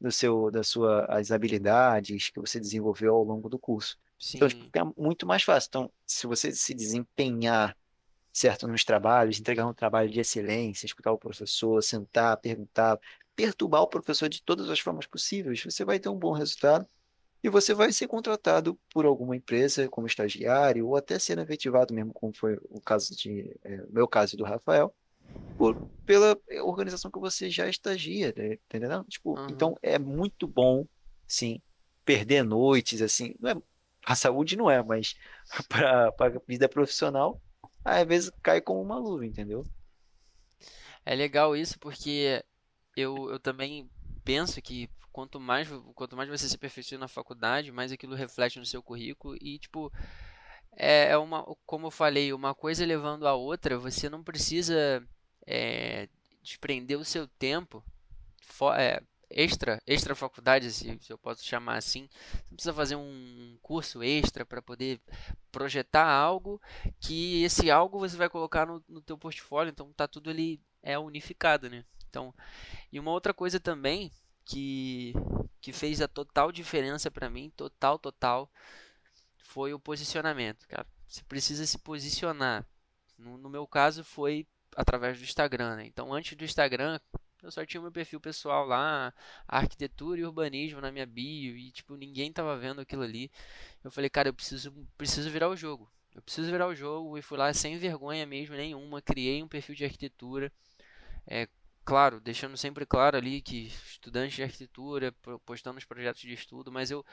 do 0.00 0.10
seu, 0.10 0.50
das 0.50 0.68
suas 0.68 1.30
habilidades 1.30 2.30
que 2.30 2.40
você 2.40 2.58
desenvolveu 2.58 3.14
ao 3.14 3.22
longo 3.24 3.48
do 3.48 3.58
curso. 3.58 3.98
Então, 4.34 4.48
tipo, 4.48 4.60
Sim. 4.60 4.66
fica 4.66 4.84
muito 4.96 5.26
mais 5.26 5.42
fácil. 5.42 5.68
Então, 5.68 5.92
se 6.06 6.26
você 6.26 6.52
se 6.52 6.74
desempenhar, 6.74 7.76
certo, 8.32 8.68
nos 8.68 8.84
trabalhos, 8.84 9.38
entregar 9.38 9.66
um 9.66 9.74
trabalho 9.74 10.10
de 10.10 10.20
excelência, 10.20 10.86
escutar 10.86 11.12
o 11.12 11.18
professor, 11.18 11.82
sentar, 11.82 12.36
perguntar, 12.36 12.98
perturbar 13.34 13.82
o 13.82 13.88
professor 13.88 14.28
de 14.28 14.42
todas 14.42 14.68
as 14.68 14.80
formas 14.80 15.06
possíveis, 15.06 15.62
você 15.64 15.84
vai 15.84 15.98
ter 15.98 16.08
um 16.08 16.18
bom 16.18 16.32
resultado 16.32 16.86
e 17.42 17.48
você 17.48 17.72
vai 17.72 17.90
ser 17.92 18.06
contratado 18.06 18.78
por 18.92 19.06
alguma 19.06 19.34
empresa 19.34 19.88
como 19.88 20.06
estagiário 20.06 20.86
ou 20.86 20.96
até 20.96 21.18
sendo 21.18 21.40
efetivado 21.40 21.94
mesmo, 21.94 22.12
como 22.12 22.36
foi 22.36 22.58
o 22.68 22.80
caso 22.80 23.16
de, 23.16 23.50
é, 23.64 23.82
meu 23.88 24.06
caso 24.06 24.36
do 24.36 24.44
Rafael, 24.44 24.94
por, 25.56 25.76
pela 26.04 26.38
organização 26.62 27.10
que 27.10 27.18
você 27.18 27.48
já 27.48 27.68
estagia, 27.68 28.32
né, 28.36 28.58
entendeu? 28.66 29.04
Tipo, 29.04 29.38
Aham. 29.38 29.46
então 29.50 29.78
é 29.82 29.98
muito 29.98 30.46
bom, 30.46 30.86
sim, 31.26 31.62
perder 32.04 32.44
noites, 32.44 33.00
assim, 33.00 33.34
não 33.40 33.50
é, 33.50 33.54
a 34.04 34.14
saúde 34.14 34.56
não 34.56 34.70
é, 34.70 34.82
mas 34.82 35.14
para 35.68 36.08
a 36.08 36.28
vida 36.46 36.68
profissional, 36.68 37.40
às 37.84 38.06
vezes 38.06 38.30
cai 38.42 38.60
como 38.60 38.80
uma 38.82 38.98
luva, 38.98 39.26
entendeu? 39.26 39.66
É 41.04 41.14
legal 41.14 41.56
isso 41.56 41.78
porque 41.78 42.44
eu, 42.96 43.30
eu 43.30 43.38
também 43.38 43.90
penso 44.24 44.60
que 44.60 44.88
quanto 45.12 45.40
mais, 45.40 45.68
quanto 45.94 46.16
mais 46.16 46.28
você 46.28 46.48
se 46.48 46.56
aperfeiçoa 46.56 46.98
na 46.98 47.08
faculdade, 47.08 47.72
mais 47.72 47.90
aquilo 47.92 48.14
reflete 48.14 48.58
no 48.58 48.66
seu 48.66 48.82
currículo 48.82 49.36
e, 49.40 49.58
tipo, 49.58 49.92
é, 50.76 51.10
é 51.10 51.18
uma, 51.18 51.44
como 51.66 51.86
eu 51.86 51.90
falei, 51.90 52.32
uma 52.32 52.54
coisa 52.54 52.84
levando 52.86 53.26
a 53.26 53.34
outra, 53.34 53.78
você 53.78 54.08
não 54.08 54.22
precisa 54.22 55.02
é, 55.46 56.08
desprender 56.42 56.98
o 56.98 57.04
seu 57.04 57.26
tempo 57.26 57.84
for, 58.50 58.78
é, 58.78 59.00
extra, 59.30 59.80
extra 59.86 60.14
faculdade, 60.14 60.70
se, 60.70 60.98
se, 61.00 61.12
eu 61.12 61.18
posso 61.18 61.44
chamar 61.44 61.76
assim. 61.76 62.08
Você 62.48 62.54
precisa 62.54 62.72
fazer 62.74 62.96
um 62.96 63.56
curso 63.62 64.02
extra 64.02 64.44
para 64.44 64.60
poder 64.60 65.00
projetar 65.52 66.06
algo 66.06 66.60
que 67.00 67.42
esse 67.42 67.70
algo 67.70 67.98
você 67.98 68.16
vai 68.16 68.28
colocar 68.28 68.66
no, 68.66 68.82
no 68.88 69.00
teu 69.00 69.16
portfólio, 69.16 69.70
então 69.70 69.92
tá 69.92 70.08
tudo 70.08 70.30
ali 70.30 70.60
é 70.82 70.98
unificado, 70.98 71.70
né? 71.70 71.84
Então, 72.08 72.34
e 72.92 72.98
uma 72.98 73.12
outra 73.12 73.32
coisa 73.32 73.60
também 73.60 74.10
que 74.44 75.14
que 75.60 75.72
fez 75.72 76.00
a 76.00 76.08
total 76.08 76.50
diferença 76.50 77.10
para 77.10 77.28
mim, 77.28 77.52
total, 77.54 77.98
total, 77.98 78.50
foi 79.36 79.74
o 79.74 79.78
posicionamento, 79.78 80.66
cara. 80.66 80.86
Você 81.06 81.22
precisa 81.24 81.66
se 81.66 81.76
posicionar. 81.78 82.66
No, 83.18 83.36
no 83.36 83.50
meu 83.50 83.66
caso 83.66 84.02
foi 84.02 84.46
através 84.74 85.18
do 85.18 85.24
Instagram, 85.24 85.76
né? 85.76 85.86
Então, 85.86 86.12
antes 86.12 86.36
do 86.36 86.44
Instagram, 86.44 86.98
eu 87.42 87.50
só 87.50 87.64
tinha 87.64 87.80
meu 87.80 87.92
perfil 87.92 88.20
pessoal 88.20 88.66
lá, 88.66 89.12
arquitetura 89.46 90.20
e 90.20 90.24
urbanismo 90.24 90.80
na 90.80 90.92
minha 90.92 91.06
bio 91.06 91.56
e 91.56 91.70
tipo 91.72 91.96
ninguém 91.96 92.32
tava 92.32 92.56
vendo 92.56 92.80
aquilo 92.80 93.02
ali. 93.02 93.30
Eu 93.82 93.90
falei, 93.90 94.10
cara, 94.10 94.28
eu 94.28 94.34
preciso 94.34 94.72
preciso 94.96 95.30
virar 95.30 95.48
o 95.48 95.56
jogo. 95.56 95.90
Eu 96.14 96.22
preciso 96.22 96.50
virar 96.50 96.66
o 96.66 96.74
jogo 96.74 97.16
e 97.18 97.22
fui 97.22 97.38
lá 97.38 97.52
sem 97.54 97.78
vergonha 97.78 98.26
mesmo 98.26 98.56
nenhuma, 98.56 99.00
criei 99.00 99.42
um 99.42 99.48
perfil 99.48 99.74
de 99.74 99.84
arquitetura. 99.84 100.52
É, 101.26 101.48
claro, 101.84 102.20
deixando 102.20 102.56
sempre 102.56 102.84
claro 102.86 103.16
ali 103.16 103.40
que 103.40 103.66
estudante 103.66 104.36
de 104.36 104.42
arquitetura, 104.42 105.12
postando 105.46 105.78
os 105.78 105.84
projetos 105.84 106.22
de 106.22 106.32
estudo, 106.32 106.72
mas 106.72 106.90
eu 106.90 107.04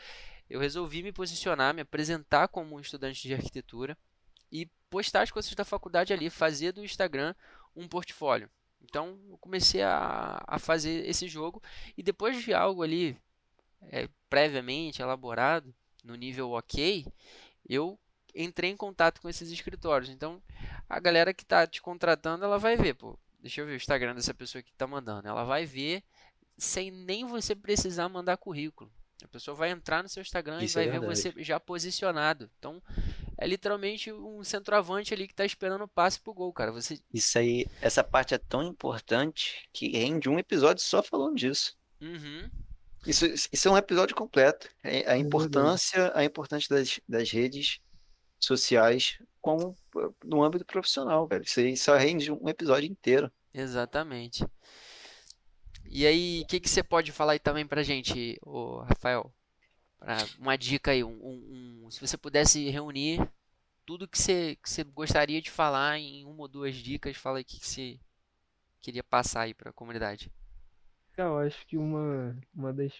eu 0.49 0.59
resolvi 0.59 1.03
me 1.03 1.11
posicionar, 1.11 1.73
me 1.73 1.81
apresentar 1.81 2.47
como 2.47 2.75
um 2.75 2.79
estudante 2.79 3.27
de 3.27 3.33
arquitetura 3.33 3.97
e 4.51 4.65
postar 4.89 5.23
as 5.23 5.31
coisas 5.31 5.53
da 5.53 5.65
faculdade 5.65 6.13
ali, 6.13 6.29
fazer 6.29 6.71
do 6.71 6.83
Instagram 6.83 7.35
um 7.75 7.87
portfólio. 7.87 8.49
Então 8.89 9.19
eu 9.29 9.37
comecei 9.37 9.81
a, 9.81 10.43
a 10.47 10.59
fazer 10.59 11.07
esse 11.07 11.27
jogo 11.27 11.61
e 11.97 12.03
depois 12.03 12.43
de 12.43 12.53
algo 12.53 12.83
ali 12.83 13.17
é, 13.81 14.09
previamente 14.29 15.01
elaborado 15.01 15.73
no 16.03 16.15
nível 16.15 16.51
ok, 16.51 17.05
eu 17.67 17.99
entrei 18.33 18.71
em 18.71 18.77
contato 18.77 19.21
com 19.21 19.29
esses 19.29 19.51
escritórios. 19.51 20.09
Então 20.09 20.41
a 20.89 20.99
galera 20.99 21.33
que 21.33 21.43
está 21.43 21.67
te 21.67 21.81
contratando, 21.81 22.45
ela 22.45 22.57
vai 22.57 22.77
ver, 22.77 22.93
pô, 22.93 23.17
deixa 23.39 23.61
eu 23.61 23.65
ver 23.65 23.73
o 23.73 23.75
Instagram 23.75 24.15
dessa 24.15 24.33
pessoa 24.33 24.61
que 24.61 24.71
está 24.71 24.87
mandando. 24.87 25.27
Ela 25.27 25.43
vai 25.43 25.65
ver 25.65 26.03
sem 26.57 26.89
nem 26.89 27.25
você 27.25 27.55
precisar 27.55 28.09
mandar 28.09 28.37
currículo. 28.37 28.91
A 29.23 29.27
pessoa 29.27 29.55
vai 29.55 29.71
entrar 29.71 30.03
no 30.03 30.09
seu 30.09 30.21
Instagram 30.21 30.63
Isso 30.63 30.79
e 30.79 30.85
vai 30.85 30.95
é 30.95 30.99
ver 30.99 31.05
você 31.05 31.33
já 31.37 31.59
posicionado. 31.59 32.49
Então, 32.59 32.81
é 33.37 33.45
literalmente 33.45 34.11
um 34.11 34.43
centroavante 34.43 35.13
ali 35.13 35.27
que 35.27 35.33
está 35.33 35.45
esperando 35.45 35.83
o 35.83 35.87
passe 35.87 36.19
pro 36.19 36.33
gol, 36.33 36.51
cara. 36.51 36.71
Você... 36.71 36.99
Isso 37.13 37.37
aí, 37.37 37.67
essa 37.81 38.03
parte 38.03 38.33
é 38.33 38.37
tão 38.37 38.63
importante 38.63 39.69
que 39.71 39.89
rende 39.89 40.27
um 40.27 40.39
episódio 40.39 40.83
só 40.83 41.03
falando 41.03 41.35
disso. 41.35 41.77
Uhum. 42.01 42.49
Isso, 43.05 43.25
isso 43.51 43.67
é 43.67 43.71
um 43.71 43.77
episódio 43.77 44.15
completo. 44.15 44.67
É, 44.83 45.09
a 45.09 45.17
importância, 45.17 46.11
a 46.15 46.23
importância 46.23 46.75
das, 46.75 46.99
das 47.07 47.31
redes 47.31 47.79
sociais 48.39 49.19
como 49.39 49.77
no 50.23 50.43
âmbito 50.43 50.65
profissional, 50.65 51.27
velho. 51.27 51.43
Isso 51.43 51.59
aí 51.59 51.77
só 51.77 51.95
rende 51.95 52.31
um 52.31 52.49
episódio 52.49 52.89
inteiro. 52.89 53.31
Exatamente. 53.53 54.45
E 55.85 56.05
aí, 56.05 56.41
o 56.43 56.47
que, 56.47 56.59
que 56.59 56.69
você 56.69 56.83
pode 56.83 57.11
falar 57.11 57.33
aí 57.33 57.39
também 57.39 57.65
pra 57.65 57.81
gente, 57.81 58.37
Rafael? 58.89 59.33
Pra 59.97 60.17
uma 60.39 60.57
dica 60.57 60.91
aí, 60.91 61.03
um, 61.03 61.83
um, 61.85 61.91
se 61.91 61.99
você 61.99 62.17
pudesse 62.17 62.69
reunir 62.69 63.27
tudo 63.85 64.07
que 64.07 64.17
você, 64.17 64.55
que 64.57 64.69
você 64.69 64.83
gostaria 64.83 65.41
de 65.41 65.49
falar 65.49 65.97
em 65.97 66.25
uma 66.25 66.41
ou 66.41 66.47
duas 66.47 66.75
dicas, 66.75 67.15
fala 67.17 67.37
aí 67.37 67.43
o 67.43 67.45
que, 67.45 67.59
que 67.59 67.67
você 67.67 67.99
queria 68.81 69.03
passar 69.03 69.41
aí 69.41 69.53
pra 69.53 69.73
comunidade. 69.73 70.31
Eu 71.17 71.37
acho 71.37 71.65
que 71.65 71.77
uma, 71.77 72.37
uma 72.53 72.73
das 72.73 72.93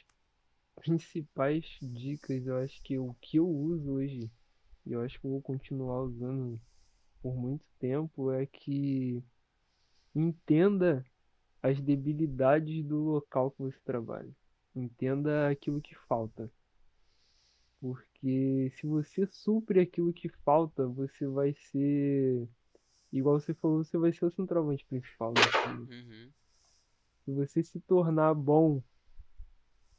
principais 0.76 1.66
dicas, 1.82 2.45
eu 2.48 2.58
acho 2.58 2.82
que 2.82 2.98
o 2.98 3.14
que 3.22 3.38
eu 3.38 3.48
uso 3.48 3.91
hoje, 3.91 4.32
e 4.86 4.91
eu 4.93 5.02
acho 5.02 5.20
que 5.20 5.28
eu 5.28 5.32
vou 5.32 5.41
continuar 5.41 6.02
usando 6.02 6.60
por 7.22 7.36
muito 7.36 7.66
tempo, 7.80 8.32
é 8.32 8.45
que 8.45 9.22
entenda 10.16 11.06
as 11.62 11.80
debilidades 11.82 12.84
do 12.84 12.98
local 12.98 13.52
que 13.52 13.62
você 13.62 13.80
trabalha. 13.84 14.30
Entenda 14.76 15.50
aquilo 15.50 15.82
que 15.82 15.95
falta. 16.08 16.50
Porque 17.80 18.71
se 18.75 18.88
você 18.88 19.25
supre 19.28 19.80
aquilo 19.80 20.11
que 20.11 20.30
falta, 20.30 20.88
você 20.88 21.28
vai 21.28 21.53
ser. 21.53 22.47
Igual 23.11 23.39
você 23.39 23.53
falou, 23.53 23.84
você 23.84 23.97
vai 23.97 24.11
ser 24.11 24.25
o 24.25 24.32
centroavante 24.32 24.86
principal 24.86 25.34
Uhum. 25.89 26.32
Se 27.23 27.32
você 27.32 27.63
se 27.63 27.80
tornar 27.82 28.34
bom, 28.34 28.82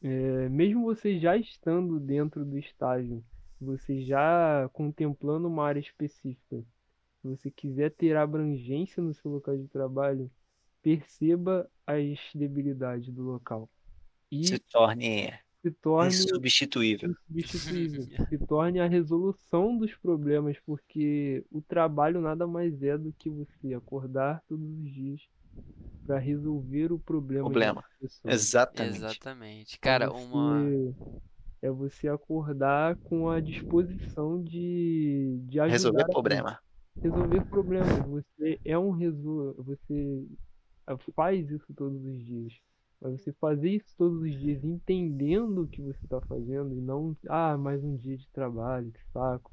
é, 0.02 0.48
mesmo 0.48 0.82
você 0.82 1.18
já 1.18 1.36
estando 1.36 2.00
dentro 2.00 2.44
do 2.44 2.58
estágio, 2.58 3.24
você 3.60 4.02
já 4.02 4.68
contemplando 4.72 5.48
uma 5.48 5.66
área 5.66 5.80
específica, 5.80 6.64
se 7.20 7.28
você 7.28 7.50
quiser 7.50 7.90
ter 7.90 8.16
abrangência 8.16 9.02
no 9.02 9.12
seu 9.12 9.30
local 9.30 9.56
de 9.56 9.66
trabalho, 9.68 10.30
perceba 10.80 11.68
as 11.86 12.18
debilidades 12.34 13.12
do 13.12 13.22
local 13.22 13.68
e 14.30 14.46
se 14.46 14.58
torne, 14.58 15.32
se 15.62 15.70
torne 15.70 16.08
insubstituível. 16.08 17.14
insubstituível. 17.30 18.06
se 18.28 18.38
torne 18.46 18.80
a 18.80 18.86
resolução 18.86 19.76
dos 19.76 19.94
problemas, 19.94 20.56
porque 20.64 21.44
o 21.50 21.60
trabalho 21.60 22.20
nada 22.20 22.46
mais 22.46 22.82
é 22.82 22.96
do 22.96 23.12
que 23.12 23.28
você 23.28 23.74
acordar 23.74 24.42
todos 24.48 24.68
os 24.68 24.92
dias 24.92 25.20
para 26.06 26.18
resolver 26.18 26.92
o 26.92 26.98
problema. 26.98 27.44
Problema. 27.44 27.84
Exatamente. 28.24 28.96
Exatamente. 28.96 29.80
Cara, 29.80 30.06
é 30.06 30.08
você, 30.08 30.24
uma 30.24 30.64
é 31.60 31.70
você 31.70 32.08
acordar 32.08 32.96
com 32.96 33.28
a 33.28 33.40
disposição 33.40 34.42
de, 34.42 35.38
de 35.42 35.60
ajudar 35.60 35.72
resolver 35.72 36.04
problema. 36.06 36.58
Resolver 37.00 37.44
problemas. 37.46 38.06
Você 38.06 38.60
é 38.64 38.78
um 38.78 38.90
resol... 38.90 39.54
você 39.58 40.24
faz 41.14 41.50
isso 41.50 41.66
todos 41.74 42.02
os 42.04 42.24
dias. 42.24 42.54
Mas 43.00 43.22
você 43.22 43.32
fazer 43.34 43.70
isso 43.70 43.94
todos 43.96 44.20
os 44.22 44.38
dias 44.38 44.62
entendendo 44.64 45.62
o 45.62 45.68
que 45.68 45.80
você 45.80 46.04
está 46.04 46.20
fazendo 46.22 46.74
e 46.74 46.80
não, 46.80 47.16
ah, 47.28 47.56
mais 47.56 47.82
um 47.82 47.96
dia 47.96 48.16
de 48.16 48.28
trabalho, 48.30 48.90
que 48.90 49.00
saco. 49.12 49.52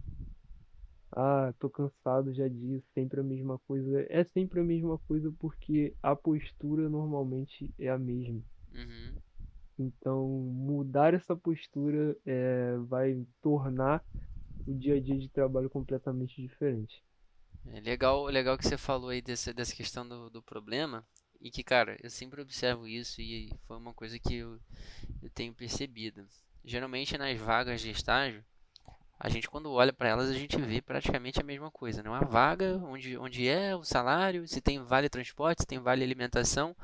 Ah, 1.12 1.54
tô 1.60 1.70
cansado 1.70 2.34
já 2.34 2.48
disso, 2.48 2.86
sempre 2.94 3.20
a 3.20 3.24
mesma 3.24 3.60
coisa. 3.60 4.06
É 4.10 4.24
sempre 4.26 4.60
a 4.60 4.64
mesma 4.64 4.98
coisa 5.08 5.32
porque 5.40 5.96
a 6.02 6.16
postura 6.16 6.90
normalmente 6.90 7.74
é 7.80 7.90
a 7.90 7.98
mesma. 7.98 8.42
Uhum. 8.74 9.16
Então, 9.78 10.28
mudar 10.28 11.14
essa 11.14 11.36
postura 11.36 12.18
é, 12.26 12.78
vai 12.88 13.26
tornar 13.42 14.04
o 14.66 14.74
dia 14.74 14.96
a 14.96 15.00
dia 15.00 15.18
de 15.18 15.30
trabalho 15.30 15.70
completamente 15.70 16.42
diferente. 16.42 17.04
É 17.68 17.80
legal, 17.80 18.26
legal 18.26 18.58
que 18.58 18.68
você 18.68 18.78
falou 18.78 19.10
aí 19.10 19.22
dessa, 19.22 19.54
dessa 19.54 19.76
questão 19.76 20.08
do, 20.08 20.30
do 20.30 20.42
problema. 20.42 21.06
E 21.42 21.52
que, 21.52 21.64
cara, 21.64 21.98
eu 22.02 22.10
sempre 22.10 22.42
observo 22.42 22.88
isso 22.88 23.22
e 23.22 23.52
foi 23.68 23.78
uma 23.78 23.94
coisa 23.94 24.18
que 24.18 24.36
eu, 24.36 24.60
eu 25.22 25.30
tenho 25.30 25.54
percebido. 25.54 26.26
Geralmente 26.64 27.18
nas 27.18 27.38
vagas 27.38 27.82
de 27.82 27.92
estágio, 27.92 28.44
a 29.20 29.30
gente 29.30 29.50
quando 29.50 29.72
olha 29.72 29.94
para 29.94 30.10
elas, 30.10 30.30
a 30.30 30.34
gente 30.34 30.58
vê 30.60 30.82
praticamente 30.82 31.40
a 31.40 31.44
mesma 31.44 31.72
coisa. 31.72 32.02
Né? 32.04 32.10
Uma 32.10 32.26
vaga 32.26 32.82
onde, 32.84 33.18
onde 33.18 33.48
é 33.48 33.76
o 33.76 33.84
salário, 33.84 34.48
se 34.48 34.60
tem 34.60 34.84
vale 34.84 35.10
transporte, 35.10 35.62
se 35.62 35.68
tem 35.68 35.80
vale 35.80 36.04
alimentação, 36.04 36.76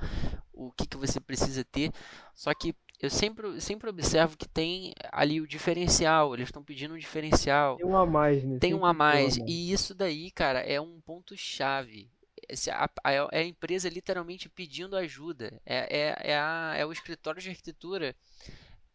o 0.53 0.71
que, 0.71 0.85
que 0.85 0.97
você 0.97 1.19
precisa 1.19 1.63
ter. 1.63 1.91
Só 2.33 2.53
que 2.53 2.75
eu 3.01 3.09
sempre, 3.09 3.59
sempre 3.59 3.89
observo 3.89 4.37
que 4.37 4.47
tem 4.47 4.93
ali 5.11 5.41
o 5.41 5.47
diferencial, 5.47 6.35
eles 6.35 6.49
estão 6.49 6.63
pedindo 6.63 6.93
um 6.93 6.99
diferencial. 6.99 7.77
Tem 7.77 7.85
um 7.85 7.97
a 7.97 8.05
mais, 8.05 8.43
né? 8.43 8.59
Tem 8.59 8.73
um 8.75 8.85
a 8.85 8.93
mais. 8.93 9.37
E 9.37 9.71
isso 9.71 9.95
daí, 9.95 10.29
cara, 10.29 10.59
é 10.59 10.79
um 10.79 11.01
ponto 11.01 11.35
chave 11.35 12.09
a, 12.71 12.89
a, 13.03 13.11
é 13.11 13.39
a 13.39 13.43
empresa 13.43 13.89
literalmente 13.89 14.49
pedindo 14.49 14.95
ajuda. 14.95 15.61
É, 15.65 15.97
é, 15.97 16.31
é, 16.31 16.37
a, 16.37 16.73
é 16.77 16.85
o 16.85 16.91
escritório 16.91 17.41
de 17.41 17.49
arquitetura 17.49 18.15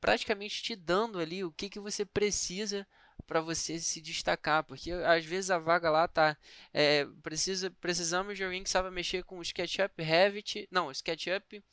praticamente 0.00 0.62
te 0.62 0.76
dando 0.76 1.18
ali 1.18 1.42
o 1.42 1.50
que, 1.50 1.68
que 1.68 1.80
você 1.80 2.04
precisa 2.04 2.86
para 3.26 3.40
você 3.40 3.78
se 3.80 4.00
destacar, 4.00 4.62
porque 4.62 4.92
às 4.92 5.24
vezes 5.24 5.50
a 5.50 5.58
vaga 5.58 5.90
lá 5.90 6.06
tá 6.06 6.36
é, 6.72 7.06
precisa 7.22 7.70
precisamos 7.80 8.36
de 8.36 8.44
alguém 8.44 8.62
que 8.62 8.70
saiba 8.70 8.90
mexer 8.90 9.24
com 9.24 9.42
SketchUp, 9.42 10.00
Revit, 10.02 10.68
não, 10.70 10.90
SketchUp, 10.90 11.64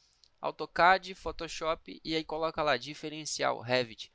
AutoCAD, 0.42 1.14
Photoshop 1.14 2.02
e 2.04 2.16
aí 2.16 2.24
coloca 2.24 2.64
lá 2.64 2.76
diferencial 2.76 3.60
Revit. 3.62 4.12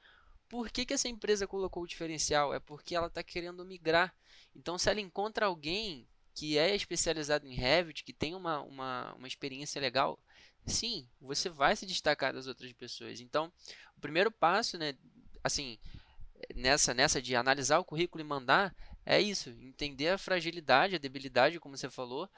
Por 0.48 0.70
que, 0.70 0.86
que 0.86 0.94
essa 0.94 1.08
empresa 1.08 1.46
colocou 1.46 1.82
o 1.82 1.86
diferencial? 1.86 2.54
É 2.54 2.58
porque 2.58 2.94
ela 2.94 3.08
está 3.08 3.22
querendo 3.22 3.64
migrar. 3.64 4.14
Então, 4.56 4.78
se 4.78 4.88
ela 4.88 5.00
encontra 5.00 5.46
alguém 5.46 6.08
que 6.38 6.56
é 6.56 6.72
especializado 6.72 7.48
em 7.48 7.52
Revit, 7.52 8.04
que 8.04 8.12
tem 8.12 8.32
uma, 8.32 8.60
uma, 8.60 9.12
uma 9.14 9.26
experiência 9.26 9.80
legal, 9.80 10.16
sim, 10.64 11.04
você 11.20 11.48
vai 11.48 11.74
se 11.74 11.84
destacar 11.84 12.32
das 12.32 12.46
outras 12.46 12.72
pessoas. 12.74 13.20
Então, 13.20 13.52
o 13.96 14.00
primeiro 14.00 14.30
passo, 14.30 14.78
né, 14.78 14.94
assim, 15.42 15.76
nessa, 16.54 16.94
nessa 16.94 17.20
de 17.20 17.34
analisar 17.34 17.80
o 17.80 17.84
currículo 17.84 18.22
e 18.22 18.24
mandar, 18.24 18.72
é 19.04 19.20
isso, 19.20 19.50
entender 19.50 20.10
a 20.10 20.18
fragilidade, 20.18 20.94
a 20.94 20.98
debilidade, 20.98 21.58
como 21.58 21.76
você 21.76 21.90
falou, 21.90 22.30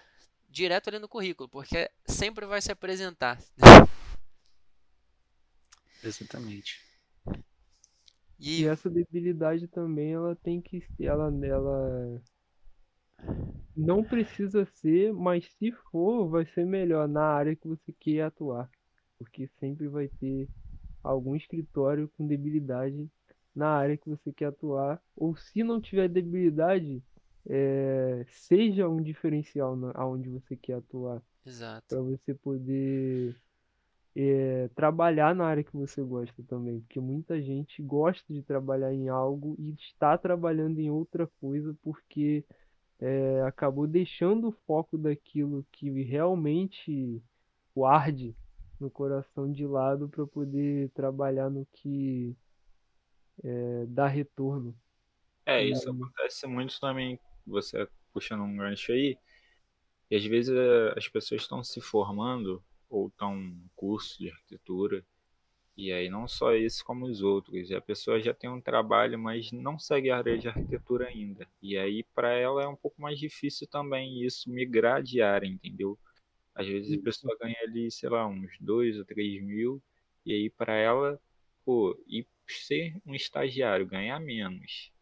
direto 0.48 0.88
ali 0.88 0.98
no 0.98 1.06
currículo, 1.06 1.46
porque 1.46 1.90
sempre 2.06 2.46
vai 2.46 2.62
se 2.62 2.72
apresentar. 2.72 3.38
Exatamente. 6.02 6.80
E, 8.38 8.62
e 8.62 8.66
essa 8.66 8.88
debilidade 8.88 9.68
também, 9.68 10.14
ela 10.14 10.34
tem 10.36 10.58
que 10.58 10.82
ela 10.98 11.30
ela 11.44 12.22
não 13.76 14.02
precisa 14.02 14.64
ser, 14.64 15.12
mas 15.12 15.46
se 15.58 15.72
for, 15.90 16.28
vai 16.28 16.44
ser 16.46 16.66
melhor 16.66 17.08
na 17.08 17.22
área 17.22 17.56
que 17.56 17.66
você 17.66 17.92
quer 17.98 18.22
atuar, 18.22 18.70
porque 19.18 19.48
sempre 19.58 19.88
vai 19.88 20.08
ter 20.08 20.48
algum 21.02 21.34
escritório 21.34 22.10
com 22.16 22.26
debilidade 22.26 23.08
na 23.54 23.68
área 23.68 23.96
que 23.96 24.08
você 24.08 24.32
quer 24.32 24.46
atuar, 24.46 25.00
ou 25.16 25.36
se 25.36 25.62
não 25.62 25.80
tiver 25.80 26.08
debilidade, 26.08 27.02
é, 27.48 28.24
seja 28.28 28.88
um 28.88 29.02
diferencial 29.02 29.76
na, 29.76 29.92
aonde 29.94 30.28
você 30.28 30.56
quer 30.56 30.74
atuar. 30.74 31.22
Exato. 31.44 31.86
Para 31.88 32.02
você 32.02 32.34
poder 32.34 33.34
é, 34.14 34.68
trabalhar 34.74 35.34
na 35.34 35.46
área 35.46 35.64
que 35.64 35.76
você 35.76 36.02
gosta 36.02 36.42
também, 36.46 36.80
porque 36.80 37.00
muita 37.00 37.40
gente 37.40 37.82
gosta 37.82 38.32
de 38.32 38.42
trabalhar 38.42 38.92
em 38.92 39.08
algo 39.08 39.56
e 39.58 39.72
está 39.72 40.16
trabalhando 40.18 40.78
em 40.78 40.90
outra 40.90 41.26
coisa 41.40 41.74
porque 41.82 42.44
é, 43.00 43.42
acabou 43.42 43.86
deixando 43.86 44.48
o 44.48 44.52
foco 44.66 44.98
daquilo 44.98 45.66
que 45.72 45.90
realmente 46.02 47.22
o 47.74 47.86
arde 47.86 48.36
no 48.78 48.90
coração 48.90 49.50
de 49.50 49.66
lado 49.66 50.08
para 50.08 50.26
poder 50.26 50.90
trabalhar 50.90 51.50
no 51.50 51.66
que 51.72 52.36
é, 53.42 53.86
dá 53.86 54.06
retorno. 54.06 54.76
É, 55.46 55.64
isso 55.64 55.88
e, 55.88 55.90
acontece 55.90 56.46
muito 56.46 56.78
também, 56.78 57.18
você 57.46 57.88
puxando 58.12 58.42
um 58.42 58.56
gancho 58.56 58.92
aí, 58.92 59.16
e 60.10 60.16
às 60.16 60.24
vezes 60.24 60.54
é, 60.54 60.98
as 60.98 61.08
pessoas 61.08 61.42
estão 61.42 61.62
se 61.62 61.80
formando 61.80 62.62
ou 62.88 63.08
estão 63.08 63.36
no 63.36 63.70
curso 63.74 64.18
de 64.18 64.30
arquitetura, 64.30 65.04
e 65.80 65.92
aí 65.92 66.10
não 66.10 66.28
só 66.28 66.52
esse 66.54 66.84
como 66.84 67.06
os 67.06 67.22
outros, 67.22 67.70
e 67.70 67.74
a 67.74 67.80
pessoa 67.80 68.20
já 68.20 68.34
tem 68.34 68.50
um 68.50 68.60
trabalho, 68.60 69.18
mas 69.18 69.50
não 69.52 69.78
segue 69.78 70.10
a 70.10 70.18
área 70.18 70.38
de 70.38 70.48
arquitetura 70.48 71.08
ainda. 71.08 71.46
E 71.62 71.76
aí 71.78 72.04
para 72.14 72.32
ela 72.32 72.62
é 72.62 72.66
um 72.68 72.76
pouco 72.76 73.00
mais 73.00 73.18
difícil 73.18 73.66
também 73.66 74.22
isso 74.22 74.50
migrar 74.50 75.02
de 75.02 75.22
área, 75.22 75.46
entendeu? 75.46 75.98
Às 76.54 76.66
vezes 76.66 76.98
a 76.98 77.02
pessoa 77.02 77.36
ganha 77.40 77.56
ali, 77.62 77.90
sei 77.90 78.08
lá, 78.10 78.26
uns 78.26 78.50
dois 78.60 78.98
ou 78.98 79.04
três 79.04 79.42
mil, 79.42 79.82
e 80.26 80.32
aí 80.34 80.50
para 80.50 80.74
ela, 80.74 81.18
pô, 81.64 81.98
ir 82.06 82.26
ser 82.46 82.96
um 83.06 83.14
estagiário, 83.14 83.86
ganhar 83.86 84.20
menos 84.20 84.92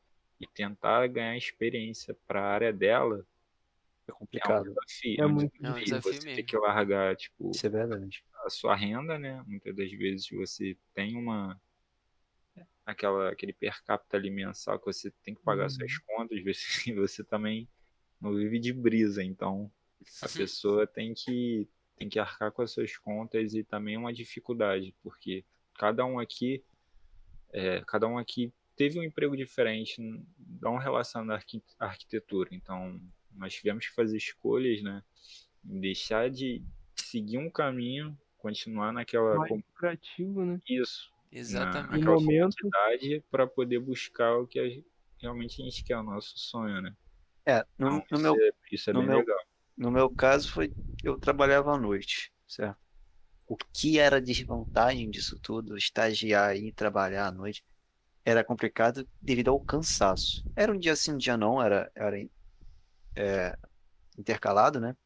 e 0.40 0.46
tentar 0.46 1.06
ganhar 1.08 1.36
experiência 1.36 2.16
para 2.26 2.40
a 2.40 2.46
área 2.46 2.72
dela 2.72 3.26
é 4.10 4.14
complicado. 4.14 4.66
É 4.66 4.70
um 4.70 4.74
desafio. 4.74 5.16
É, 5.18 5.22
é 5.22 5.26
um 5.26 5.28
muito 5.32 5.52
desafio. 5.60 5.74
difícil 5.84 6.00
você 6.02 6.10
mesmo. 6.26 6.34
tem 6.36 6.44
que 6.46 6.56
largar, 6.56 7.16
tipo, 7.16 7.50
Isso 7.50 7.66
é 7.66 7.70
verdade. 7.70 8.24
a 8.44 8.50
sua 8.50 8.74
renda, 8.76 9.18
né? 9.18 9.42
Muitas 9.46 9.74
das 9.74 9.90
vezes 9.92 10.28
você 10.30 10.76
tem 10.94 11.16
uma 11.16 11.60
aquela 12.84 13.30
aquele 13.30 13.52
per 13.52 13.82
capita 13.84 14.16
ali 14.16 14.30
mensal 14.30 14.78
que 14.78 14.86
você 14.86 15.10
tem 15.22 15.34
que 15.34 15.42
pagar 15.42 15.64
Uhum. 15.64 15.70
suas 15.70 15.98
contas, 15.98 16.42
você, 16.42 16.94
você 16.94 17.24
também 17.24 17.68
não 18.20 18.34
vive 18.34 18.58
de 18.58 18.72
brisa, 18.72 19.22
então 19.22 19.70
a 20.22 20.28
pessoa 20.28 20.86
tem 20.86 21.12
que 21.14 21.68
tem 21.96 22.08
que 22.08 22.18
arcar 22.18 22.52
com 22.52 22.62
as 22.62 22.70
suas 22.70 22.96
contas 22.96 23.54
e 23.54 23.64
também 23.64 23.96
é 23.96 23.98
uma 23.98 24.12
dificuldade, 24.12 24.94
porque 25.02 25.44
cada 25.74 26.04
um 26.06 26.18
aqui 26.18 26.64
é, 27.52 27.82
cada 27.86 28.06
um 28.06 28.16
aqui 28.18 28.52
teve 28.76 28.98
um 28.98 29.02
emprego 29.02 29.36
diferente, 29.36 30.00
não 30.60 30.76
relacionado 30.76 31.30
à 31.78 31.84
arquitetura, 31.86 32.50
então 32.52 33.00
nós 33.34 33.54
tivemos 33.54 33.86
que 33.86 33.94
fazer 33.94 34.16
escolhas, 34.16 34.82
né? 34.82 35.02
Deixar 35.62 36.30
de 36.30 36.62
seguir 36.96 37.38
um 37.38 37.50
caminho, 37.50 38.18
continuar 38.38 38.92
naquela 38.92 39.36
mais 39.36 39.50
lucrativo, 39.50 40.44
né? 40.44 40.60
isso, 40.68 41.12
Exatamente. 41.30 41.90
Naquela 41.90 42.20
momento- 42.20 42.56
para 43.30 43.46
poder 43.46 43.78
buscar 43.80 44.36
o 44.36 44.46
que 44.46 44.58
a 44.58 44.68
gente- 44.68 44.86
realmente 45.20 45.60
a 45.60 45.64
gente 45.64 45.84
quer, 45.84 45.96
o 45.98 46.02
nosso 46.02 46.38
sonho, 46.38 46.80
né? 46.80 46.96
É, 47.46 47.64
no, 47.78 47.88
Então, 47.88 48.04
no 48.10 48.16
isso, 48.16 48.22
meu, 48.22 48.36
é, 48.36 48.50
isso 48.72 48.90
é 48.90 48.92
no 48.92 49.00
bem 49.00 49.08
meu- 49.08 49.18
legal. 49.18 49.38
no 49.76 49.90
meu 49.90 50.10
caso 50.10 50.50
foi 50.50 50.72
eu 51.02 51.18
trabalhava 51.18 51.74
à 51.74 51.78
noite, 51.78 52.32
certo? 52.46 52.78
O 53.46 53.56
que 53.56 53.98
era 53.98 54.20
desvantagem 54.20 55.08
disso 55.10 55.38
tudo, 55.40 55.76
estagiar 55.76 56.56
e 56.56 56.70
trabalhar 56.72 57.28
à 57.28 57.32
noite, 57.32 57.64
era 58.24 58.44
complicado 58.44 59.08
devido 59.22 59.48
ao 59.48 59.58
cansaço. 59.60 60.44
Era 60.54 60.72
um 60.72 60.78
dia 60.78 60.94
sim, 60.94 61.12
um 61.12 61.16
dia 61.18 61.36
não, 61.36 61.62
era, 61.62 61.90
era 61.94 62.16
é, 63.18 63.58
intercalado, 64.16 64.80
né? 64.80 64.96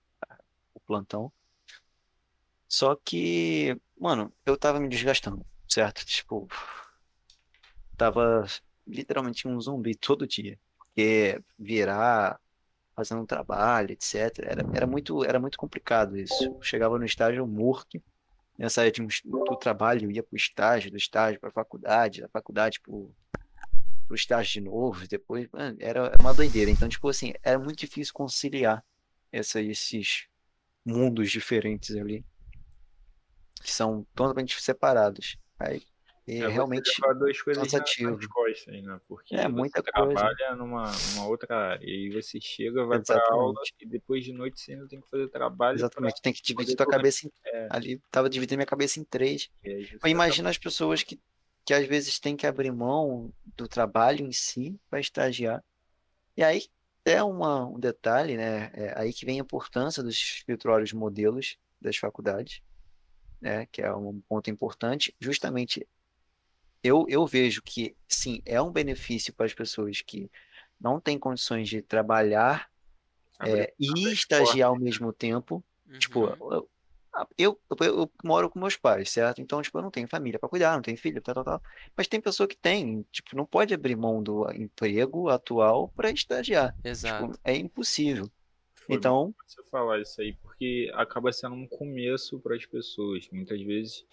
O 0.74 0.80
plantão. 0.80 1.32
Só 2.68 2.94
que, 2.94 3.76
mano, 3.98 4.32
eu 4.44 4.56
tava 4.56 4.78
me 4.78 4.88
desgastando, 4.88 5.44
certo? 5.68 6.04
Tipo, 6.04 6.46
tava 7.96 8.46
literalmente 8.86 9.48
um 9.48 9.60
zumbi 9.60 9.94
todo 9.94 10.26
dia. 10.26 10.58
Porque 10.76 11.42
virar, 11.58 12.38
fazendo 12.94 13.22
um 13.22 13.26
trabalho, 13.26 13.92
etc. 13.92 14.38
Era, 14.40 14.62
era 14.74 14.86
muito, 14.86 15.24
era 15.24 15.40
muito 15.40 15.56
complicado 15.56 16.16
isso. 16.16 16.44
Eu 16.44 16.62
chegava 16.62 16.98
no 16.98 17.04
estágio 17.04 17.46
morto, 17.46 18.02
eu 18.58 18.70
saía 18.70 18.92
de 18.92 19.02
um, 19.02 19.08
do 19.24 19.56
trabalho, 19.56 20.10
ia 20.10 20.22
pro 20.22 20.36
estágio, 20.36 20.90
do 20.90 20.96
estágio 20.96 21.40
pra 21.40 21.50
faculdade, 21.50 22.20
da 22.20 22.28
faculdade 22.28 22.80
pro, 22.80 23.14
pro 24.12 24.16
estágio 24.16 24.52
de 24.52 24.60
novo, 24.60 25.08
depois, 25.08 25.48
mano, 25.50 25.74
era 25.80 26.12
uma 26.20 26.34
doideira. 26.34 26.70
Então, 26.70 26.86
tipo 26.86 27.08
assim, 27.08 27.32
era 27.42 27.58
muito 27.58 27.78
difícil 27.78 28.12
conciliar 28.12 28.84
essa, 29.32 29.58
esses 29.60 30.26
mundos 30.84 31.30
diferentes 31.30 31.96
ali, 31.96 32.22
que 33.62 33.70
são 33.72 34.06
totalmente 34.14 34.60
separados. 34.60 35.38
Aí, 35.58 35.82
e 36.26 36.34
É, 36.34 36.40
você 36.42 36.48
realmente, 36.48 36.92
duas 37.18 37.40
coisas 37.40 37.62
cansativo. 37.62 38.10
nas 38.16 38.26
costas, 38.26 38.82
né? 38.82 39.00
Porque 39.08 39.34
É, 39.34 39.44
você 39.44 39.48
muita 39.48 39.82
coisa. 39.82 40.14
trabalha 40.14 40.56
numa, 40.56 40.92
numa 41.14 41.26
outra 41.26 41.56
área, 41.56 41.82
e 41.86 41.90
aí 41.90 42.10
você 42.10 42.38
chega, 42.38 42.84
vai 42.84 43.00
pra 43.02 43.16
aula, 43.30 43.52
Exatamente. 43.62 43.74
e 43.80 43.86
depois 43.86 44.22
de 44.24 44.32
noite 44.34 44.60
você 44.60 44.72
ainda 44.74 44.88
tem 44.88 45.00
que 45.00 45.08
fazer 45.08 45.28
trabalho 45.28 45.78
pra- 45.78 45.86
exatamente, 45.86 46.20
tem 46.20 46.32
que 46.34 46.42
dividir 46.42 46.76
tua 46.76 46.86
cabeça 46.86 47.26
em, 47.26 47.30
É. 47.46 47.68
ali, 47.70 47.98
tava 48.10 48.28
dividindo 48.28 48.58
minha 48.58 48.66
cabeça 48.66 49.00
em 49.00 49.04
três. 49.04 49.48
você 49.98 50.08
imagina 50.10 50.50
as 50.50 50.58
pessoas 50.58 51.02
que, 51.02 51.18
que 51.64 51.72
às 51.74 51.86
vezes 51.86 52.18
têm 52.18 52.36
que 52.36 52.46
abrir 52.46 52.72
mão 52.72 53.32
do 53.56 53.68
trabalho 53.68 54.26
em 54.26 54.32
si 54.32 54.78
para 54.90 55.00
estagiar. 55.00 55.62
E 56.36 56.42
aí 56.42 56.66
é 57.04 57.22
uma, 57.22 57.66
um 57.66 57.78
detalhe, 57.78 58.36
né? 58.36 58.70
É 58.74 58.98
aí 58.98 59.12
que 59.12 59.24
vem 59.24 59.38
a 59.38 59.42
importância 59.42 60.02
dos 60.02 60.14
escritórios 60.16 60.92
modelos 60.92 61.56
das 61.80 61.96
faculdades, 61.96 62.62
né? 63.40 63.66
Que 63.66 63.82
é 63.82 63.94
um 63.94 64.20
ponto 64.28 64.50
importante. 64.50 65.14
Justamente, 65.20 65.86
eu, 66.82 67.06
eu 67.08 67.26
vejo 67.26 67.62
que, 67.62 67.96
sim, 68.08 68.42
é 68.44 68.60
um 68.60 68.72
benefício 68.72 69.32
para 69.32 69.46
as 69.46 69.54
pessoas 69.54 70.00
que 70.00 70.30
não 70.80 71.00
têm 71.00 71.18
condições 71.18 71.68
de 71.68 71.80
trabalhar 71.80 72.68
é, 73.40 73.72
e 73.78 74.08
estagiar 74.12 74.70
ao 74.70 74.78
mesmo 74.78 75.12
tempo. 75.12 75.64
Tipo, 75.98 76.26
Uhum. 76.26 76.52
eu, 76.52 76.70
eu, 77.36 77.60
eu, 77.80 77.86
eu 77.86 78.12
moro 78.24 78.48
com 78.48 78.58
meus 78.58 78.76
pais, 78.76 79.10
certo? 79.10 79.40
Então, 79.40 79.60
tipo, 79.60 79.78
eu 79.78 79.82
não 79.82 79.90
tenho 79.90 80.08
família 80.08 80.38
para 80.38 80.48
cuidar, 80.48 80.74
não 80.74 80.82
tenho 80.82 80.96
filho, 80.96 81.20
tal, 81.20 81.34
tal, 81.34 81.44
tal. 81.44 81.62
Mas 81.96 82.08
tem 82.08 82.20
pessoa 82.20 82.46
que 82.46 82.56
tem, 82.56 83.04
tipo, 83.12 83.36
não 83.36 83.44
pode 83.44 83.74
abrir 83.74 83.96
mão 83.96 84.22
do 84.22 84.50
emprego 84.52 85.28
atual 85.28 85.88
para 85.88 86.10
estagiar. 86.10 86.74
Exato. 86.82 87.26
Tipo, 87.26 87.40
é 87.44 87.56
impossível. 87.56 88.30
Foi 88.74 88.96
Então, 88.96 89.34
você 89.46 89.62
falar 89.64 90.00
isso 90.00 90.20
aí, 90.20 90.32
porque 90.34 90.90
acaba 90.94 91.32
sendo 91.32 91.54
um 91.54 91.66
começo 91.66 92.40
para 92.40 92.56
as 92.56 92.66
pessoas. 92.66 93.28
Muitas 93.30 93.60
vezes 93.62 94.04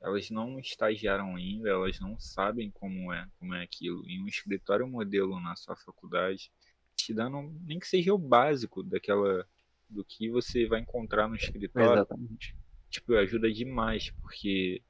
elas 0.00 0.30
não 0.30 0.58
estagiaram 0.58 1.36
ainda, 1.36 1.70
elas 1.70 1.98
não 2.00 2.18
sabem 2.18 2.70
como 2.70 3.12
é, 3.12 3.26
como 3.38 3.54
é 3.54 3.62
aquilo. 3.62 4.08
E 4.08 4.20
um 4.20 4.26
escritório 4.26 4.86
modelo 4.86 5.40
na 5.40 5.56
sua 5.56 5.76
faculdade, 5.76 6.50
te 6.94 7.14
dando 7.14 7.52
nem 7.64 7.78
que 7.78 7.86
seja 7.86 8.12
o 8.12 8.18
básico 8.18 8.82
daquela 8.82 9.46
do 9.92 10.04
que 10.04 10.30
você 10.30 10.66
vai 10.66 10.80
encontrar 10.80 11.28
no 11.28 11.36
escritório, 11.36 11.92
exatamente. 11.92 12.56
tipo, 12.90 13.14
ajuda 13.14 13.52
demais, 13.52 14.10
porque 14.20 14.82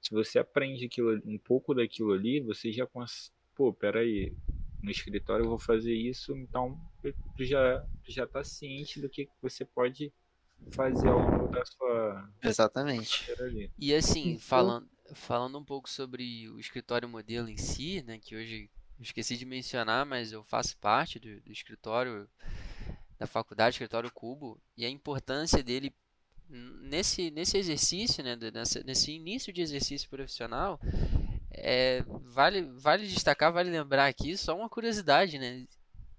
se 0.00 0.10
você 0.10 0.38
aprende 0.38 0.86
aquilo, 0.86 1.20
um 1.24 1.38
pouco 1.38 1.74
daquilo 1.74 2.12
ali, 2.12 2.40
você 2.40 2.72
já 2.72 2.86
cons... 2.86 3.32
pô, 3.54 3.72
peraí, 3.72 4.34
no 4.82 4.90
escritório 4.90 5.44
eu 5.44 5.48
vou 5.48 5.58
fazer 5.58 5.94
isso, 5.94 6.36
então 6.36 6.78
tu 7.36 7.44
já, 7.44 7.80
tu 8.04 8.12
já 8.12 8.26
tá 8.26 8.44
ciente 8.44 9.00
do 9.00 9.08
que 9.08 9.28
você 9.42 9.64
pode 9.64 10.12
fazer 10.70 11.08
ao 11.08 11.18
longo 11.18 11.48
da 11.48 11.64
sua 11.64 12.28
Exatamente. 12.42 13.26
E 13.78 13.94
assim, 13.94 14.30
Então- 14.30 14.40
falando, 14.40 14.88
falando 15.14 15.58
um 15.58 15.64
pouco 15.64 15.88
sobre 15.88 16.48
o 16.48 16.58
escritório 16.58 17.08
modelo 17.08 17.48
em 17.48 17.56
si, 17.56 18.02
né, 18.02 18.18
que 18.18 18.36
hoje 18.36 18.70
eu 18.98 19.02
esqueci 19.02 19.36
de 19.36 19.44
mencionar, 19.44 20.04
mas 20.04 20.32
eu 20.32 20.42
faço 20.44 20.76
parte 20.78 21.18
do, 21.18 21.40
do 21.40 21.52
escritório 21.52 22.28
da 23.18 23.26
faculdade, 23.26 23.74
escritório 23.74 24.12
Cubo, 24.12 24.60
e 24.76 24.84
a 24.84 24.88
importância 24.88 25.62
dele 25.62 25.94
nesse, 26.48 27.30
nesse 27.30 27.58
exercício, 27.58 28.22
né, 28.24 28.36
nessa- 28.52 28.82
nesse 28.82 29.12
início 29.12 29.52
de 29.52 29.60
exercício 29.60 30.08
profissional, 30.08 30.80
é, 31.50 32.02
vale, 32.24 32.62
vale 32.62 33.06
destacar, 33.06 33.52
vale 33.52 33.70
lembrar 33.70 34.06
aqui 34.06 34.36
só 34.36 34.56
uma 34.56 34.68
curiosidade, 34.68 35.38
né? 35.38 35.66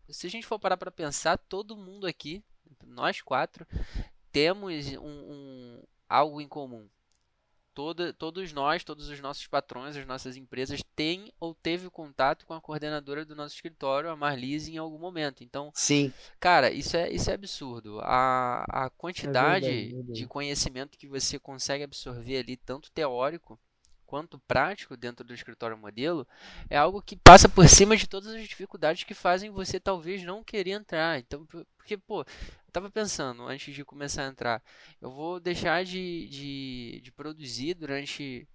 se 0.09 0.27
a 0.27 0.29
gente 0.29 0.45
for 0.45 0.59
parar 0.59 0.77
para 0.77 0.91
pensar, 0.91 1.37
todo 1.37 1.77
mundo 1.77 2.07
aqui, 2.07 2.43
nós 2.85 3.21
quatro, 3.21 3.65
temos 4.31 4.87
um, 4.95 5.01
um 5.01 5.83
algo 6.07 6.41
em 6.41 6.47
comum. 6.47 6.87
Toda, 7.73 8.11
todos 8.13 8.51
nós, 8.51 8.83
todos 8.83 9.07
os 9.09 9.19
nossos 9.21 9.47
patrões, 9.47 9.95
as 9.95 10.05
nossas 10.05 10.35
empresas 10.35 10.81
têm 10.95 11.31
ou 11.39 11.53
teve 11.55 11.89
contato 11.89 12.45
com 12.45 12.53
a 12.53 12.61
coordenadora 12.61 13.23
do 13.23 13.35
nosso 13.35 13.55
escritório, 13.55 14.09
a 14.09 14.15
Marlise, 14.15 14.73
em 14.73 14.77
algum 14.77 14.97
momento. 14.97 15.43
Então, 15.43 15.71
Sim, 15.73 16.11
cara, 16.39 16.71
isso 16.71 16.97
é, 16.97 17.09
isso 17.11 17.29
é 17.31 17.33
absurdo. 17.33 17.99
A, 18.01 18.65
a 18.67 18.89
quantidade 18.89 19.65
verdade, 19.65 19.93
verdade. 19.93 20.13
de 20.13 20.27
conhecimento 20.27 20.97
que 20.97 21.07
você 21.07 21.39
consegue 21.39 21.83
absorver 21.83 22.39
ali, 22.39 22.57
tanto 22.57 22.91
teórico 22.91 23.59
quanto 24.09 24.39
prático 24.47 24.97
dentro 24.97 25.23
do 25.23 25.33
escritório 25.35 25.77
modelo, 25.77 26.27
é 26.67 26.75
algo 26.75 26.99
que 26.99 27.15
passa 27.15 27.47
por 27.47 27.67
cima 27.69 27.95
de 27.95 28.07
todas 28.07 28.33
as 28.33 28.41
dificuldades 28.47 29.03
que 29.03 29.13
fazem 29.13 29.51
você 29.51 29.79
talvez 29.79 30.23
não 30.23 30.43
querer 30.43 30.71
entrar. 30.71 31.19
Então, 31.19 31.45
por- 31.45 31.63
porque, 31.77 31.95
pô, 31.95 32.21
eu 32.21 32.71
tava 32.73 32.89
pensando 32.89 33.43
antes 33.43 33.73
de 33.73 33.85
começar 33.85 34.23
a 34.23 34.27
entrar, 34.27 34.63
eu 34.99 35.11
vou 35.11 35.39
deixar 35.39 35.85
de, 35.85 36.27
de, 36.27 37.01
de 37.03 37.11
produzir 37.11 37.75
durante 37.75 38.47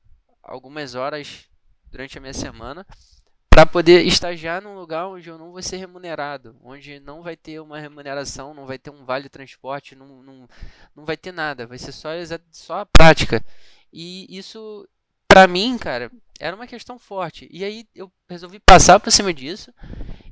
algumas 0.42 0.96
horas 0.96 1.48
durante 1.90 2.18
a 2.18 2.20
minha 2.20 2.34
semana 2.34 2.84
para 3.48 3.64
poder 3.64 4.04
estagiar 4.04 4.60
num 4.60 4.74
lugar 4.74 5.06
onde 5.06 5.28
eu 5.28 5.38
não 5.38 5.52
vou 5.52 5.62
ser 5.62 5.76
remunerado, 5.76 6.56
onde 6.60 6.98
não 6.98 7.22
vai 7.22 7.36
ter 7.36 7.60
uma 7.60 7.78
remuneração, 7.78 8.52
não 8.52 8.66
vai 8.66 8.76
ter 8.78 8.90
um 8.90 9.04
vale 9.04 9.28
transporte, 9.28 9.94
não, 9.94 10.20
não, 10.20 10.48
não 10.96 11.04
vai 11.04 11.16
ter 11.16 11.30
nada, 11.30 11.64
vai 11.64 11.78
ser 11.78 11.92
só, 11.92 12.08
só 12.50 12.80
a 12.80 12.86
prática. 12.86 13.44
E 13.92 14.26
isso, 14.36 14.88
pra 15.34 15.48
mim, 15.48 15.76
cara, 15.76 16.12
era 16.38 16.54
uma 16.54 16.66
questão 16.66 16.96
forte. 16.96 17.48
E 17.50 17.64
aí 17.64 17.88
eu 17.92 18.08
resolvi 18.28 18.60
passar 18.60 19.00
por 19.00 19.10
cima 19.10 19.34
disso 19.34 19.74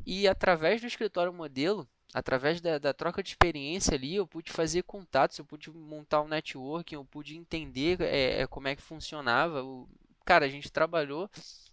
e 0.06 0.28
através 0.28 0.80
do 0.80 0.86
escritório 0.86 1.32
modelo, 1.32 1.88
através 2.14 2.60
da, 2.60 2.78
da 2.78 2.94
troca 2.94 3.20
de 3.20 3.30
experiência 3.30 3.96
ali, 3.96 4.14
eu 4.14 4.28
pude 4.28 4.52
fazer 4.52 4.84
contatos, 4.84 5.36
eu 5.36 5.44
pude 5.44 5.72
montar 5.72 6.22
um 6.22 6.28
networking, 6.28 6.94
eu 6.94 7.04
pude 7.04 7.36
entender 7.36 8.00
é, 8.00 8.42
é, 8.42 8.46
como 8.46 8.68
é 8.68 8.76
que 8.76 8.82
funcionava. 8.82 9.64
O, 9.64 9.88
cara, 10.24 10.46
a 10.46 10.48
gente 10.48 10.70
trabalhou 10.70 11.28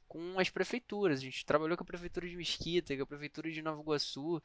com 0.08 0.40
as 0.40 0.50
prefeituras, 0.50 1.20
a 1.20 1.24
gente 1.24 1.46
trabalhou 1.46 1.78
com 1.78 1.84
a 1.84 1.86
prefeitura 1.86 2.28
de 2.28 2.36
Mesquita, 2.36 2.98
com 2.98 3.04
a 3.04 3.06
prefeitura 3.06 3.52
de 3.52 3.62
Nova 3.62 3.80
Iguaçu. 3.80 4.42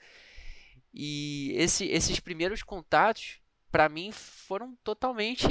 E 0.93 1.55
esse, 1.57 1.87
esses 1.87 2.21
primeiros 2.21 2.63
contatos, 2.63 3.39
para 3.75 3.89
mim, 3.89 4.13
foram 4.13 4.77
totalmente. 4.85 5.49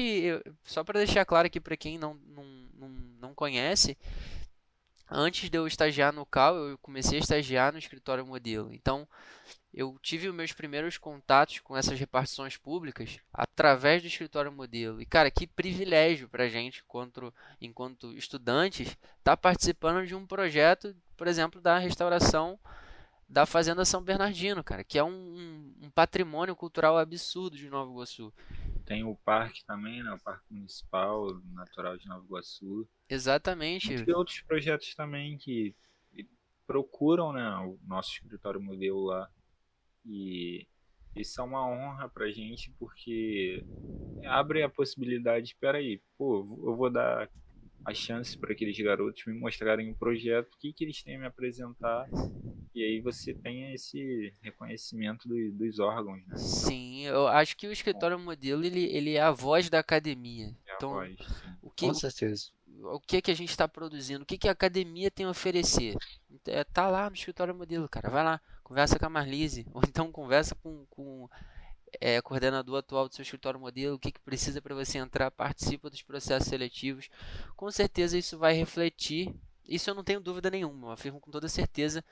Só 0.63 0.81
para 0.81 0.99
deixar 0.99 1.25
claro 1.25 1.47
aqui 1.47 1.59
para 1.59 1.75
quem 1.75 1.97
não, 1.97 2.13
não, 2.25 2.45
não, 2.73 2.89
não 3.19 3.35
conhece, 3.35 3.97
antes 5.11 5.49
de 5.49 5.57
eu 5.57 5.67
estagiar 5.67 6.13
no 6.13 6.25
CAL, 6.25 6.55
eu 6.55 6.77
comecei 6.77 7.19
a 7.19 7.21
estagiar 7.21 7.73
no 7.73 7.79
escritório 7.79 8.25
modelo. 8.25 8.73
Então, 8.73 9.05
eu 9.73 9.97
tive 10.01 10.29
os 10.29 10.33
meus 10.33 10.53
primeiros 10.53 10.97
contatos 10.97 11.59
com 11.59 11.75
essas 11.75 11.99
repartições 11.99 12.55
públicas 12.55 13.19
através 13.33 14.01
do 14.01 14.07
escritório 14.07 14.53
modelo. 14.53 15.01
E, 15.01 15.05
cara, 15.05 15.29
que 15.29 15.45
privilégio 15.45 16.29
pra 16.29 16.47
gente, 16.47 16.81
enquanto, 16.85 17.33
enquanto 17.59 18.13
estudantes, 18.13 18.95
estar 19.17 19.35
participando 19.35 20.07
de 20.07 20.15
um 20.15 20.25
projeto, 20.25 20.95
por 21.17 21.27
exemplo, 21.27 21.59
da 21.59 21.77
restauração 21.77 22.57
da 23.27 23.45
Fazenda 23.45 23.85
São 23.85 24.01
Bernardino, 24.03 24.63
cara, 24.63 24.83
que 24.83 24.97
é 24.97 25.03
um, 25.03 25.73
um- 25.81 25.89
patrimônio 25.93 26.55
cultural 26.55 26.97
absurdo 26.97 27.55
de 27.55 27.69
Nova 27.69 27.91
Iguaçu. 27.91 28.33
Tem 28.85 29.03
o 29.03 29.15
parque 29.15 29.63
também, 29.65 30.03
né? 30.03 30.11
O 30.11 30.19
Parque 30.19 30.45
Municipal 30.51 31.27
Natural 31.53 31.97
de 31.97 32.07
Nova 32.07 32.25
Iguaçu. 32.25 32.87
Exatamente. 33.07 33.93
E 33.93 34.11
outros 34.13 34.41
projetos 34.41 34.93
também 34.95 35.37
que 35.37 35.75
procuram, 36.65 37.31
né, 37.33 37.49
o 37.57 37.77
nosso 37.85 38.11
escritório 38.13 38.61
modelo 38.61 39.05
lá. 39.05 39.29
E 40.05 40.65
isso 41.15 41.39
é 41.39 41.43
uma 41.43 41.65
honra 41.67 42.09
pra 42.09 42.31
gente 42.31 42.71
porque 42.79 43.63
abre 44.25 44.63
a 44.63 44.69
possibilidade, 44.69 45.47
espera 45.47 45.77
aí, 45.77 46.01
pô, 46.17 46.39
eu 46.65 46.75
vou 46.75 46.89
dar 46.89 47.29
a 47.85 47.93
chance 47.93 48.37
para 48.37 48.53
aqueles 48.53 48.77
garotos 48.79 49.25
me 49.25 49.33
mostrarem 49.33 49.89
um 49.89 49.93
projeto, 49.93 50.53
o 50.53 50.57
que, 50.57 50.71
que 50.73 50.83
eles 50.85 51.03
têm 51.03 51.17
a 51.17 51.19
me 51.19 51.25
apresentar, 51.25 52.07
e 52.75 52.83
aí 52.83 53.01
você 53.01 53.33
tem 53.33 53.73
esse 53.73 54.33
reconhecimento 54.41 55.27
do- 55.27 55.51
dos 55.51 55.79
órgãos, 55.79 56.25
né? 56.27 56.37
Sim, 56.37 57.01
eu 57.05 57.27
acho 57.27 57.55
que 57.55 57.67
o 57.67 57.71
escritório 57.71 58.17
modelo 58.19 58.63
ele, 58.65 58.83
ele 58.85 59.15
é 59.15 59.21
a 59.21 59.31
voz 59.31 59.69
da 59.69 59.79
academia. 59.79 60.55
É 60.65 60.71
a 60.71 60.75
Então, 60.75 60.91
voz, 60.91 61.15
o 61.61 61.69
que, 61.69 61.87
com 61.87 61.93
certeza. 61.93 62.51
o 62.83 62.99
que 62.99 63.21
que 63.21 63.31
a 63.31 63.35
gente 63.35 63.49
está 63.49 63.67
produzindo, 63.67 64.23
o 64.23 64.25
que 64.25 64.37
que 64.37 64.47
a 64.47 64.51
academia 64.51 65.11
tem 65.11 65.25
a 65.25 65.29
oferecer. 65.29 65.95
É, 66.47 66.63
tá 66.63 66.89
lá 66.89 67.09
no 67.09 67.15
escritório 67.15 67.53
modelo, 67.55 67.87
cara. 67.87 68.09
Vai 68.09 68.23
lá, 68.23 68.41
conversa 68.63 68.97
com 68.97 69.05
a 69.05 69.09
Marlise, 69.09 69.65
ou 69.73 69.81
então 69.87 70.11
conversa 70.11 70.55
com, 70.55 70.85
com 70.89 71.29
é, 72.01 72.21
coordenador 72.21 72.79
atual 72.79 73.07
do 73.07 73.13
seu 73.13 73.21
escritório 73.21 73.59
modelo, 73.59 73.95
o 73.95 73.99
que 73.99 74.11
que 74.11 74.19
precisa 74.19 74.61
para 74.61 74.73
você 74.75 74.97
entrar, 74.97 75.29
participa 75.31 75.89
dos 75.89 76.01
processos 76.01 76.47
seletivos. 76.49 77.07
Com 77.55 77.69
certeza 77.71 78.17
isso 78.17 78.37
vai 78.37 78.53
refletir, 78.53 79.33
isso 79.67 79.89
eu 79.89 79.93
não 79.95 80.03
tenho 80.03 80.19
dúvida 80.19 80.49
nenhuma, 80.49 80.87
eu 80.87 80.91
afirmo 80.91 81.19
com 81.19 81.29
toda 81.31 81.47
certeza 81.47 82.03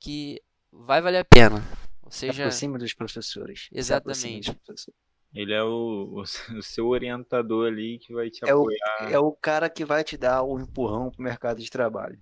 que 0.00 0.40
vai 0.72 1.00
valer 1.00 1.18
a 1.18 1.24
pena. 1.24 1.62
Ou 2.02 2.10
Se 2.10 2.20
seja, 2.20 2.42
aproxima 2.44 2.78
dos 2.78 2.94
professores. 2.94 3.68
Exatamente. 3.72 4.50
dos 4.50 4.58
professores. 4.58 4.98
Ele 5.32 5.52
é 5.52 5.62
o, 5.62 5.68
o, 6.12 6.22
o 6.22 6.62
seu 6.62 6.88
orientador 6.88 7.68
ali 7.68 7.98
que 8.00 8.12
vai 8.12 8.30
te 8.30 8.44
É 8.44 8.52
o, 8.54 8.62
apoiar. 8.62 9.12
é 9.12 9.18
o 9.18 9.32
cara 9.32 9.70
que 9.70 9.84
vai 9.84 10.02
te 10.02 10.16
dar 10.16 10.42
o 10.42 10.58
empurrão 10.58 11.10
pro 11.10 11.22
mercado 11.22 11.62
de 11.62 11.70
trabalho. 11.70 12.20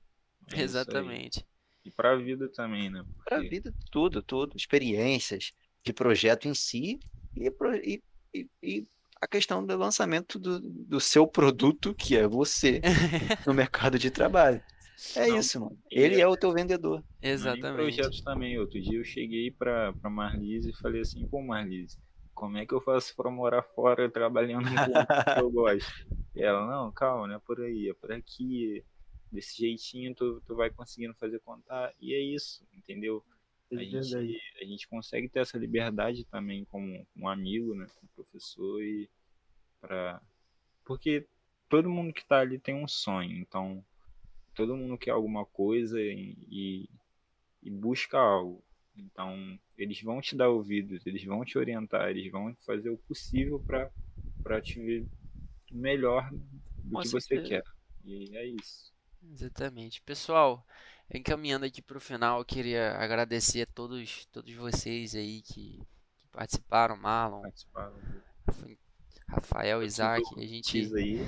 É 0.52 0.60
exatamente. 0.60 1.46
E 1.84 1.90
pra 1.90 2.16
vida 2.16 2.50
também, 2.50 2.90
né? 2.90 3.02
Pra 3.24 3.36
Porque 3.38 3.48
vida, 3.48 3.74
tudo, 3.90 4.22
tudo. 4.22 4.56
Experiências 4.56 5.52
de 5.82 5.92
projeto 5.92 6.46
em 6.46 6.54
si 6.54 6.98
e, 7.34 7.50
e, 7.82 8.02
e, 8.34 8.48
e 8.62 8.86
a 9.20 9.26
questão 9.26 9.64
do 9.64 9.76
lançamento 9.76 10.38
do, 10.38 10.60
do 10.60 11.00
seu 11.00 11.26
produto, 11.26 11.94
que 11.94 12.14
é 12.16 12.28
você, 12.28 12.80
no 13.46 13.54
mercado 13.54 13.98
de 13.98 14.10
trabalho. 14.10 14.62
É 15.14 15.28
Não, 15.28 15.38
isso, 15.38 15.60
mano. 15.60 15.78
Ele 15.90 16.16
é- 16.16 16.20
é 16.20 16.26
o 16.26 16.36
teu 16.36 16.52
vendedor. 16.52 17.00
Não 17.22 17.30
Exatamente. 17.30 17.74
projetos 17.74 18.20
também. 18.22 18.58
Outro 18.58 18.80
dia 18.80 18.98
eu 18.98 19.04
cheguei 19.04 19.50
pra, 19.50 19.92
pra 19.92 20.10
Marlise 20.10 20.70
e 20.70 20.76
falei 20.76 21.02
assim, 21.02 21.26
pô 21.28 21.40
Marlise, 21.40 21.98
como 22.34 22.56
é 22.58 22.66
que 22.66 22.74
eu 22.74 22.80
faço 22.80 23.14
pra 23.14 23.30
morar 23.30 23.62
fora 23.62 24.10
trabalhando 24.10 24.64
com 24.68 24.74
o 24.74 24.74
que 25.34 25.40
eu 25.40 25.50
gosto? 25.50 26.06
E 26.34 26.42
ela, 26.42 26.66
não, 26.66 26.90
calma, 26.92 27.26
não 27.28 27.34
é 27.36 27.38
por 27.38 27.60
aí, 27.60 27.88
é 27.88 27.94
por 27.94 28.10
aqui. 28.12 28.84
Desse 29.30 29.58
jeitinho 29.58 30.14
tu, 30.14 30.40
tu 30.46 30.54
vai 30.56 30.70
conseguindo 30.70 31.14
fazer 31.14 31.38
contar. 31.40 31.92
E 32.00 32.14
é 32.14 32.20
isso, 32.20 32.66
entendeu? 32.72 33.22
A 33.70 33.76
gente, 33.76 34.40
a 34.60 34.64
gente 34.64 34.88
consegue 34.88 35.28
ter 35.28 35.40
essa 35.40 35.58
liberdade 35.58 36.24
também 36.24 36.64
como 36.64 37.06
um 37.14 37.28
amigo, 37.28 37.74
né? 37.74 37.86
Como 37.94 38.08
professor 38.16 38.82
e 38.82 39.06
pra... 39.80 40.22
Porque 40.86 41.26
todo 41.68 41.90
mundo 41.90 42.14
que 42.14 42.24
tá 42.26 42.38
ali 42.40 42.58
tem 42.58 42.74
um 42.74 42.88
sonho, 42.88 43.36
então 43.36 43.84
todo 44.58 44.76
mundo 44.76 44.98
quer 44.98 45.12
alguma 45.12 45.46
coisa 45.46 46.00
e, 46.00 46.88
e, 47.62 47.70
busca 47.70 48.18
algo. 48.18 48.60
Então 48.96 49.56
eles 49.76 50.02
vão 50.02 50.20
te 50.20 50.34
dar 50.34 50.48
ouvidos, 50.48 51.06
eles 51.06 51.24
vão 51.24 51.44
te 51.44 51.56
orientar, 51.56 52.08
eles 52.08 52.28
vão 52.32 52.52
fazer 52.66 52.90
o 52.90 52.98
possível 52.98 53.62
para 54.42 54.60
te 54.60 54.80
ver 54.80 55.06
melhor 55.70 56.28
do 56.78 56.96
Com 56.96 57.02
que 57.02 57.08
você 57.08 57.36
certeza. 57.36 57.48
quer. 57.48 57.62
E 58.04 58.36
é 58.36 58.46
isso. 58.46 58.92
Exatamente. 59.22 60.02
Pessoal, 60.02 60.66
encaminhando 61.14 61.64
aqui 61.64 61.80
para 61.80 61.98
o 61.98 62.00
final, 62.00 62.40
eu 62.40 62.44
queria 62.44 62.96
agradecer 62.96 63.62
a 63.62 63.66
todos, 63.66 64.26
todos 64.26 64.52
vocês 64.54 65.14
aí 65.14 65.40
que, 65.42 65.80
que 66.16 66.28
participaram, 66.32 66.96
Marlon, 66.96 67.42
Participaram 67.42 67.94
do 67.94 68.78
Rafael, 69.28 69.82
Isaac, 69.82 70.22
a 70.36 70.46
gente... 70.46 70.90
Aí. 70.96 71.18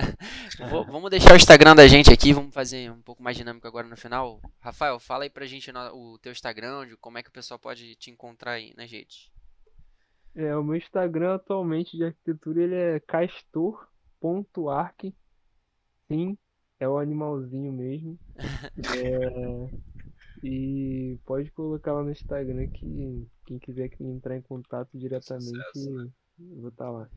Vamos 0.90 1.10
deixar 1.10 1.34
o 1.34 1.36
Instagram 1.36 1.74
da 1.74 1.86
gente 1.86 2.10
aqui, 2.10 2.32
vamos 2.32 2.54
fazer 2.54 2.90
um 2.90 3.02
pouco 3.02 3.22
mais 3.22 3.36
dinâmico 3.36 3.66
agora 3.66 3.86
no 3.86 3.96
final. 3.96 4.40
Rafael, 4.58 4.98
fala 4.98 5.24
aí 5.24 5.30
pra 5.30 5.44
gente 5.44 5.70
o 5.92 6.18
teu 6.18 6.32
Instagram, 6.32 6.86
de 6.86 6.96
como 6.96 7.18
é 7.18 7.22
que 7.22 7.28
o 7.28 7.32
pessoal 7.32 7.60
pode 7.60 7.94
te 7.96 8.10
encontrar 8.10 8.52
aí 8.52 8.72
nas 8.76 8.90
redes. 8.90 9.30
É, 10.34 10.56
o 10.56 10.64
meu 10.64 10.76
Instagram 10.76 11.34
atualmente 11.34 11.96
de 11.96 12.04
arquitetura 12.04 12.62
ele 12.62 12.74
é 12.74 13.00
castor.arc. 13.00 13.54
Sim, 16.08 16.38
é 16.80 16.88
o 16.88 16.98
animalzinho 16.98 17.72
mesmo. 17.72 18.18
É, 18.96 19.70
e 20.42 21.18
pode 21.24 21.50
colocar 21.52 21.92
lá 21.92 22.02
no 22.02 22.10
Instagram 22.10 22.66
que 22.68 23.28
quem 23.46 23.58
quiser 23.58 23.88
que 23.88 24.02
entrar 24.02 24.36
em 24.36 24.42
contato 24.42 24.90
diretamente, 24.98 25.56
Sucesso, 25.72 25.90
né? 25.92 26.08
eu 26.40 26.60
vou 26.60 26.70
estar 26.70 26.90
lá. 26.90 27.08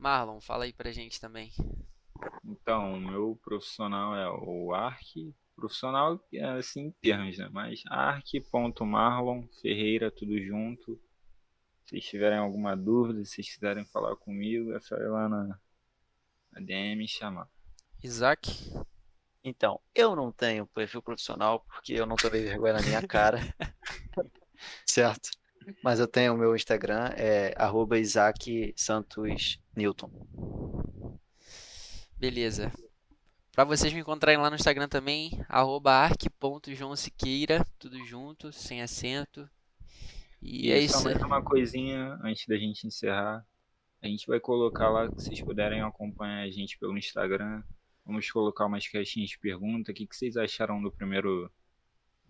Marlon, 0.00 0.40
fala 0.40 0.64
aí 0.64 0.72
pra 0.72 0.90
gente 0.90 1.20
também. 1.20 1.52
Então, 2.42 2.94
o 2.94 3.00
meu 3.00 3.38
profissional 3.42 4.16
é 4.16 4.28
o 4.30 4.72
Arc. 4.72 5.34
Profissional, 5.54 6.18
é, 6.32 6.42
assim, 6.52 6.86
em 6.86 6.90
termos, 6.90 7.36
né? 7.36 7.50
Mas 7.52 7.82
arc.marlon 7.86 9.46
Ferreira, 9.60 10.10
tudo 10.10 10.40
junto. 10.42 10.98
Se 11.84 11.90
vocês 11.90 12.04
tiverem 12.06 12.38
alguma 12.38 12.74
dúvida, 12.74 13.22
se 13.26 13.32
vocês 13.34 13.54
quiserem 13.54 13.84
falar 13.84 14.16
comigo, 14.16 14.72
é 14.72 14.80
só 14.80 14.96
ir 14.96 15.08
lá 15.08 15.28
na, 15.28 15.60
na 16.52 16.60
DM 16.62 17.04
e 17.04 17.08
chamar. 17.08 17.46
Isaac, 18.02 18.50
Então, 19.44 19.78
eu 19.94 20.16
não 20.16 20.32
tenho 20.32 20.66
perfil 20.68 21.02
profissional 21.02 21.60
porque 21.60 21.92
eu 21.92 22.06
não 22.06 22.16
tomei 22.16 22.42
vergonha 22.42 22.72
na 22.74 22.82
minha 22.82 23.06
cara. 23.06 23.38
certo? 24.86 25.30
Mas 25.82 26.00
eu 26.00 26.06
tenho 26.08 26.34
o 26.34 26.38
meu 26.38 26.54
Instagram, 26.56 27.10
é 27.16 27.54
arroba 27.56 27.98
Isaac 27.98 28.72
Santos 28.76 29.60
Newton. 29.76 30.10
Beleza. 32.18 32.72
Pra 33.52 33.64
vocês 33.64 33.92
me 33.92 34.00
encontrarem 34.00 34.40
lá 34.40 34.48
no 34.48 34.56
Instagram 34.56 34.88
também, 34.88 35.44
arroba 35.48 35.92
arc.joãosiqueira, 35.92 37.64
tudo 37.78 38.04
junto, 38.06 38.52
sem 38.52 38.80
acento. 38.82 39.48
E 40.40 40.70
é 40.70 40.78
E 40.78 40.88
só 40.88 40.98
isso. 40.98 41.04
mais 41.04 41.22
uma 41.22 41.42
coisinha 41.42 42.18
antes 42.22 42.46
da 42.46 42.56
gente 42.56 42.86
encerrar. 42.86 43.44
A 44.02 44.06
gente 44.06 44.26
vai 44.26 44.40
colocar 44.40 44.88
lá, 44.88 45.08
se 45.10 45.14
vocês 45.26 45.42
puderem 45.42 45.82
acompanhar 45.82 46.42
a 46.42 46.50
gente 46.50 46.78
pelo 46.78 46.96
Instagram. 46.96 47.62
Vamos 48.04 48.30
colocar 48.30 48.64
umas 48.66 48.88
caixinhas 48.88 49.30
de 49.30 49.38
pergunta. 49.38 49.92
O 49.92 49.94
que, 49.94 50.06
que 50.06 50.16
vocês 50.16 50.36
acharam 50.36 50.80
do 50.80 50.90
primeiro, 50.90 51.50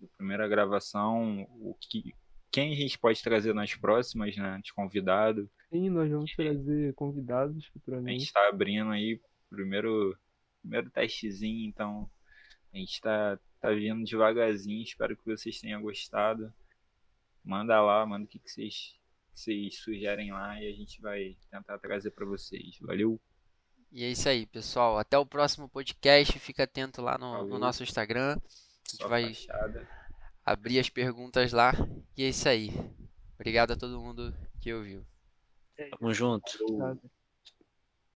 da 0.00 0.08
primeira 0.16 0.48
gravação? 0.48 1.42
O 1.60 1.76
que, 1.80 2.12
quem 2.50 2.72
a 2.72 2.76
gente 2.76 2.98
pode 2.98 3.22
trazer 3.22 3.54
nas 3.54 3.74
próximas, 3.74 4.36
né? 4.36 4.60
De 4.62 4.72
convidado. 4.72 5.48
Sim, 5.70 5.88
nós 5.90 6.10
vamos 6.10 6.34
trazer 6.34 6.94
convidados 6.94 7.56
A 7.56 7.60
gente 7.60 7.72
futuramente. 7.72 8.24
está 8.24 8.48
abrindo 8.48 8.90
aí 8.90 9.14
o 9.14 9.20
primeiro, 9.54 10.18
primeiro 10.60 10.90
testezinho, 10.90 11.68
então 11.68 12.10
a 12.72 12.76
gente 12.76 12.92
está 12.92 13.38
tá 13.60 13.70
vindo 13.70 14.04
devagarzinho. 14.04 14.82
Espero 14.82 15.16
que 15.16 15.24
vocês 15.24 15.60
tenham 15.60 15.80
gostado. 15.80 16.52
Manda 17.44 17.80
lá, 17.80 18.04
manda 18.04 18.24
o 18.24 18.28
que, 18.28 18.38
que 18.38 18.50
vocês, 18.50 18.98
que 19.32 19.40
vocês 19.40 19.76
sugerem 19.78 20.32
lá 20.32 20.60
e 20.60 20.68
a 20.68 20.72
gente 20.72 21.00
vai 21.00 21.36
tentar 21.50 21.78
trazer 21.78 22.10
para 22.10 22.26
vocês. 22.26 22.78
Valeu? 22.80 23.20
E 23.92 24.04
é 24.04 24.10
isso 24.10 24.28
aí, 24.28 24.46
pessoal. 24.46 24.98
Até 24.98 25.18
o 25.18 25.26
próximo 25.26 25.68
podcast. 25.68 26.38
Fica 26.38 26.64
atento 26.64 27.00
lá 27.02 27.16
no, 27.18 27.46
no 27.46 27.58
nosso 27.58 27.82
Instagram. 27.82 28.32
A 28.32 28.88
gente 28.88 29.02
Só 29.02 29.08
vai 29.08 29.34
fachada. 29.34 29.99
Abrir 30.44 30.78
as 30.78 30.88
perguntas 30.88 31.52
lá. 31.52 31.72
E 32.16 32.24
é 32.24 32.28
isso 32.28 32.48
aí. 32.48 32.70
Obrigado 33.34 33.72
a 33.72 33.76
todo 33.76 34.00
mundo 34.00 34.34
que 34.60 34.72
ouviu. 34.72 35.04
Tamo 35.98 36.12
junto. 36.12 36.50